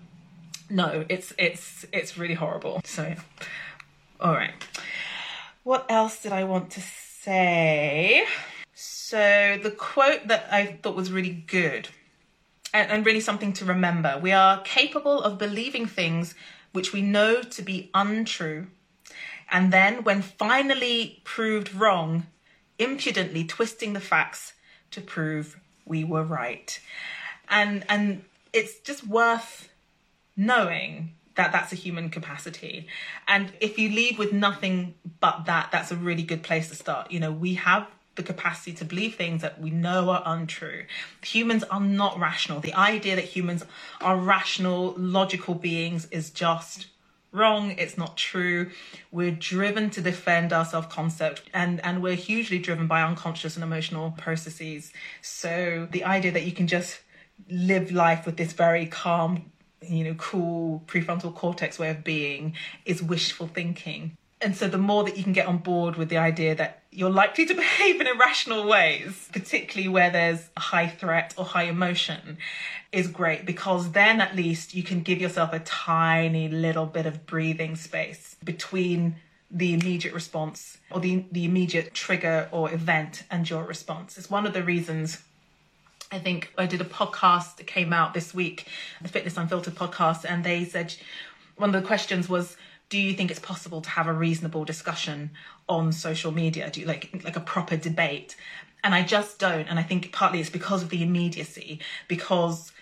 no, 0.68 1.06
it's 1.08 1.32
it's 1.38 1.86
it's 1.90 2.18
really 2.18 2.34
horrible. 2.34 2.82
So 2.84 3.02
yeah. 3.02 3.20
All 4.20 4.34
right. 4.34 4.52
What 5.62 5.86
else 5.88 6.22
did 6.22 6.32
I 6.32 6.44
want 6.44 6.70
to 6.72 6.80
say? 6.80 8.26
So, 8.74 9.58
the 9.62 9.70
quote 9.70 10.28
that 10.28 10.48
I 10.52 10.78
thought 10.82 10.94
was 10.94 11.10
really 11.10 11.44
good 11.46 11.88
and, 12.72 12.90
and, 12.90 13.06
really 13.06 13.20
something 13.20 13.52
to 13.54 13.64
remember 13.64 14.18
we 14.22 14.32
are 14.32 14.60
capable 14.62 15.20
of 15.20 15.38
believing 15.38 15.86
things 15.86 16.34
which 16.72 16.92
we 16.92 17.02
know 17.02 17.42
to 17.42 17.62
be 17.62 17.90
untrue, 17.94 18.68
and 19.50 19.72
then, 19.72 20.04
when 20.04 20.22
finally 20.22 21.20
proved 21.24 21.74
wrong, 21.74 22.26
impudently 22.78 23.44
twisting 23.44 23.92
the 23.92 24.00
facts 24.00 24.52
to 24.92 25.00
prove 25.00 25.58
we 25.84 26.04
were 26.04 26.22
right. 26.22 26.80
And, 27.48 27.84
and 27.88 28.24
it's 28.52 28.78
just 28.78 29.06
worth 29.06 29.68
knowing 30.36 31.14
that 31.34 31.52
that's 31.52 31.72
a 31.72 31.76
human 31.76 32.10
capacity. 32.10 32.86
And 33.26 33.52
if 33.60 33.78
you 33.78 33.88
leave 33.88 34.18
with 34.18 34.32
nothing 34.32 34.94
but 35.20 35.46
that, 35.46 35.70
that's 35.72 35.90
a 35.90 35.96
really 35.96 36.22
good 36.22 36.42
place 36.42 36.68
to 36.68 36.76
start. 36.76 37.10
You 37.10 37.18
know, 37.18 37.32
we 37.32 37.54
have 37.54 37.88
the 38.20 38.32
capacity 38.32 38.72
to 38.74 38.84
believe 38.84 39.14
things 39.14 39.42
that 39.42 39.60
we 39.60 39.70
know 39.70 40.10
are 40.10 40.22
untrue. 40.26 40.84
Humans 41.22 41.64
are 41.64 41.80
not 41.80 42.18
rational. 42.18 42.60
The 42.60 42.74
idea 42.74 43.16
that 43.16 43.24
humans 43.24 43.64
are 44.00 44.16
rational, 44.16 44.94
logical 44.96 45.54
beings 45.54 46.06
is 46.10 46.30
just 46.30 46.86
wrong 47.32 47.70
it's 47.78 47.96
not 47.96 48.16
true 48.16 48.68
we're 49.12 49.30
driven 49.30 49.88
to 49.88 50.00
defend 50.00 50.52
our 50.52 50.64
self-concept 50.64 51.42
and 51.54 51.78
and 51.84 52.02
we're 52.02 52.16
hugely 52.16 52.58
driven 52.58 52.88
by 52.88 53.00
unconscious 53.02 53.54
and 53.54 53.62
emotional 53.62 54.10
processes 54.18 54.92
so 55.22 55.86
the 55.92 56.02
idea 56.02 56.32
that 56.32 56.42
you 56.42 56.50
can 56.50 56.66
just 56.66 56.98
live 57.48 57.92
life 57.92 58.26
with 58.26 58.36
this 58.36 58.52
very 58.52 58.84
calm 58.84 59.44
you 59.82 60.04
know, 60.04 60.14
cool 60.14 60.82
prefrontal 60.86 61.34
cortex 61.34 61.78
way 61.78 61.90
of 61.90 62.04
being 62.04 62.54
is 62.84 63.02
wishful 63.02 63.46
thinking. 63.46 64.16
And 64.40 64.56
so 64.56 64.68
the 64.68 64.78
more 64.78 65.04
that 65.04 65.16
you 65.16 65.24
can 65.24 65.32
get 65.32 65.46
on 65.46 65.58
board 65.58 65.96
with 65.96 66.08
the 66.08 66.18
idea 66.18 66.54
that 66.54 66.79
you're 66.90 67.10
likely 67.10 67.46
to 67.46 67.54
behave 67.54 68.00
in 68.00 68.06
irrational 68.06 68.66
ways, 68.66 69.28
particularly 69.32 69.88
where 69.88 70.10
there's 70.10 70.48
a 70.56 70.60
high 70.60 70.88
threat 70.88 71.32
or 71.36 71.44
high 71.44 71.64
emotion, 71.64 72.38
is 72.90 73.06
great 73.06 73.46
because 73.46 73.92
then 73.92 74.20
at 74.20 74.34
least 74.34 74.74
you 74.74 74.82
can 74.82 75.00
give 75.00 75.20
yourself 75.20 75.52
a 75.52 75.60
tiny 75.60 76.48
little 76.48 76.86
bit 76.86 77.06
of 77.06 77.26
breathing 77.26 77.76
space 77.76 78.36
between 78.42 79.16
the 79.50 79.72
immediate 79.72 80.14
response 80.14 80.78
or 80.90 81.00
the, 81.00 81.24
the 81.30 81.44
immediate 81.44 81.94
trigger 81.94 82.48
or 82.50 82.72
event 82.72 83.24
and 83.30 83.48
your 83.48 83.64
response. 83.64 84.18
It's 84.18 84.30
one 84.30 84.46
of 84.46 84.52
the 84.52 84.62
reasons 84.62 85.22
I 86.12 86.18
think 86.18 86.52
I 86.58 86.66
did 86.66 86.80
a 86.80 86.84
podcast 86.84 87.56
that 87.56 87.68
came 87.68 87.92
out 87.92 88.14
this 88.14 88.34
week, 88.34 88.66
the 89.00 89.08
Fitness 89.08 89.36
Unfiltered 89.36 89.76
podcast, 89.76 90.24
and 90.28 90.42
they 90.42 90.64
said 90.64 90.94
one 91.56 91.72
of 91.72 91.80
the 91.80 91.86
questions 91.86 92.28
was, 92.28 92.56
do 92.90 92.98
you 92.98 93.14
think 93.14 93.30
it's 93.30 93.40
possible 93.40 93.80
to 93.80 93.88
have 93.88 94.06
a 94.08 94.12
reasonable 94.12 94.64
discussion 94.64 95.30
on 95.68 95.92
social 95.92 96.32
media? 96.32 96.68
Do 96.70 96.80
you 96.80 96.86
like 96.86 97.22
like 97.24 97.36
a 97.36 97.40
proper 97.40 97.76
debate? 97.76 98.36
And 98.84 98.94
I 98.94 99.02
just 99.02 99.38
don't. 99.38 99.66
And 99.68 99.78
I 99.78 99.82
think 99.82 100.12
partly 100.12 100.40
it's 100.40 100.50
because 100.50 100.82
of 100.82 100.90
the 100.90 101.02
immediacy, 101.02 101.80
because 102.08 102.72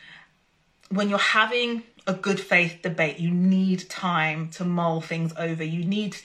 when 0.91 1.09
you're 1.09 1.19
having 1.19 1.83
a 2.07 2.15
good 2.15 2.41
faith 2.41 2.79
debate, 2.83 3.19
you 3.21 3.31
need 3.31 3.89
time 3.91 4.49
to 4.51 4.65
mull 4.65 5.03
things 5.03 5.33
over. 5.37 5.63
You 5.63 5.85
need 5.85 6.17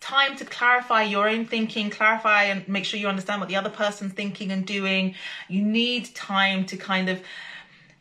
time 0.00 0.34
to 0.36 0.44
clarify 0.44 1.02
your 1.02 1.28
own 1.28 1.46
thinking, 1.46 1.90
clarify 1.90 2.44
and 2.44 2.66
make 2.66 2.84
sure 2.84 2.98
you 2.98 3.06
understand 3.06 3.40
what 3.40 3.48
the 3.48 3.54
other 3.54 3.70
person's 3.70 4.14
thinking 4.14 4.50
and 4.50 4.66
doing. 4.66 5.14
You 5.48 5.62
need 5.62 6.12
time 6.16 6.66
to 6.66 6.76
kind 6.76 7.08
of 7.08 7.20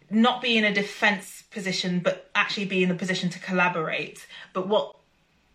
not 0.09 0.41
be 0.41 0.57
in 0.57 0.65
a 0.65 0.74
defense 0.74 1.43
position, 1.51 1.99
but 1.99 2.32
actually 2.34 2.65
be 2.65 2.82
in 2.82 2.89
a 2.89 2.95
position 2.95 3.30
to 3.30 3.39
collaborate. 3.39 4.26
But 4.53 4.67
what 4.67 4.95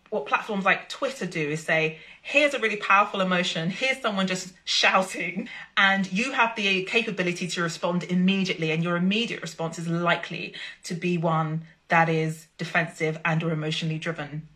what 0.09 0.25
platforms 0.25 0.65
like 0.65 0.89
Twitter 0.89 1.25
do 1.25 1.49
is 1.49 1.63
say, 1.63 1.99
here's 2.21 2.53
a 2.53 2.59
really 2.59 2.77
powerful 2.77 3.21
emotion, 3.21 3.69
here's 3.69 4.01
someone 4.01 4.27
just 4.27 4.53
shouting, 4.65 5.49
and 5.75 6.11
you 6.11 6.31
have 6.31 6.55
the 6.55 6.83
capability 6.83 7.47
to 7.47 7.61
respond 7.61 8.03
immediately, 8.03 8.71
and 8.71 8.83
your 8.83 8.95
immediate 8.95 9.41
response 9.41 9.79
is 9.79 9.87
likely 9.87 10.53
to 10.83 10.93
be 10.93 11.17
one 11.17 11.63
that 11.89 12.09
is 12.09 12.47
defensive 12.57 13.19
and 13.23 13.43
or 13.43 13.51
emotionally 13.51 13.97
driven. 13.97 14.47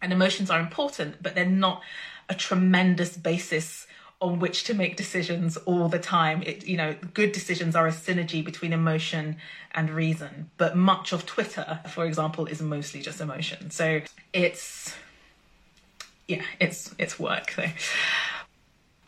And 0.00 0.12
emotions 0.12 0.50
are 0.50 0.60
important, 0.60 1.22
but 1.22 1.34
they're 1.34 1.44
not 1.44 1.82
a 2.28 2.34
tremendous 2.34 3.16
basis 3.16 3.86
on 4.20 4.38
which 4.38 4.64
to 4.64 4.74
make 4.74 4.96
decisions 4.96 5.56
all 5.58 5.88
the 5.88 5.98
time. 5.98 6.42
It, 6.42 6.66
you 6.66 6.76
know, 6.76 6.94
good 7.14 7.32
decisions 7.32 7.74
are 7.74 7.86
a 7.86 7.92
synergy 7.92 8.44
between 8.44 8.72
emotion 8.72 9.36
and 9.72 9.88
reason. 9.90 10.50
But 10.58 10.76
much 10.76 11.12
of 11.12 11.24
Twitter, 11.24 11.80
for 11.88 12.04
example, 12.04 12.46
is 12.46 12.60
mostly 12.60 13.00
just 13.00 13.20
emotion. 13.20 13.70
So 13.70 14.02
it's, 14.32 14.94
yeah, 16.28 16.42
it's 16.60 16.94
it's 16.98 17.18
work. 17.18 17.52
So 17.52 17.64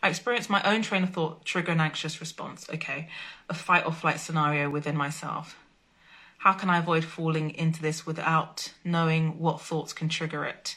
I 0.01 0.09
experienced 0.09 0.49
my 0.49 0.61
own 0.63 0.81
train 0.81 1.03
of 1.03 1.11
thought 1.11 1.45
trigger 1.45 1.71
an 1.71 1.79
anxious 1.79 2.19
response. 2.19 2.67
Okay, 2.73 3.07
a 3.49 3.53
fight 3.53 3.85
or 3.85 3.93
flight 3.93 4.19
scenario 4.19 4.69
within 4.69 4.97
myself. 4.97 5.57
How 6.39 6.53
can 6.53 6.69
I 6.69 6.79
avoid 6.79 7.05
falling 7.05 7.51
into 7.51 7.81
this 7.81 8.05
without 8.05 8.73
knowing 8.83 9.39
what 9.39 9.61
thoughts 9.61 9.93
can 9.93 10.09
trigger 10.09 10.43
it? 10.43 10.75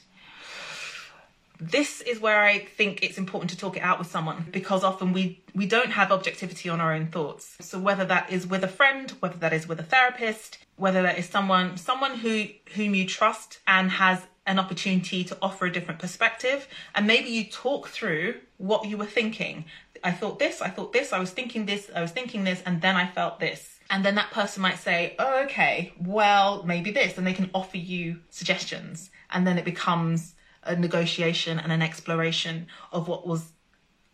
This 1.60 2.00
is 2.00 2.20
where 2.20 2.42
I 2.42 2.58
think 2.58 3.02
it's 3.02 3.18
important 3.18 3.50
to 3.50 3.56
talk 3.56 3.76
it 3.76 3.80
out 3.80 3.98
with 3.98 4.08
someone 4.08 4.46
because 4.50 4.84
often 4.84 5.12
we 5.12 5.42
we 5.54 5.66
don't 5.66 5.90
have 5.90 6.12
objectivity 6.12 6.68
on 6.68 6.80
our 6.80 6.92
own 6.92 7.06
thoughts. 7.06 7.56
So 7.60 7.78
whether 7.78 8.04
that 8.04 8.30
is 8.30 8.46
with 8.46 8.62
a 8.64 8.68
friend, 8.68 9.10
whether 9.20 9.38
that 9.38 9.52
is 9.52 9.66
with 9.66 9.80
a 9.80 9.82
therapist, 9.82 10.58
whether 10.76 11.02
that 11.02 11.18
is 11.18 11.28
someone 11.28 11.76
someone 11.76 12.16
who 12.16 12.46
whom 12.74 12.94
you 12.94 13.06
trust 13.06 13.60
and 13.66 13.90
has 13.90 14.26
an 14.46 14.58
opportunity 14.58 15.24
to 15.24 15.36
offer 15.42 15.66
a 15.66 15.72
different 15.72 15.98
perspective 16.00 16.68
and 16.94 17.06
maybe 17.06 17.28
you 17.28 17.44
talk 17.44 17.88
through 17.88 18.34
what 18.58 18.86
you 18.86 18.96
were 18.96 19.06
thinking. 19.06 19.64
I 20.04 20.12
thought 20.12 20.38
this, 20.38 20.62
I 20.62 20.68
thought 20.68 20.92
this, 20.92 21.12
I 21.12 21.18
was 21.18 21.32
thinking 21.32 21.66
this, 21.66 21.90
I 21.94 22.00
was 22.00 22.12
thinking 22.12 22.44
this 22.44 22.62
and 22.64 22.80
then 22.80 22.96
I 22.96 23.06
felt 23.08 23.40
this. 23.40 23.80
And 23.90 24.04
then 24.04 24.16
that 24.16 24.30
person 24.30 24.62
might 24.62 24.78
say, 24.78 25.14
"Oh 25.18 25.44
okay, 25.44 25.92
well, 26.00 26.64
maybe 26.64 26.90
this." 26.90 27.16
And 27.18 27.26
they 27.26 27.32
can 27.32 27.50
offer 27.54 27.76
you 27.76 28.20
suggestions 28.30 29.10
and 29.30 29.46
then 29.46 29.58
it 29.58 29.64
becomes 29.64 30.34
a 30.66 30.76
negotiation 30.76 31.58
and 31.58 31.72
an 31.72 31.82
exploration 31.82 32.66
of 32.92 33.08
what 33.08 33.26
was 33.26 33.52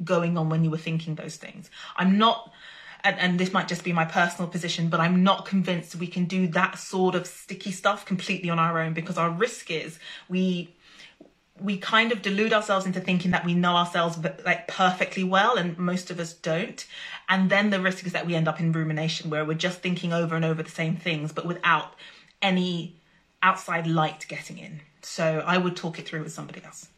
going 0.04 0.36
on 0.36 0.48
when 0.48 0.64
you 0.64 0.70
were 0.70 0.78
thinking 0.78 1.14
those 1.14 1.36
things. 1.36 1.70
I'm 1.96 2.18
not 2.18 2.52
and, 3.04 3.18
and, 3.18 3.40
this 3.40 3.52
might 3.52 3.66
just 3.66 3.82
be 3.82 3.92
my 3.92 4.04
personal 4.04 4.48
position, 4.48 4.88
but 4.88 5.00
I'm 5.00 5.24
not 5.24 5.44
convinced 5.44 5.96
we 5.96 6.06
can 6.06 6.26
do 6.26 6.46
that 6.48 6.78
sort 6.78 7.16
of 7.16 7.26
sticky 7.26 7.72
stuff 7.72 8.06
completely 8.06 8.48
on 8.48 8.60
our 8.60 8.80
own 8.80 8.92
because 8.92 9.18
our 9.18 9.28
risk 9.28 9.72
is 9.72 9.98
we 10.28 10.72
we 11.60 11.76
kind 11.76 12.12
of 12.12 12.22
delude 12.22 12.52
ourselves 12.52 12.86
into 12.86 13.00
thinking 13.00 13.30
that 13.32 13.44
we 13.44 13.54
know 13.54 13.76
ourselves 13.76 14.18
like 14.44 14.66
perfectly 14.68 15.22
well 15.22 15.56
and 15.56 15.78
most 15.78 16.10
of 16.10 16.18
us 16.18 16.32
don't 16.32 16.86
and 17.28 17.50
then 17.50 17.70
the 17.70 17.80
risk 17.80 18.06
is 18.06 18.12
that 18.12 18.26
we 18.26 18.34
end 18.34 18.48
up 18.48 18.58
in 18.58 18.72
rumination 18.72 19.30
where 19.30 19.44
we're 19.44 19.54
just 19.54 19.80
thinking 19.80 20.12
over 20.12 20.34
and 20.34 20.44
over 20.44 20.62
the 20.62 20.70
same 20.70 20.96
things 20.96 21.30
but 21.30 21.44
without 21.44 21.94
any 22.40 22.96
outside 23.42 23.86
light 23.86 24.24
getting 24.28 24.58
in 24.58 24.80
so 25.02 25.42
I 25.46 25.58
would 25.58 25.76
talk 25.76 25.98
it 25.98 26.06
through 26.06 26.22
with 26.22 26.32
somebody 26.32 26.62
else. 26.64 26.88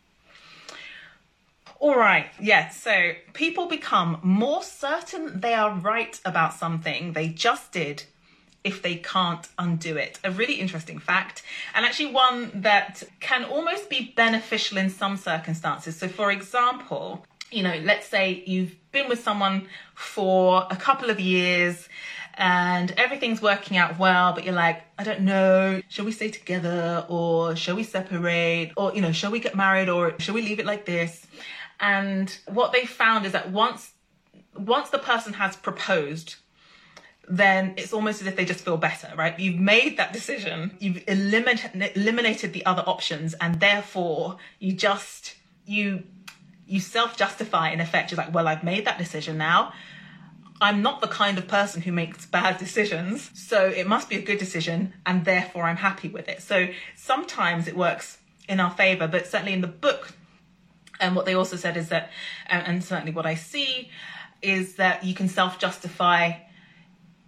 All 1.81 1.97
right, 1.97 2.27
yeah, 2.41 2.71
so 2.71 3.13
people 3.35 3.67
become 3.67 4.19
more 4.23 4.63
certain 4.63 5.41
they 5.41 5.55
are 5.55 5.75
right 5.75 6.19
about 6.25 6.55
something 6.55 7.13
they 7.13 7.29
just 7.29 7.73
did 7.73 8.05
if 8.63 8.81
they 8.81 8.97
can't 8.97 9.47
undo 9.59 9.97
it. 9.97 10.19
A 10.25 10.31
really 10.31 10.55
interesting 10.55 10.99
fact, 10.99 11.43
and 11.75 11.85
actually 11.85 12.13
one 12.13 12.51
that 12.55 13.03
can 13.21 13.45
almost 13.45 13.91
be 13.91 14.13
beneficial 14.17 14.79
in 14.79 14.89
some 14.89 15.19
circumstances. 15.19 15.97
So, 15.97 16.09
for 16.09 16.33
example, 16.33 17.27
you 17.51 17.63
know, 17.63 17.79
let's 17.85 18.07
say 18.07 18.43
you've 18.47 18.75
been 18.91 19.09
with 19.09 19.23
someone 19.23 19.69
for 19.95 20.67
a 20.71 20.77
couple 20.77 21.11
of 21.11 21.21
years 21.21 21.89
and 22.37 22.91
everything's 22.97 23.41
working 23.41 23.77
out 23.77 23.99
well, 23.99 24.33
but 24.33 24.45
you're 24.45 24.55
like, 24.55 24.83
I 24.99 25.05
don't 25.05 25.21
know, 25.21 25.81
shall 25.89 26.05
we 26.05 26.13
stay 26.13 26.31
together 26.31 27.07
or 27.09 27.55
shall 27.57 27.77
we 27.77 27.85
separate 27.85 28.73
or, 28.77 28.95
you 28.95 29.01
know, 29.01 29.13
shall 29.13 29.31
we 29.31 29.41
get 29.41 29.55
married 29.55 29.89
or 29.89 30.19
shall 30.19 30.35
we 30.35 30.43
leave 30.43 30.59
it 30.59 30.67
like 30.67 30.85
this? 30.85 31.27
And 31.81 32.37
what 32.47 32.73
they 32.73 32.87
found 32.87 33.27
is 33.27 33.33
that 33.33 33.51
once 33.51 33.93
once 34.57 34.91
the 34.91 34.99
person 34.99 35.33
has 35.35 35.57
proposed, 35.57 36.37
then 37.29 37.75
it's 37.77 37.93
almost 37.93 38.21
as 38.21 38.27
if 38.27 38.37
they 38.37 38.45
just 38.45 38.65
feel 38.65 38.77
better, 38.77 39.13
right? 39.17 39.39
You've 39.39 39.59
made 39.59 39.97
that 39.97 40.13
decision, 40.13 40.77
you've 40.79 41.03
eliminated 41.09 41.93
eliminated 41.97 42.53
the 42.53 42.65
other 42.67 42.83
options, 42.87 43.35
and 43.35 43.61
therefore 43.61 44.37
you 44.59 44.73
just 44.73 45.35
you 45.67 46.05
you 46.67 46.81
self 46.81 47.17
justify 47.17 47.71
in 47.71 47.81
effect. 47.81 48.11
You're 48.11 48.19
like, 48.19 48.35
well, 48.35 48.49
I've 48.49 48.65
made 48.65 48.85
that 48.87 48.99
decision 48.99 49.39
now. 49.39 49.73
I'm 50.61 50.83
not 50.83 51.01
the 51.01 51.09
kind 51.09 51.37
of 51.37 51.49
person 51.49 51.83
who 51.83 51.93
makes 51.93 52.27
bad 52.27 52.59
decisions, 52.59 53.31
so 53.35 53.67
it 53.67 53.87
must 53.87 54.09
be 54.09 54.17
a 54.17 54.23
good 54.23 54.39
decision, 54.39 54.95
and 55.05 55.25
therefore 55.25 55.65
I'm 55.65 55.77
happy 55.77 56.09
with 56.09 56.29
it. 56.29 56.43
So 56.43 56.69
sometimes 56.97 57.67
it 57.67 57.77
works 57.77 58.19
in 58.49 58.61
our 58.61 58.71
favor, 58.71 59.09
but 59.09 59.27
certainly 59.27 59.53
in 59.53 59.61
the 59.61 59.67
book, 59.67 60.13
and 61.01 61.17
what 61.17 61.27
they 61.27 61.35
also 61.35 61.57
said 61.57 61.77
is 61.77 61.89
that, 61.89 62.11
and, 62.47 62.83
certainly 62.85 63.13
what 63.13 63.27
I 63.27 63.35
see, 63.35 63.91
is 64.43 64.77
that 64.77 65.05
you 65.05 65.15
can 65.15 65.29
self 65.29 65.59
justify 65.59 66.35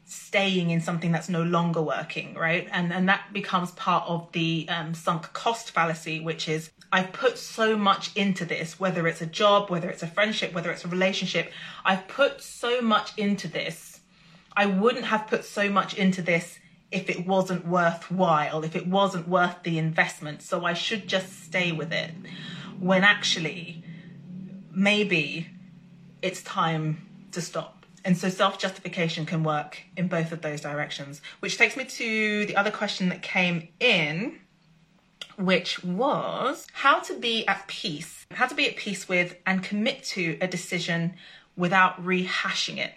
staying 0.07 0.71
in 0.71 0.81
something 0.81 1.11
that's 1.11 1.29
no 1.29 1.43
longer 1.43 1.83
working, 1.83 2.35
right? 2.35 2.69
And 2.73 2.93
and 2.93 3.09
that 3.09 3.33
becomes 3.33 3.73
part 3.73 4.09
of 4.09 4.31
the 4.33 4.67
um, 4.69 4.95
sunk 4.95 5.33
cost 5.33 5.73
fallacy, 5.73 6.21
which 6.21 6.49
is 6.49 6.71
I've 6.93 7.13
put 7.13 7.37
so 7.37 7.77
much 7.77 8.15
into 8.17 8.45
this, 8.45 8.79
whether 8.79 9.07
it's 9.09 9.21
a 9.21 9.27
job, 9.27 9.69
whether 9.69 9.91
it's 9.91 10.03
a 10.03 10.07
friendship, 10.07 10.55
whether 10.55 10.71
it's 10.71 10.85
a 10.85 10.89
relationship. 10.89 11.53
I've 11.85 12.07
put 12.07 12.41
so 12.41 12.81
much 12.81 13.17
into 13.19 13.49
this. 13.49 14.01
I 14.57 14.67
wouldn't 14.67 15.07
have 15.07 15.27
put 15.27 15.45
so 15.45 15.69
much 15.69 15.95
into 15.95 16.23
this 16.23 16.59
if 16.91 17.11
it 17.11 17.27
wasn't 17.27 17.67
worthwhile, 17.67 18.63
if 18.65 18.77
it 18.77 18.87
wasn't 18.87 19.29
worth 19.29 19.63
the 19.65 19.79
investment. 19.79 20.41
So 20.41 20.65
I 20.65 20.73
should 20.73 21.09
just 21.09 21.45
stay 21.45 21.73
with 21.73 21.93
it. 21.93 22.13
When 22.79 23.03
actually, 23.03 23.83
maybe 24.71 25.49
it's 26.23 26.43
time 26.43 27.07
to 27.33 27.41
stop. 27.41 27.76
And 28.07 28.17
so 28.17 28.29
self 28.29 28.57
justification 28.57 29.27
can 29.27 29.43
work 29.43 29.83
in 29.97 30.07
both 30.07 30.31
of 30.31 30.41
those 30.41 30.61
directions, 30.61 31.21
which 31.41 31.59
takes 31.59 31.77
me 31.77 31.85
to 31.85 32.47
the 32.47 32.55
other 32.55 32.71
question 32.71 33.09
that 33.09 33.21
came 33.21 33.67
in, 33.81 34.39
which 35.37 35.83
was 35.83 36.69
how 36.73 37.01
to 37.01 37.19
be 37.19 37.45
at 37.49 37.67
peace, 37.67 38.25
how 38.31 38.47
to 38.47 38.55
be 38.55 38.69
at 38.69 38.77
peace 38.77 39.09
with 39.09 39.35
and 39.45 39.61
commit 39.61 40.05
to 40.05 40.39
a 40.41 40.47
decision 40.47 41.15
without 41.57 42.01
rehashing 42.01 42.79
it. 42.79 42.95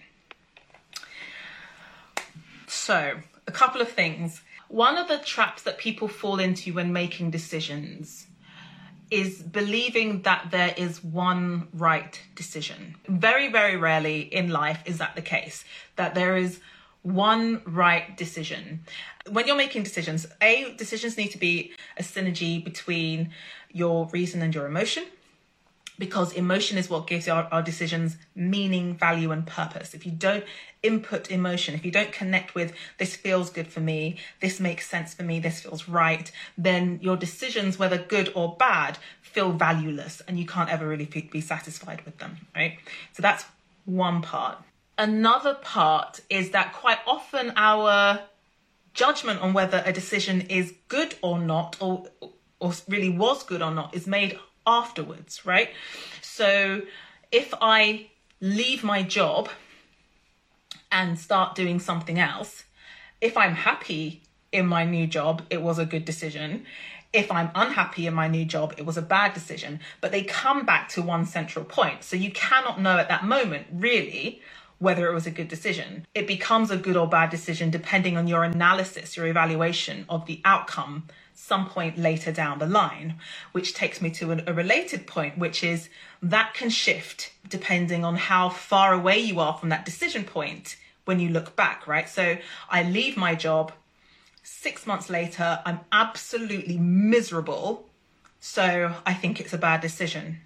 So, 2.68 3.16
a 3.48 3.52
couple 3.52 3.82
of 3.82 3.90
things. 3.90 4.44
One 4.68 4.96
of 4.96 5.08
the 5.08 5.18
traps 5.18 5.64
that 5.64 5.80
people 5.80 6.08
fall 6.08 6.40
into 6.40 6.72
when 6.76 6.94
making 6.94 7.32
decisions 7.32 8.28
is 9.12 9.42
believing 9.42 10.22
that 10.24 10.52
there 10.52 10.74
is 10.78 11.04
one 11.04 11.68
right 11.74 12.20
decision. 12.36 12.96
Very, 13.08 13.52
very 13.52 13.76
rarely 13.76 14.22
in 14.22 14.50
life 14.50 14.82
is 14.86 14.98
that 15.00 15.16
the 15.16 15.22
case, 15.22 15.64
that 15.96 16.16
there 16.16 16.38
is 16.38 16.60
one 17.02 17.62
right 17.66 18.16
decision. 18.18 18.82
When 19.30 19.48
you're 19.48 19.56
making 19.56 19.84
decisions, 19.84 20.28
A, 20.42 20.74
decisions 20.76 21.18
need 21.18 21.32
to 21.32 21.38
be 21.38 21.72
a 21.98 22.04
synergy 22.04 22.64
between 22.64 23.32
your 23.72 24.08
reason 24.08 24.42
and 24.42 24.54
your 24.54 24.66
emotion 24.66 25.06
because 26.00 26.32
emotion 26.34 26.78
is 26.78 26.90
what 26.90 27.06
gives 27.06 27.28
our, 27.28 27.48
our 27.52 27.62
decisions 27.62 28.18
meaning, 28.34 28.96
value, 28.96 29.32
and 29.32 29.46
purpose. 29.46 29.94
If 29.94 30.06
you 30.06 30.12
don't 30.14 30.46
input 30.82 31.30
emotion, 31.30 31.76
if 31.76 31.86
you 31.86 31.92
don't 31.92 32.12
connect 32.12 32.56
with 32.56 32.74
this 32.98 33.16
feels 33.16 33.50
good 33.50 33.68
for 33.68 33.82
me, 33.82 34.18
this 34.40 34.60
makes 34.60 34.90
sense 34.90 35.14
for 35.14 35.24
me, 35.24 35.40
this 35.40 35.62
feels 35.62 35.88
right, 35.88 36.32
then 36.58 37.00
your 37.02 37.18
decisions, 37.18 37.78
whether 37.78 37.98
good 37.98 38.32
or 38.34 38.56
bad, 38.58 38.98
feel 39.22 39.52
valueless 39.52 40.22
and 40.28 40.40
you 40.40 40.46
can't 40.46 40.70
ever 40.70 40.88
really 40.88 41.06
be 41.06 41.42
satisfied 41.42 42.02
with 42.06 42.18
them, 42.18 42.38
right? 42.56 42.80
So 43.14 43.22
that's 43.22 43.46
one 43.86 44.22
part. 44.22 44.58
Another 44.98 45.54
part 45.54 46.22
is 46.30 46.52
that 46.52 46.74
quite 46.74 47.00
often 47.06 47.54
our 47.56 48.22
judgment 48.94 49.42
on 49.42 49.54
whether 49.54 49.84
a 49.86 49.94
decision 49.94 50.42
is 50.42 50.74
good 50.88 51.16
or 51.22 51.40
not, 51.40 51.78
or, 51.80 52.08
or 52.60 52.74
really 52.88 53.10
was 53.10 53.44
good 53.44 53.62
or 53.62 53.72
not, 53.72 53.94
is 53.94 54.08
made 54.08 54.38
afterwards, 54.66 55.46
right? 55.46 55.70
So 56.22 56.82
if 57.32 57.54
I 57.62 58.08
leave 58.42 58.84
my 58.84 59.04
job 59.04 59.50
and 60.92 61.20
start 61.20 61.56
doing 61.56 61.80
something 61.80 62.20
else, 62.20 62.64
if 63.22 63.38
I'm 63.38 63.54
happy 63.54 64.22
in 64.52 64.66
my 64.66 64.86
new 64.86 65.08
job, 65.08 65.44
it 65.50 65.62
was 65.62 65.78
a 65.78 65.86
good 65.86 66.06
decision. 66.06 66.66
If 67.12 67.32
I'm 67.32 67.50
unhappy 67.56 68.08
in 68.08 68.14
my 68.14 68.28
new 68.28 68.46
job, 68.46 68.74
it 68.78 68.86
was 68.86 68.98
a 68.98 69.02
bad 69.02 69.34
decision. 69.34 69.80
But 70.02 70.12
they 70.12 70.24
come 70.24 70.66
back 70.66 70.90
to 70.90 71.02
one 71.02 71.26
central 71.26 71.66
point. 71.66 72.04
So 72.04 72.16
you 72.16 72.32
cannot 72.32 72.80
know 72.80 72.98
at 72.98 73.10
that 73.10 73.26
moment, 73.26 73.68
really, 73.72 74.42
whether 74.80 75.08
it 75.08 75.14
was 75.14 75.28
a 75.28 75.32
good 75.32 75.48
decision. 75.48 76.06
It 76.16 76.26
becomes 76.26 76.72
a 76.72 76.78
good 76.78 76.96
or 76.96 77.08
bad 77.08 77.30
decision 77.30 77.70
depending 77.70 78.18
on 78.18 78.28
your 78.28 78.44
analysis, 78.44 79.18
your 79.18 79.28
evaluation 79.28 80.06
of 80.08 80.26
the 80.26 80.42
outcome 80.46 81.08
some 81.40 81.68
point 81.68 81.98
later 81.98 82.32
down 82.32 82.60
the 82.60 82.68
line, 82.68 83.16
which 83.54 83.74
takes 83.74 84.02
me 84.02 84.12
to 84.12 84.44
a, 84.46 84.54
related 84.54 85.08
point, 85.08 85.38
which 85.38 85.64
is 85.64 85.90
that 86.22 86.54
can 86.54 86.70
shift 86.70 87.32
depending 87.48 88.04
on 88.04 88.16
how 88.16 88.50
far 88.50 88.94
away 88.94 89.18
you 89.18 89.40
are 89.40 89.54
from 89.58 89.70
that 89.70 89.86
decision 89.86 90.26
point 90.26 90.76
when 91.06 91.20
you 91.20 91.30
look 91.30 91.56
back, 91.56 91.88
right? 91.88 92.10
So 92.10 92.38
I 92.70 92.84
leave 92.84 93.16
my 93.16 93.36
job. 93.36 93.72
Six 94.44 94.86
months 94.86 95.10
later, 95.10 95.60
I'm 95.66 95.80
absolutely 95.92 96.78
miserable. 96.78 97.88
So 98.42 98.94
I 99.06 99.14
think 99.14 99.40
it's 99.40 99.54
a 99.54 99.58
bad 99.58 99.80
decision. 99.80 100.40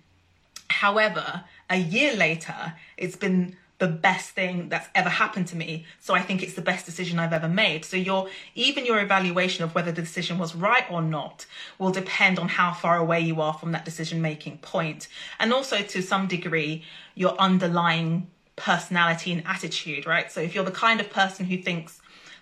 However, 0.70 1.44
a 1.70 1.78
year 1.78 2.16
later, 2.16 2.76
it's 2.98 3.16
been 3.16 3.58
the 3.80 3.88
best 3.88 4.30
thing 4.30 4.70
that's 4.70 4.88
ever 4.96 5.10
happened 5.10 5.48
to 5.48 5.56
me. 5.56 5.86
So 6.00 6.14
I 6.14 6.22
think 6.22 6.44
it's 6.44 6.54
the 6.54 6.62
best 6.62 6.86
decision 6.86 7.20
I've 7.20 7.34
ever 7.34 7.50
made. 7.50 7.84
So 7.86 7.98
your 7.98 8.30
even 8.56 8.86
your 8.86 9.00
evaluation 9.00 9.64
of 9.64 9.76
whether 9.76 9.92
the 9.92 10.02
decision 10.02 10.38
was 10.38 10.56
right 10.56 10.86
or 10.90 11.02
not 11.02 11.46
will 11.80 11.92
depend 11.92 12.40
on 12.40 12.48
how 12.48 12.74
far 12.74 12.98
away 12.98 13.20
you 13.20 13.42
are 13.42 13.54
from 13.54 13.72
that 13.72 13.84
decision 13.84 14.22
making 14.22 14.60
point. 14.60 15.08
And 15.40 15.52
also 15.52 15.82
to 15.82 16.02
some 16.02 16.28
degree 16.28 16.84
your 17.16 17.36
underlying 17.40 18.28
personality 18.56 19.32
and 19.32 19.46
attitude, 19.46 20.06
right? 20.06 20.32
So 20.32 20.40
if 20.40 20.54
you're 20.54 20.64
the 20.64 20.72
kind 20.72 21.02
of 21.02 21.10
person 21.10 21.46
who 21.46 21.58
thinks 21.58 22.00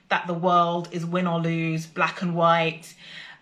that 0.10 0.28
the 0.28 0.34
world 0.34 0.90
is 0.92 1.06
win 1.06 1.26
or 1.28 1.40
lose, 1.40 1.88
black 1.88 2.22
and 2.22 2.36
white, 2.36 2.94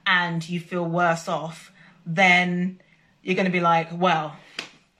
and 0.05 0.47
you 0.47 0.59
feel 0.59 0.85
worse 0.85 1.27
off, 1.27 1.71
then 2.05 2.79
you're 3.23 3.35
going 3.35 3.45
to 3.45 3.51
be 3.51 3.59
like, 3.59 3.89
well, 3.91 4.35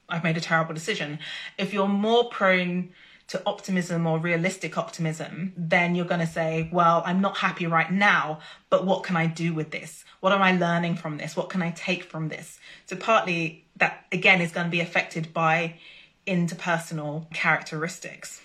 I've 0.09 0.23
made 0.23 0.37
a 0.37 0.41
terrible 0.41 0.73
decision. 0.73 1.19
If 1.57 1.73
you're 1.73 1.87
more 1.87 2.29
prone 2.29 2.89
to 3.27 3.41
optimism 3.45 4.07
or 4.07 4.17
realistic 4.17 4.77
optimism, 4.77 5.53
then 5.55 5.93
you're 5.93 6.05
going 6.05 6.19
to 6.19 6.27
say, 6.27 6.67
well, 6.71 7.03
I'm 7.05 7.21
not 7.21 7.37
happy 7.37 7.67
right 7.67 7.91
now, 7.91 8.39
but 8.71 8.85
what 8.85 9.03
can 9.03 9.15
I 9.15 9.27
do 9.27 9.53
with 9.53 9.69
this? 9.69 10.03
What 10.19 10.33
am 10.33 10.41
I 10.41 10.51
learning 10.51 10.95
from 10.95 11.17
this? 11.17 11.35
What 11.35 11.49
can 11.49 11.61
I 11.61 11.71
take 11.71 12.03
from 12.03 12.29
this? 12.29 12.59
So, 12.87 12.95
partly 12.95 13.65
that 13.77 14.05
again 14.11 14.41
is 14.41 14.51
going 14.51 14.65
to 14.65 14.71
be 14.71 14.81
affected 14.81 15.33
by 15.33 15.75
interpersonal 16.27 17.31
characteristics. 17.33 18.41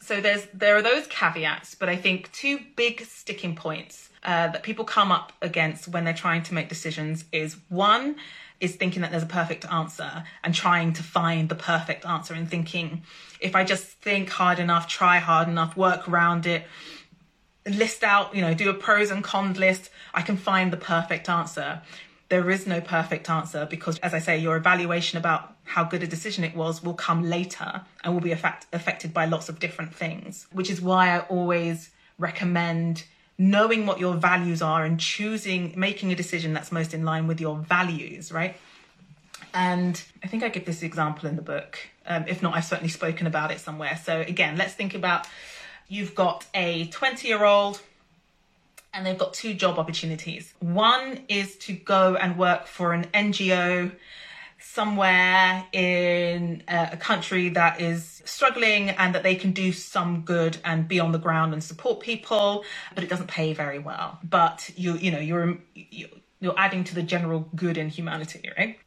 So 0.00 0.20
there's 0.20 0.46
there 0.52 0.76
are 0.76 0.82
those 0.82 1.06
caveats, 1.06 1.74
but 1.74 1.88
I 1.88 1.96
think 1.96 2.32
two 2.32 2.58
big 2.74 3.02
sticking 3.02 3.54
points 3.54 4.08
uh, 4.24 4.48
that 4.48 4.62
people 4.62 4.84
come 4.84 5.12
up 5.12 5.32
against 5.40 5.88
when 5.88 6.04
they're 6.04 6.12
trying 6.12 6.42
to 6.44 6.54
make 6.54 6.68
decisions 6.68 7.24
is 7.32 7.56
one 7.68 8.16
is 8.60 8.76
thinking 8.76 9.02
that 9.02 9.10
there's 9.10 9.22
a 9.22 9.26
perfect 9.26 9.64
answer 9.66 10.24
and 10.44 10.54
trying 10.54 10.92
to 10.92 11.02
find 11.02 11.48
the 11.48 11.54
perfect 11.54 12.04
answer 12.04 12.34
and 12.34 12.48
thinking 12.48 13.02
if 13.40 13.56
I 13.56 13.64
just 13.64 13.84
think 13.84 14.28
hard 14.28 14.58
enough, 14.58 14.86
try 14.86 15.18
hard 15.18 15.48
enough, 15.48 15.76
work 15.76 16.08
around 16.08 16.46
it, 16.46 16.66
list 17.66 18.04
out, 18.04 18.34
you 18.34 18.42
know, 18.42 18.54
do 18.54 18.68
a 18.68 18.74
pros 18.74 19.10
and 19.10 19.24
cons 19.24 19.58
list, 19.58 19.90
I 20.12 20.22
can 20.22 20.36
find 20.36 20.72
the 20.72 20.76
perfect 20.76 21.28
answer. 21.28 21.82
There 22.28 22.50
is 22.50 22.66
no 22.66 22.80
perfect 22.80 23.28
answer 23.28 23.66
because, 23.68 23.98
as 24.00 24.14
I 24.14 24.18
say, 24.18 24.38
your 24.38 24.56
evaluation 24.56 25.18
about 25.18 25.56
how 25.64 25.84
good 25.84 26.02
a 26.02 26.06
decision 26.06 26.44
it 26.44 26.54
was 26.54 26.82
will 26.82 26.94
come 26.94 27.28
later 27.28 27.82
and 28.04 28.14
will 28.14 28.20
be 28.20 28.32
effect- 28.32 28.66
affected 28.72 29.12
by 29.12 29.24
lots 29.24 29.48
of 29.48 29.58
different 29.58 29.94
things, 29.94 30.46
which 30.52 30.70
is 30.70 30.80
why 30.80 31.16
I 31.16 31.20
always 31.20 31.90
recommend 32.18 33.04
knowing 33.40 33.86
what 33.86 33.98
your 33.98 34.14
values 34.16 34.60
are 34.60 34.84
and 34.84 35.00
choosing, 35.00 35.72
making 35.74 36.12
a 36.12 36.14
decision 36.14 36.52
that's 36.52 36.70
most 36.70 36.92
in 36.92 37.06
line 37.06 37.26
with 37.26 37.40
your 37.40 37.56
values, 37.56 38.30
right? 38.30 38.54
And 39.54 40.00
I 40.22 40.26
think 40.26 40.42
I 40.42 40.50
give 40.50 40.66
this 40.66 40.82
example 40.82 41.26
in 41.26 41.36
the 41.36 41.42
book. 41.42 41.78
Um, 42.04 42.26
if 42.28 42.42
not, 42.42 42.54
I've 42.54 42.66
certainly 42.66 42.90
spoken 42.90 43.26
about 43.26 43.50
it 43.50 43.58
somewhere. 43.58 43.98
So, 44.04 44.20
again, 44.20 44.58
let's 44.58 44.74
think 44.74 44.94
about 44.94 45.26
you've 45.88 46.14
got 46.14 46.44
a 46.52 46.88
20 46.88 47.28
year 47.28 47.42
old 47.42 47.80
and 48.92 49.06
they've 49.06 49.16
got 49.16 49.32
two 49.32 49.54
job 49.54 49.78
opportunities. 49.78 50.52
One 50.60 51.20
is 51.30 51.56
to 51.60 51.72
go 51.72 52.16
and 52.16 52.36
work 52.36 52.66
for 52.66 52.92
an 52.92 53.06
NGO 53.14 53.90
somewhere 54.60 55.66
in 55.72 56.62
a 56.68 56.96
country 56.96 57.48
that 57.50 57.80
is 57.80 58.22
struggling 58.24 58.90
and 58.90 59.14
that 59.14 59.22
they 59.22 59.34
can 59.34 59.52
do 59.52 59.72
some 59.72 60.22
good 60.22 60.58
and 60.64 60.86
be 60.86 61.00
on 61.00 61.12
the 61.12 61.18
ground 61.18 61.52
and 61.52 61.62
support 61.64 62.00
people, 62.00 62.64
but 62.94 63.02
it 63.02 63.10
doesn't 63.10 63.28
pay 63.28 63.52
very 63.52 63.78
well. 63.78 64.18
But 64.22 64.70
you, 64.76 64.94
you 64.94 65.10
know, 65.10 65.18
you're 65.18 65.58
you're 65.74 66.58
adding 66.58 66.84
to 66.84 66.94
the 66.94 67.02
general 67.02 67.48
good 67.54 67.76
in 67.76 67.88
humanity, 67.88 68.50
right? 68.56 68.78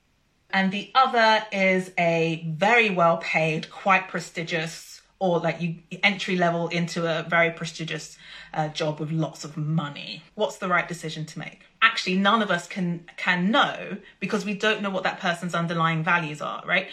And 0.50 0.72
the 0.72 0.92
other 0.94 1.44
is 1.52 1.92
a 1.98 2.46
very 2.58 2.90
well 2.90 3.18
paid, 3.18 3.70
quite 3.72 4.08
prestigious, 4.08 5.02
or 5.20 5.40
like 5.40 5.62
you 5.62 5.78
entry 6.04 6.36
level 6.36 6.68
into 6.68 7.08
a 7.08 7.24
very 7.24 7.52
prestigious 7.52 8.18
uh, 8.54 8.68
job 8.70 9.00
with 9.00 9.12
lots 9.12 9.44
of 9.44 9.58
money. 9.58 10.24
What's 10.36 10.58
the 10.58 10.68
right 10.68 10.88
decision 10.88 11.26
to 11.26 11.40
make? 11.40 11.62
Actually, 11.84 12.16
none 12.16 12.42
of 12.42 12.50
us 12.50 12.66
can 12.66 13.06
can 13.18 13.52
know 13.52 13.98
because 14.22 14.46
we 14.46 14.54
don't 14.54 14.82
know 14.82 14.90
what 14.90 15.04
that 15.04 15.20
person's 15.20 15.54
underlying 15.54 16.02
values 16.02 16.42
are, 16.42 16.64
right? 16.66 16.88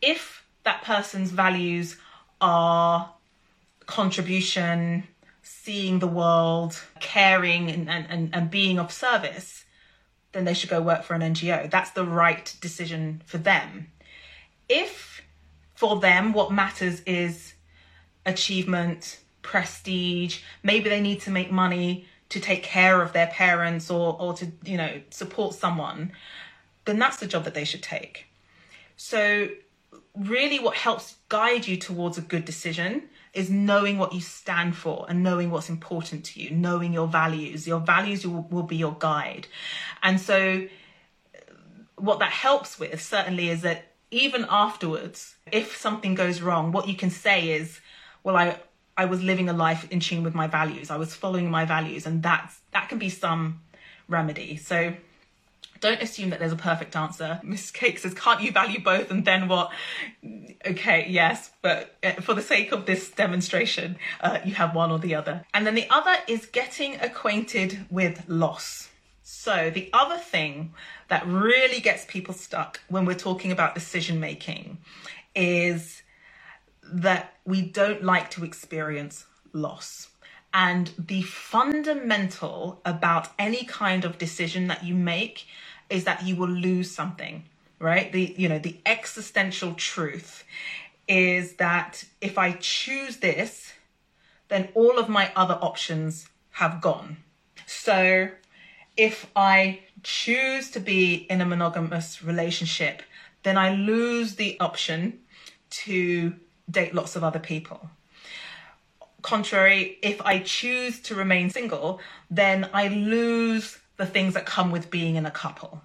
If 0.00 0.46
that 0.64 0.82
person's 0.82 1.30
values 1.30 1.96
are 2.40 3.12
contribution, 3.84 5.04
seeing 5.42 5.98
the 5.98 6.06
world, 6.06 6.80
caring, 7.00 7.70
and, 7.70 7.90
and, 7.90 8.30
and 8.32 8.50
being 8.50 8.78
of 8.78 8.90
service, 8.90 9.64
then 10.32 10.44
they 10.44 10.54
should 10.54 10.70
go 10.70 10.80
work 10.80 11.02
for 11.02 11.14
an 11.14 11.20
NGO. 11.20 11.70
That's 11.70 11.90
the 11.90 12.04
right 12.04 12.54
decision 12.60 13.22
for 13.26 13.36
them. 13.36 13.88
If 14.68 15.22
for 15.74 16.00
them 16.00 16.32
what 16.32 16.52
matters 16.52 17.02
is 17.06 17.54
achievement, 18.24 19.18
prestige, 19.42 20.40
maybe 20.62 20.88
they 20.88 21.00
need 21.00 21.20
to 21.22 21.30
make 21.30 21.50
money 21.50 22.06
to 22.30 22.40
take 22.40 22.62
care 22.62 23.02
of 23.02 23.12
their 23.12 23.26
parents 23.28 23.90
or 23.90 24.16
or 24.20 24.34
to, 24.34 24.50
you 24.64 24.76
know, 24.76 25.00
support 25.10 25.54
someone, 25.54 26.12
then 26.84 26.98
that's 26.98 27.18
the 27.18 27.26
job 27.26 27.44
that 27.44 27.54
they 27.54 27.64
should 27.64 27.82
take. 27.82 28.26
So 28.96 29.48
really 30.14 30.58
what 30.58 30.74
helps 30.74 31.16
guide 31.28 31.66
you 31.66 31.76
towards 31.76 32.18
a 32.18 32.20
good 32.20 32.44
decision 32.44 33.08
is 33.32 33.48
knowing 33.48 33.96
what 33.96 34.12
you 34.12 34.20
stand 34.20 34.76
for 34.76 35.06
and 35.08 35.22
knowing 35.22 35.50
what's 35.50 35.68
important 35.68 36.24
to 36.24 36.40
you, 36.40 36.50
knowing 36.50 36.92
your 36.92 37.06
values. 37.06 37.66
Your 37.66 37.80
values 37.80 38.26
will, 38.26 38.42
will 38.50 38.64
be 38.64 38.76
your 38.76 38.96
guide. 38.98 39.46
And 40.02 40.20
so, 40.20 40.66
uh, 41.34 41.38
what 41.96 42.18
that 42.18 42.32
helps 42.32 42.78
with 42.78 43.00
certainly 43.00 43.48
is 43.48 43.62
that 43.62 43.92
even 44.10 44.44
afterwards, 44.50 45.36
if 45.52 45.76
something 45.76 46.16
goes 46.16 46.42
wrong, 46.42 46.72
what 46.72 46.88
you 46.88 46.96
can 46.96 47.10
say 47.10 47.50
is, 47.50 47.80
well, 48.24 48.36
I, 48.36 48.58
I 48.96 49.06
was 49.06 49.22
living 49.22 49.48
a 49.48 49.52
life 49.52 49.90
in 49.90 50.00
tune 50.00 50.22
with 50.22 50.34
my 50.34 50.46
values. 50.46 50.90
I 50.90 50.96
was 50.96 51.14
following 51.14 51.50
my 51.50 51.64
values, 51.64 52.06
and 52.06 52.22
that's 52.22 52.58
that 52.72 52.88
can 52.88 52.98
be 52.98 53.08
some 53.08 53.60
remedy. 54.08 54.56
So 54.56 54.94
don't 55.80 56.02
assume 56.02 56.30
that 56.30 56.38
there's 56.38 56.52
a 56.52 56.56
perfect 56.56 56.94
answer. 56.94 57.40
Miss 57.44 57.70
Cake 57.70 57.98
says, 57.98 58.14
can't 58.14 58.42
you 58.42 58.52
value 58.52 58.82
both 58.82 59.10
and 59.10 59.24
then 59.24 59.48
what? 59.48 59.72
Okay, 60.66 61.06
yes, 61.08 61.50
but 61.62 61.96
uh, 62.02 62.12
for 62.20 62.34
the 62.34 62.42
sake 62.42 62.72
of 62.72 62.86
this 62.86 63.10
demonstration, 63.10 63.96
uh, 64.20 64.38
you 64.44 64.54
have 64.54 64.74
one 64.74 64.90
or 64.90 64.98
the 64.98 65.14
other. 65.14 65.44
And 65.54 65.66
then 65.66 65.74
the 65.74 65.88
other 65.90 66.16
is 66.28 66.46
getting 66.46 67.00
acquainted 67.00 67.86
with 67.90 68.28
loss. 68.28 68.90
So 69.22 69.70
the 69.70 69.88
other 69.92 70.18
thing 70.18 70.74
that 71.08 71.26
really 71.26 71.80
gets 71.80 72.04
people 72.04 72.34
stuck 72.34 72.80
when 72.88 73.04
we're 73.04 73.14
talking 73.14 73.52
about 73.52 73.74
decision 73.74 74.20
making 74.20 74.78
is 75.34 75.99
that 76.92 77.34
we 77.44 77.62
don't 77.62 78.02
like 78.02 78.30
to 78.32 78.44
experience 78.44 79.26
loss. 79.52 80.08
And 80.52 80.90
the 80.98 81.22
fundamental 81.22 82.80
about 82.84 83.28
any 83.38 83.64
kind 83.64 84.04
of 84.04 84.18
decision 84.18 84.66
that 84.66 84.84
you 84.84 84.94
make 84.94 85.46
is 85.88 86.04
that 86.04 86.24
you 86.24 86.36
will 86.36 86.48
lose 86.48 86.90
something, 86.90 87.44
right? 87.78 88.10
The 88.10 88.34
you 88.36 88.48
know, 88.48 88.58
the 88.58 88.76
existential 88.84 89.74
truth 89.74 90.44
is 91.06 91.54
that 91.54 92.04
if 92.20 92.38
I 92.38 92.52
choose 92.52 93.18
this, 93.18 93.72
then 94.48 94.68
all 94.74 94.98
of 94.98 95.08
my 95.08 95.32
other 95.36 95.58
options 95.60 96.28
have 96.52 96.80
gone. 96.80 97.18
So 97.66 98.28
if 98.96 99.26
I 99.34 99.80
choose 100.02 100.70
to 100.72 100.80
be 100.80 101.14
in 101.14 101.40
a 101.40 101.46
monogamous 101.46 102.22
relationship, 102.22 103.02
then 103.42 103.56
I 103.56 103.72
lose 103.74 104.34
the 104.34 104.58
option 104.60 105.20
to 105.70 106.34
date 106.70 106.94
lots 106.94 107.16
of 107.16 107.24
other 107.24 107.38
people. 107.38 107.90
Contrary, 109.22 109.98
if 110.02 110.20
I 110.22 110.38
choose 110.38 111.00
to 111.02 111.14
remain 111.14 111.50
single, 111.50 112.00
then 112.30 112.70
I 112.72 112.88
lose 112.88 113.78
the 113.96 114.06
things 114.06 114.34
that 114.34 114.46
come 114.46 114.70
with 114.70 114.90
being 114.90 115.16
in 115.16 115.26
a 115.26 115.30
couple. 115.30 115.82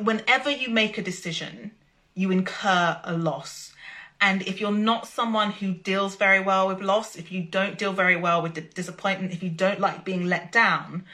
Whenever 0.00 0.50
you 0.50 0.68
make 0.68 0.98
a 0.98 1.02
decision, 1.02 1.72
you 2.14 2.30
incur 2.30 3.00
a 3.02 3.16
loss. 3.16 3.72
And 4.20 4.42
if 4.42 4.60
you're 4.60 4.72
not 4.72 5.06
someone 5.06 5.50
who 5.50 5.72
deals 5.72 6.16
very 6.16 6.40
well 6.40 6.68
with 6.68 6.80
loss, 6.80 7.16
if 7.16 7.30
you 7.32 7.42
don't 7.42 7.76
deal 7.76 7.92
very 7.92 8.16
well 8.16 8.40
with 8.40 8.74
disappointment, 8.74 9.32
if 9.32 9.42
you 9.42 9.50
don't 9.50 9.80
like 9.80 10.04
being 10.04 10.26
let 10.26 10.52
down, 10.52 11.04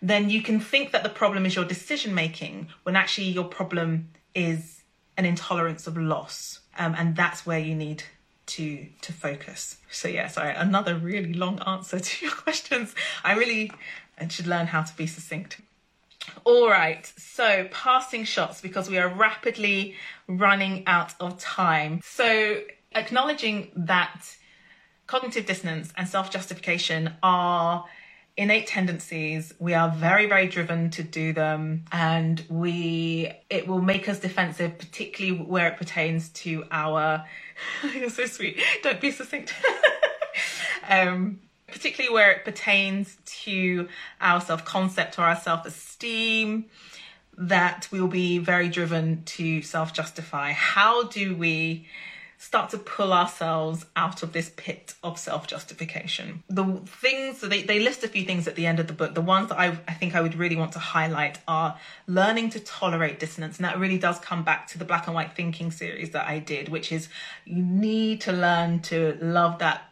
then 0.00 0.30
you 0.30 0.42
can 0.42 0.60
think 0.60 0.92
that 0.92 1.02
the 1.02 1.08
problem 1.08 1.44
is 1.44 1.56
your 1.56 1.64
decision 1.64 2.14
making 2.14 2.68
when 2.84 2.96
actually 2.96 3.28
your 3.28 3.44
problem 3.44 4.08
is 4.34 4.82
an 5.16 5.24
intolerance 5.24 5.86
of 5.86 5.96
loss. 5.96 6.60
Um, 6.78 6.94
and 6.96 7.16
that's 7.16 7.44
where 7.44 7.58
you 7.58 7.74
need 7.74 8.04
to 8.48 8.86
to 9.02 9.12
focus. 9.12 9.78
So 9.90 10.08
yeah, 10.08 10.28
sorry, 10.28 10.54
another 10.54 10.96
really 10.96 11.32
long 11.32 11.60
answer 11.60 12.00
to 12.08 12.26
your 12.26 12.34
questions. 12.34 12.94
I 13.24 13.34
really 13.34 13.72
should 14.28 14.46
learn 14.46 14.66
how 14.66 14.82
to 14.82 14.96
be 14.96 15.06
succinct. 15.06 15.60
All 16.44 16.68
right, 16.68 17.06
so 17.16 17.68
passing 17.70 18.24
shots 18.24 18.60
because 18.60 18.90
we 18.90 18.98
are 18.98 19.08
rapidly 19.08 19.94
running 20.26 20.86
out 20.86 21.14
of 21.20 21.38
time. 21.38 22.00
So, 22.04 22.62
acknowledging 22.94 23.70
that 23.74 24.36
cognitive 25.06 25.46
dissonance 25.46 25.92
and 25.96 26.06
self 26.06 26.30
justification 26.30 27.14
are 27.22 27.84
innate 28.38 28.66
tendencies. 28.66 29.52
We 29.58 29.74
are 29.74 29.90
very 29.90 30.26
very 30.26 30.46
driven 30.46 30.90
to 30.90 31.02
do 31.02 31.32
them 31.32 31.84
and 31.92 32.42
we 32.48 33.30
it 33.50 33.66
will 33.66 33.82
make 33.82 34.08
us 34.08 34.20
defensive 34.20 34.78
particularly 34.78 35.40
where 35.42 35.68
it 35.68 35.76
pertains 35.76 36.30
to 36.30 36.64
our 36.70 37.24
you're 37.94 38.08
so 38.08 38.24
sweet. 38.26 38.60
Don't 38.82 39.00
be 39.00 39.10
succinct. 39.10 39.54
Um 40.90 41.40
particularly 41.68 42.12
where 42.12 42.32
it 42.32 42.44
pertains 42.44 43.16
to 43.24 43.88
our 44.20 44.40
self 44.40 44.64
concept 44.64 45.18
or 45.18 45.22
our 45.22 45.36
self 45.36 45.64
esteem, 45.66 46.66
that 47.36 47.88
we 47.92 48.00
will 48.00 48.08
be 48.08 48.38
very 48.38 48.68
driven 48.68 49.22
to 49.24 49.62
self 49.62 49.92
justify. 49.92 50.52
How 50.52 51.04
do 51.04 51.36
we 51.36 51.86
start 52.38 52.70
to 52.70 52.78
pull 52.78 53.12
ourselves 53.12 53.84
out 53.96 54.22
of 54.22 54.32
this 54.32 54.50
pit 54.56 54.94
of 55.02 55.18
self 55.18 55.46
justification? 55.46 56.42
The 56.48 56.64
things, 56.86 57.40
they, 57.40 57.62
they 57.62 57.80
list 57.80 58.04
a 58.04 58.08
few 58.08 58.24
things 58.24 58.48
at 58.48 58.54
the 58.54 58.66
end 58.66 58.80
of 58.80 58.86
the 58.86 58.92
book. 58.92 59.14
The 59.14 59.20
ones 59.20 59.48
that 59.50 59.58
I, 59.58 59.78
I 59.86 59.94
think 59.94 60.14
I 60.14 60.20
would 60.20 60.36
really 60.36 60.56
want 60.56 60.72
to 60.72 60.78
highlight 60.78 61.38
are 61.46 61.78
learning 62.06 62.50
to 62.50 62.60
tolerate 62.60 63.18
dissonance. 63.18 63.58
And 63.58 63.64
that 63.64 63.78
really 63.78 63.98
does 63.98 64.18
come 64.20 64.44
back 64.44 64.68
to 64.68 64.78
the 64.78 64.84
black 64.84 65.06
and 65.06 65.14
white 65.14 65.34
thinking 65.34 65.70
series 65.70 66.10
that 66.10 66.26
I 66.26 66.38
did, 66.38 66.68
which 66.68 66.92
is 66.92 67.08
you 67.44 67.62
need 67.62 68.20
to 68.22 68.32
learn 68.32 68.80
to 68.82 69.18
love 69.20 69.58
that 69.58 69.82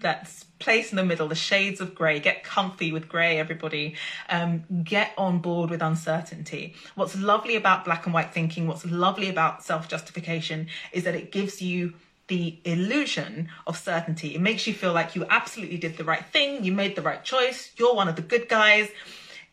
that 0.00 0.32
place 0.60 0.92
in 0.92 0.96
the 0.96 1.04
middle, 1.04 1.26
the 1.26 1.34
shades 1.34 1.80
of 1.80 1.94
grey. 1.94 2.20
Get 2.20 2.44
comfy 2.44 2.92
with 2.92 3.08
grey, 3.08 3.38
everybody. 3.38 3.96
Um, 4.28 4.64
get 4.84 5.12
on 5.18 5.40
board 5.40 5.70
with 5.70 5.82
uncertainty. 5.82 6.74
What's 6.94 7.16
lovely 7.18 7.56
about 7.56 7.84
black 7.84 8.04
and 8.06 8.14
white 8.14 8.32
thinking, 8.32 8.68
what's 8.68 8.84
lovely 8.84 9.28
about 9.28 9.64
self 9.64 9.88
justification, 9.88 10.68
is 10.92 11.04
that 11.04 11.16
it 11.16 11.32
gives 11.32 11.60
you 11.60 11.94
the 12.28 12.60
illusion 12.64 13.48
of 13.66 13.76
certainty. 13.76 14.36
It 14.36 14.40
makes 14.40 14.66
you 14.66 14.72
feel 14.72 14.92
like 14.92 15.16
you 15.16 15.26
absolutely 15.28 15.78
did 15.78 15.96
the 15.96 16.04
right 16.04 16.24
thing, 16.24 16.62
you 16.62 16.70
made 16.72 16.94
the 16.94 17.02
right 17.02 17.24
choice, 17.24 17.72
you're 17.76 17.94
one 17.94 18.08
of 18.08 18.14
the 18.14 18.22
good 18.22 18.48
guys, 18.48 18.88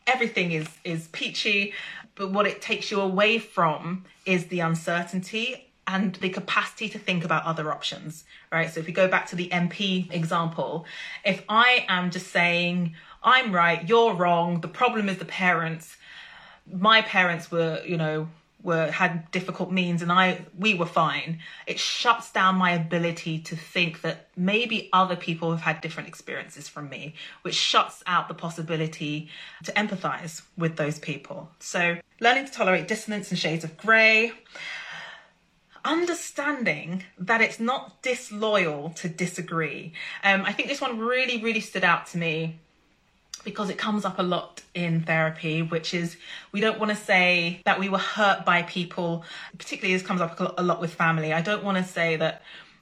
everything 0.05 0.51
is 0.51 0.68
is 0.84 1.08
peachy. 1.08 1.74
But 2.14 2.32
what 2.32 2.47
it 2.47 2.62
takes 2.62 2.91
you 2.91 2.99
away 2.99 3.39
from 3.39 4.05
is 4.26 4.47
the 4.47 4.60
uncertainty 4.60 5.66
and 5.88 6.15
the 6.15 6.29
capacity 6.29 6.89
to 6.89 6.99
think 6.99 7.23
about 7.23 7.45
other 7.45 7.71
options, 7.71 8.25
right? 8.51 8.69
So 8.69 8.81
if 8.81 8.85
we 8.85 8.93
go 8.93 9.07
back 9.07 9.25
to 9.27 9.35
the 9.35 9.47
MP 9.49 10.11
example, 10.13 10.85
if 11.23 11.43
I 11.47 11.85
am 11.88 12.11
just 12.11 12.27
saying, 12.27 12.95
I'm 13.23 13.53
right, 13.53 13.88
you're 13.88 14.13
wrong, 14.13 14.59
the 14.61 14.67
problem 14.67 15.07
is 15.07 15.17
the 15.17 15.25
parents, 15.25 15.95
my 16.71 17.01
parents 17.01 17.49
were, 17.49 17.81
you 17.85 17.97
know, 17.97 18.27
were 18.63 18.91
had 18.91 19.29
difficult 19.31 19.71
means 19.71 20.01
and 20.01 20.11
I 20.11 20.41
we 20.57 20.73
were 20.73 20.88
fine. 20.88 21.39
It 21.67 21.79
shuts 21.79 22.31
down 22.31 22.55
my 22.55 22.71
ability 22.71 23.39
to 23.39 23.55
think 23.55 24.01
that 24.01 24.27
maybe 24.35 24.89
other 24.91 25.15
people 25.15 25.51
have 25.51 25.61
had 25.61 25.79
different 25.79 26.09
experiences 26.09 26.67
from 26.67 26.89
me, 26.89 27.13
which 27.43 27.55
shuts 27.55 28.03
out 28.07 28.27
the 28.27 28.33
possibility 28.33 29.29
to 29.63 29.71
empathize 29.73 30.41
with 30.57 30.75
those 30.75 30.99
people. 30.99 31.49
So 31.59 31.97
learning 32.19 32.45
to 32.45 32.51
tolerate 32.51 32.88
dissonance 32.88 33.29
and 33.29 33.39
shades 33.39 33.63
of 33.63 33.77
grey 33.77 34.33
understanding 35.88 37.03
that 37.17 37.41
it's 37.41 37.59
not 37.59 38.01
disloyal 38.01 38.89
to 38.97 39.07
disagree. 39.07 39.93
Um, 40.23 40.43
I 40.45 40.51
think 40.51 40.67
this 40.67 40.81
one 40.81 40.99
really, 40.99 41.41
really 41.41 41.61
stood 41.61 41.85
out 41.85 42.07
to 42.07 42.17
me 42.17 42.59
because 43.45 43.69
it 43.69 43.77
comes 43.77 44.03
up 44.03 44.19
a 44.19 44.23
lot 44.23 44.61
in 44.75 45.01
therapy, 45.03 45.61
which 45.61 45.93
is 45.93 46.17
we 46.51 46.59
don't 46.59 46.79
want 46.79 46.89
to 46.91 46.97
say 46.97 47.61
that 47.65 47.79
we 47.79 47.88
were 47.88 47.97
hurt 47.97 48.43
by 48.43 48.63
people, 48.63 49.23
particularly 49.57 49.93
this 49.97 50.05
comes 50.05 50.19
up 50.19 50.38
a 50.57 50.61
lot 50.61 50.81
with 50.81 50.93
family. 50.93 51.31
I 51.31 51.41
don't 51.41 51.63
want 51.63 51.77
to 51.77 51.83
say 51.85 52.17
that, 52.17 52.41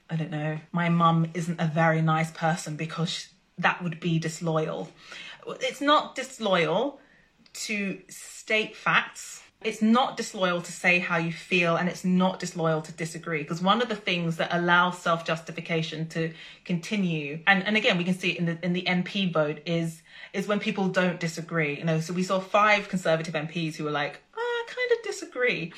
I 0.10 0.16
don't 0.16 0.32
know, 0.32 0.58
my 0.72 0.90
mum 0.90 1.28
isn't 1.36 1.62
a 1.62 1.68
very 1.68 2.02
nice 2.02 2.32
person 2.32 2.76
because 2.76 3.28
that 3.60 3.84
would 3.84 4.00
be 4.00 4.18
disloyal. 4.18 4.90
It's 5.62 5.82
not 5.82 6.16
disloyal 6.16 7.00
to 7.54 8.02
state 8.10 8.76
facts 8.76 9.44
it's 9.66 9.82
not 9.82 10.16
disloyal 10.16 10.62
to 10.62 10.72
say 10.72 11.00
how 11.00 11.18
you 11.18 11.34
feel 11.34 11.76
and 11.76 11.90
it's 11.90 12.06
not 12.06 12.40
disloyal 12.40 12.82
to 12.84 12.92
disagree 12.92 13.42
because 13.42 13.62
one 13.62 13.82
of 13.82 13.90
the 13.90 13.96
things 13.96 14.38
that 14.38 14.50
allows 14.52 15.00
self-justification 15.00 16.08
to 16.08 16.32
continue 16.64 17.40
and, 17.48 17.66
and 17.66 17.76
again 17.76 17.98
we 17.98 18.04
can 18.04 18.14
see 18.14 18.32
it 18.32 18.38
in 18.38 18.46
the 18.46 18.58
in 18.64 18.74
the 18.74 18.84
MP 18.84 19.32
vote 19.34 19.60
is 19.66 20.04
is 20.34 20.48
when 20.48 20.60
people 20.60 20.88
don't 20.90 21.20
disagree. 21.20 21.78
You 21.78 21.86
know 21.86 22.00
so 22.00 22.14
we 22.14 22.24
saw 22.24 22.40
five 22.40 22.88
conservative 22.90 23.34
MPs 23.34 23.76
who 23.76 23.84
were 23.84 23.92
like 23.92 24.22
oh, 24.38 24.66
I 24.68 24.72
kind 24.72 24.92
of 24.92 25.04
disagree. 25.04 25.74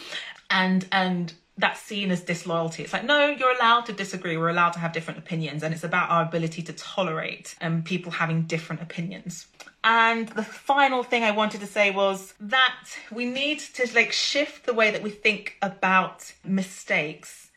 And 0.50 0.86
and 0.92 1.34
that's 1.58 1.82
seen 1.82 2.12
as 2.12 2.22
disloyalty. 2.22 2.84
It's 2.84 2.94
like, 2.94 3.04
no, 3.04 3.30
you're 3.30 3.56
allowed 3.56 3.88
to 3.88 3.94
disagree. 3.94 4.38
We're 4.38 4.50
allowed 4.50 4.74
to 4.74 4.80
have 4.80 4.94
different 4.94 5.20
opinions. 5.20 5.64
And 5.64 5.74
it's 5.74 5.84
about 5.84 6.10
our 6.12 6.24
ability 6.24 6.62
to 6.64 6.74
tolerate 6.74 7.56
um, 7.62 7.82
people 7.82 8.12
having 8.12 8.44
different 8.44 8.82
opinions. 8.82 9.48
And 9.84 10.28
the 10.30 10.44
final 10.44 11.02
thing 11.04 11.24
I 11.24 11.32
wanted 11.32 11.62
to 11.62 11.68
say 11.68 11.90
was 11.90 12.34
that 12.40 12.86
we 13.12 13.26
need 13.26 13.60
to 13.60 13.90
like 13.96 14.12
shift 14.12 14.66
the 14.66 14.74
way 14.74 14.92
that 14.92 15.02
we 15.02 15.10
think 15.10 15.58
about 15.62 16.32
mistakes, 16.44 17.50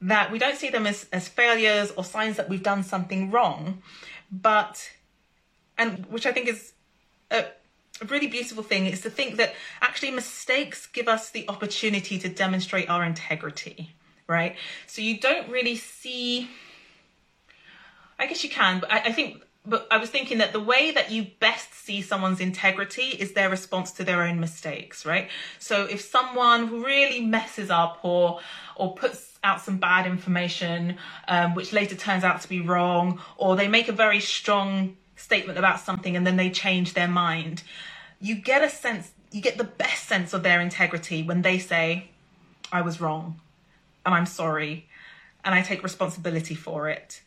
that 0.00 0.30
we 0.30 0.38
don't 0.38 0.56
see 0.56 0.70
them 0.70 0.86
as, 0.86 1.06
as 1.12 1.26
failures 1.26 1.92
or 1.96 2.04
signs 2.04 2.36
that 2.36 2.48
we've 2.48 2.62
done 2.62 2.84
something 2.84 3.30
wrong, 3.30 3.82
but, 4.30 4.90
and 5.76 6.06
which 6.06 6.26
I 6.26 6.32
think 6.32 6.48
is 6.48 6.72
a, 7.30 7.46
a 8.00 8.06
really 8.06 8.26
beautiful 8.26 8.62
thing 8.62 8.86
is 8.86 9.02
to 9.02 9.10
think 9.10 9.36
that 9.36 9.54
actually 9.80 10.10
mistakes 10.10 10.86
give 10.86 11.08
us 11.08 11.30
the 11.30 11.48
opportunity 11.48 12.18
to 12.18 12.28
demonstrate 12.28 12.88
our 12.88 13.04
integrity, 13.04 13.94
right? 14.26 14.56
So 14.86 15.02
you 15.02 15.18
don't 15.18 15.48
really 15.50 15.76
see, 15.76 16.48
I 18.18 18.26
guess 18.26 18.42
you 18.42 18.50
can, 18.50 18.80
but 18.80 18.90
I, 18.90 18.98
I 18.98 19.12
think 19.12 19.42
but 19.66 19.86
I 19.90 19.98
was 19.98 20.08
thinking 20.08 20.38
that 20.38 20.52
the 20.54 20.60
way 20.60 20.90
that 20.90 21.10
you 21.10 21.26
best 21.38 21.74
see 21.74 22.00
someone's 22.00 22.40
integrity 22.40 23.02
is 23.02 23.32
their 23.32 23.50
response 23.50 23.92
to 23.92 24.04
their 24.04 24.22
own 24.22 24.40
mistakes, 24.40 25.04
right? 25.04 25.28
So 25.58 25.84
if 25.84 26.00
someone 26.00 26.82
really 26.82 27.20
messes 27.20 27.70
up 27.70 27.98
or 28.02 28.40
or 28.76 28.94
puts 28.94 29.38
out 29.44 29.60
some 29.60 29.78
bad 29.78 30.06
information, 30.06 30.96
um, 31.28 31.54
which 31.54 31.72
later 31.72 31.94
turns 31.94 32.24
out 32.24 32.40
to 32.40 32.48
be 32.48 32.60
wrong, 32.60 33.20
or 33.36 33.54
they 33.54 33.68
make 33.68 33.88
a 33.88 33.92
very 33.92 34.20
strong 34.20 34.96
statement 35.16 35.58
about 35.58 35.80
something 35.80 36.16
and 36.16 36.26
then 36.26 36.36
they 36.36 36.50
change 36.50 36.94
their 36.94 37.08
mind, 37.08 37.62
you 38.20 38.34
get 38.34 38.62
a 38.62 38.68
sense, 38.68 39.12
you 39.30 39.40
get 39.40 39.58
the 39.58 39.64
best 39.64 40.06
sense 40.06 40.32
of 40.32 40.42
their 40.42 40.60
integrity 40.60 41.22
when 41.22 41.42
they 41.42 41.58
say, 41.58 42.10
"I 42.70 42.82
was 42.82 43.00
wrong, 43.00 43.40
and 44.04 44.14
I'm 44.14 44.26
sorry, 44.26 44.88
and 45.44 45.54
I 45.54 45.62
take 45.62 45.82
responsibility 45.82 46.54
for 46.54 46.88
it," 46.88 47.22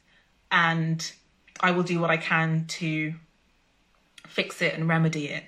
and 0.51 1.11
I 1.59 1.71
will 1.71 1.83
do 1.83 1.99
what 1.99 2.09
I 2.09 2.17
can 2.17 2.65
to 2.79 3.15
fix 4.27 4.61
it 4.61 4.73
and 4.73 4.87
remedy 4.87 5.27
it. 5.29 5.45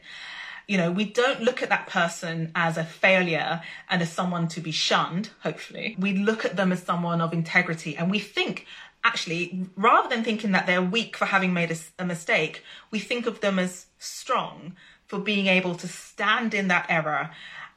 You 0.67 0.77
know, 0.77 0.91
we 0.91 1.05
don't 1.05 1.41
look 1.41 1.61
at 1.61 1.69
that 1.69 1.87
person 1.87 2.51
as 2.55 2.77
a 2.77 2.83
failure 2.83 3.61
and 3.89 4.01
as 4.01 4.11
someone 4.11 4.47
to 4.49 4.61
be 4.61 4.71
shunned, 4.71 5.29
hopefully. 5.41 5.95
We 5.99 6.13
look 6.13 6.43
at 6.43 6.55
them 6.55 6.71
as 6.71 6.81
someone 6.81 7.21
of 7.21 7.33
integrity 7.33 7.95
and 7.95 8.09
we 8.09 8.19
think, 8.19 8.65
actually, 9.03 9.67
rather 9.75 10.09
than 10.09 10.23
thinking 10.23 10.53
that 10.53 10.65
they're 10.65 10.81
weak 10.81 11.15
for 11.17 11.25
having 11.25 11.53
made 11.53 11.71
a, 11.71 11.77
a 11.99 12.05
mistake, 12.05 12.63
we 12.89 12.99
think 12.99 13.27
of 13.27 13.41
them 13.41 13.59
as 13.59 13.85
strong 13.99 14.75
for 15.07 15.19
being 15.19 15.47
able 15.47 15.75
to 15.75 15.87
stand 15.87 16.53
in 16.53 16.67
that 16.67 16.85
error 16.89 17.31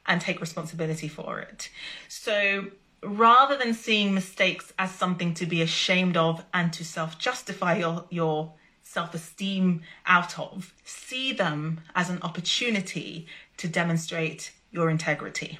and 0.06 0.20
take 0.20 0.40
responsibility 0.40 1.08
for 1.08 1.38
it. 1.40 1.70
So 2.08 2.68
rather 3.02 3.56
than 3.56 3.74
seeing 3.74 4.14
mistakes 4.14 4.72
as 4.78 4.90
something 4.90 5.34
to 5.34 5.46
be 5.46 5.62
ashamed 5.62 6.16
of 6.16 6.44
and 6.52 6.72
to 6.72 6.84
self 6.84 7.18
justify 7.18 7.78
your, 7.78 8.04
your 8.10 8.52
self 8.82 9.14
esteem 9.14 9.82
out 10.06 10.38
of, 10.38 10.74
see 10.84 11.32
them 11.32 11.80
as 11.94 12.10
an 12.10 12.20
opportunity 12.22 13.26
to 13.58 13.68
demonstrate 13.68 14.52
your 14.70 14.90
integrity. 14.90 15.58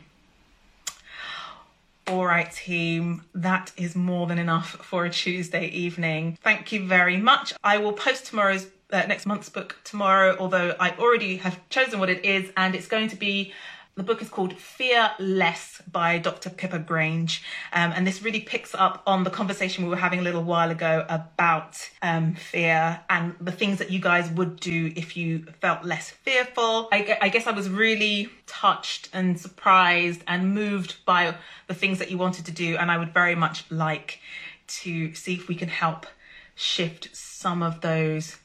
All 2.06 2.24
right, 2.24 2.50
team, 2.50 3.24
that 3.34 3.70
is 3.76 3.94
more 3.94 4.26
than 4.26 4.38
enough 4.38 4.70
for 4.70 5.04
a 5.04 5.10
Tuesday 5.10 5.66
evening. 5.66 6.38
Thank 6.42 6.72
you 6.72 6.86
very 6.86 7.18
much. 7.18 7.52
I 7.62 7.76
will 7.76 7.92
post 7.92 8.24
tomorrow's 8.24 8.66
uh, 8.92 9.02
next 9.06 9.26
month's 9.26 9.48
book 9.48 9.76
tomorrow, 9.84 10.36
although 10.38 10.74
I 10.78 10.90
already 10.98 11.36
have 11.38 11.60
chosen 11.68 12.00
what 12.00 12.10
it 12.10 12.24
is, 12.24 12.50
and 12.56 12.74
it's 12.74 12.86
going 12.86 13.08
to 13.08 13.16
be 13.16 13.52
the 13.98 14.04
book 14.04 14.22
is 14.22 14.28
called 14.28 14.56
Fear 14.56 15.10
Less 15.18 15.82
by 15.90 16.18
Dr. 16.18 16.50
Pippa 16.50 16.78
Grange. 16.78 17.42
Um, 17.72 17.92
and 17.96 18.06
this 18.06 18.22
really 18.22 18.38
picks 18.38 18.72
up 18.72 19.02
on 19.08 19.24
the 19.24 19.30
conversation 19.30 19.82
we 19.82 19.90
were 19.90 19.96
having 19.96 20.20
a 20.20 20.22
little 20.22 20.44
while 20.44 20.70
ago 20.70 21.04
about 21.08 21.76
um, 22.00 22.36
fear 22.36 23.00
and 23.10 23.34
the 23.40 23.50
things 23.50 23.78
that 23.78 23.90
you 23.90 23.98
guys 23.98 24.30
would 24.30 24.60
do 24.60 24.92
if 24.94 25.16
you 25.16 25.46
felt 25.60 25.84
less 25.84 26.10
fearful. 26.10 26.88
I, 26.92 27.18
I 27.20 27.28
guess 27.28 27.48
I 27.48 27.50
was 27.50 27.68
really 27.68 28.30
touched 28.46 29.08
and 29.12 29.38
surprised 29.38 30.22
and 30.28 30.54
moved 30.54 31.04
by 31.04 31.34
the 31.66 31.74
things 31.74 31.98
that 31.98 32.08
you 32.08 32.18
wanted 32.18 32.46
to 32.46 32.52
do. 32.52 32.76
And 32.76 32.92
I 32.92 32.98
would 32.98 33.12
very 33.12 33.34
much 33.34 33.68
like 33.68 34.20
to 34.68 35.12
see 35.12 35.34
if 35.34 35.48
we 35.48 35.56
can 35.56 35.68
help 35.68 36.06
shift 36.54 37.08
some 37.16 37.64
of 37.64 37.80
those 37.80 38.36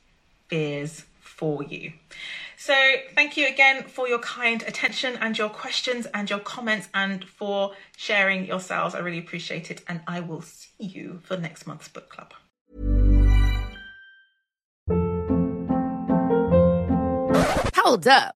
fears 0.54 1.06
for 1.20 1.64
you. 1.64 1.94
So, 2.58 2.76
thank 3.16 3.36
you 3.38 3.48
again 3.48 3.84
for 3.84 4.08
your 4.08 4.20
kind 4.20 4.62
attention 4.62 5.18
and 5.20 5.36
your 5.36 5.50
questions 5.50 6.06
and 6.14 6.30
your 6.30 6.40
comments 6.40 6.90
and 6.94 7.26
for 7.26 7.74
sharing 7.98 8.46
yourselves. 8.46 8.94
I 8.94 9.00
really 9.00 9.18
appreciate 9.18 9.72
it. 9.72 9.82
And 9.88 10.02
I 10.08 10.20
will 10.20 10.42
see 10.42 10.70
you 10.78 11.22
for 11.24 11.38
next 11.38 11.66
month's 11.66 11.88
book 11.88 12.10
club. 12.10 12.34
Hold 17.76 18.08
up. 18.08 18.36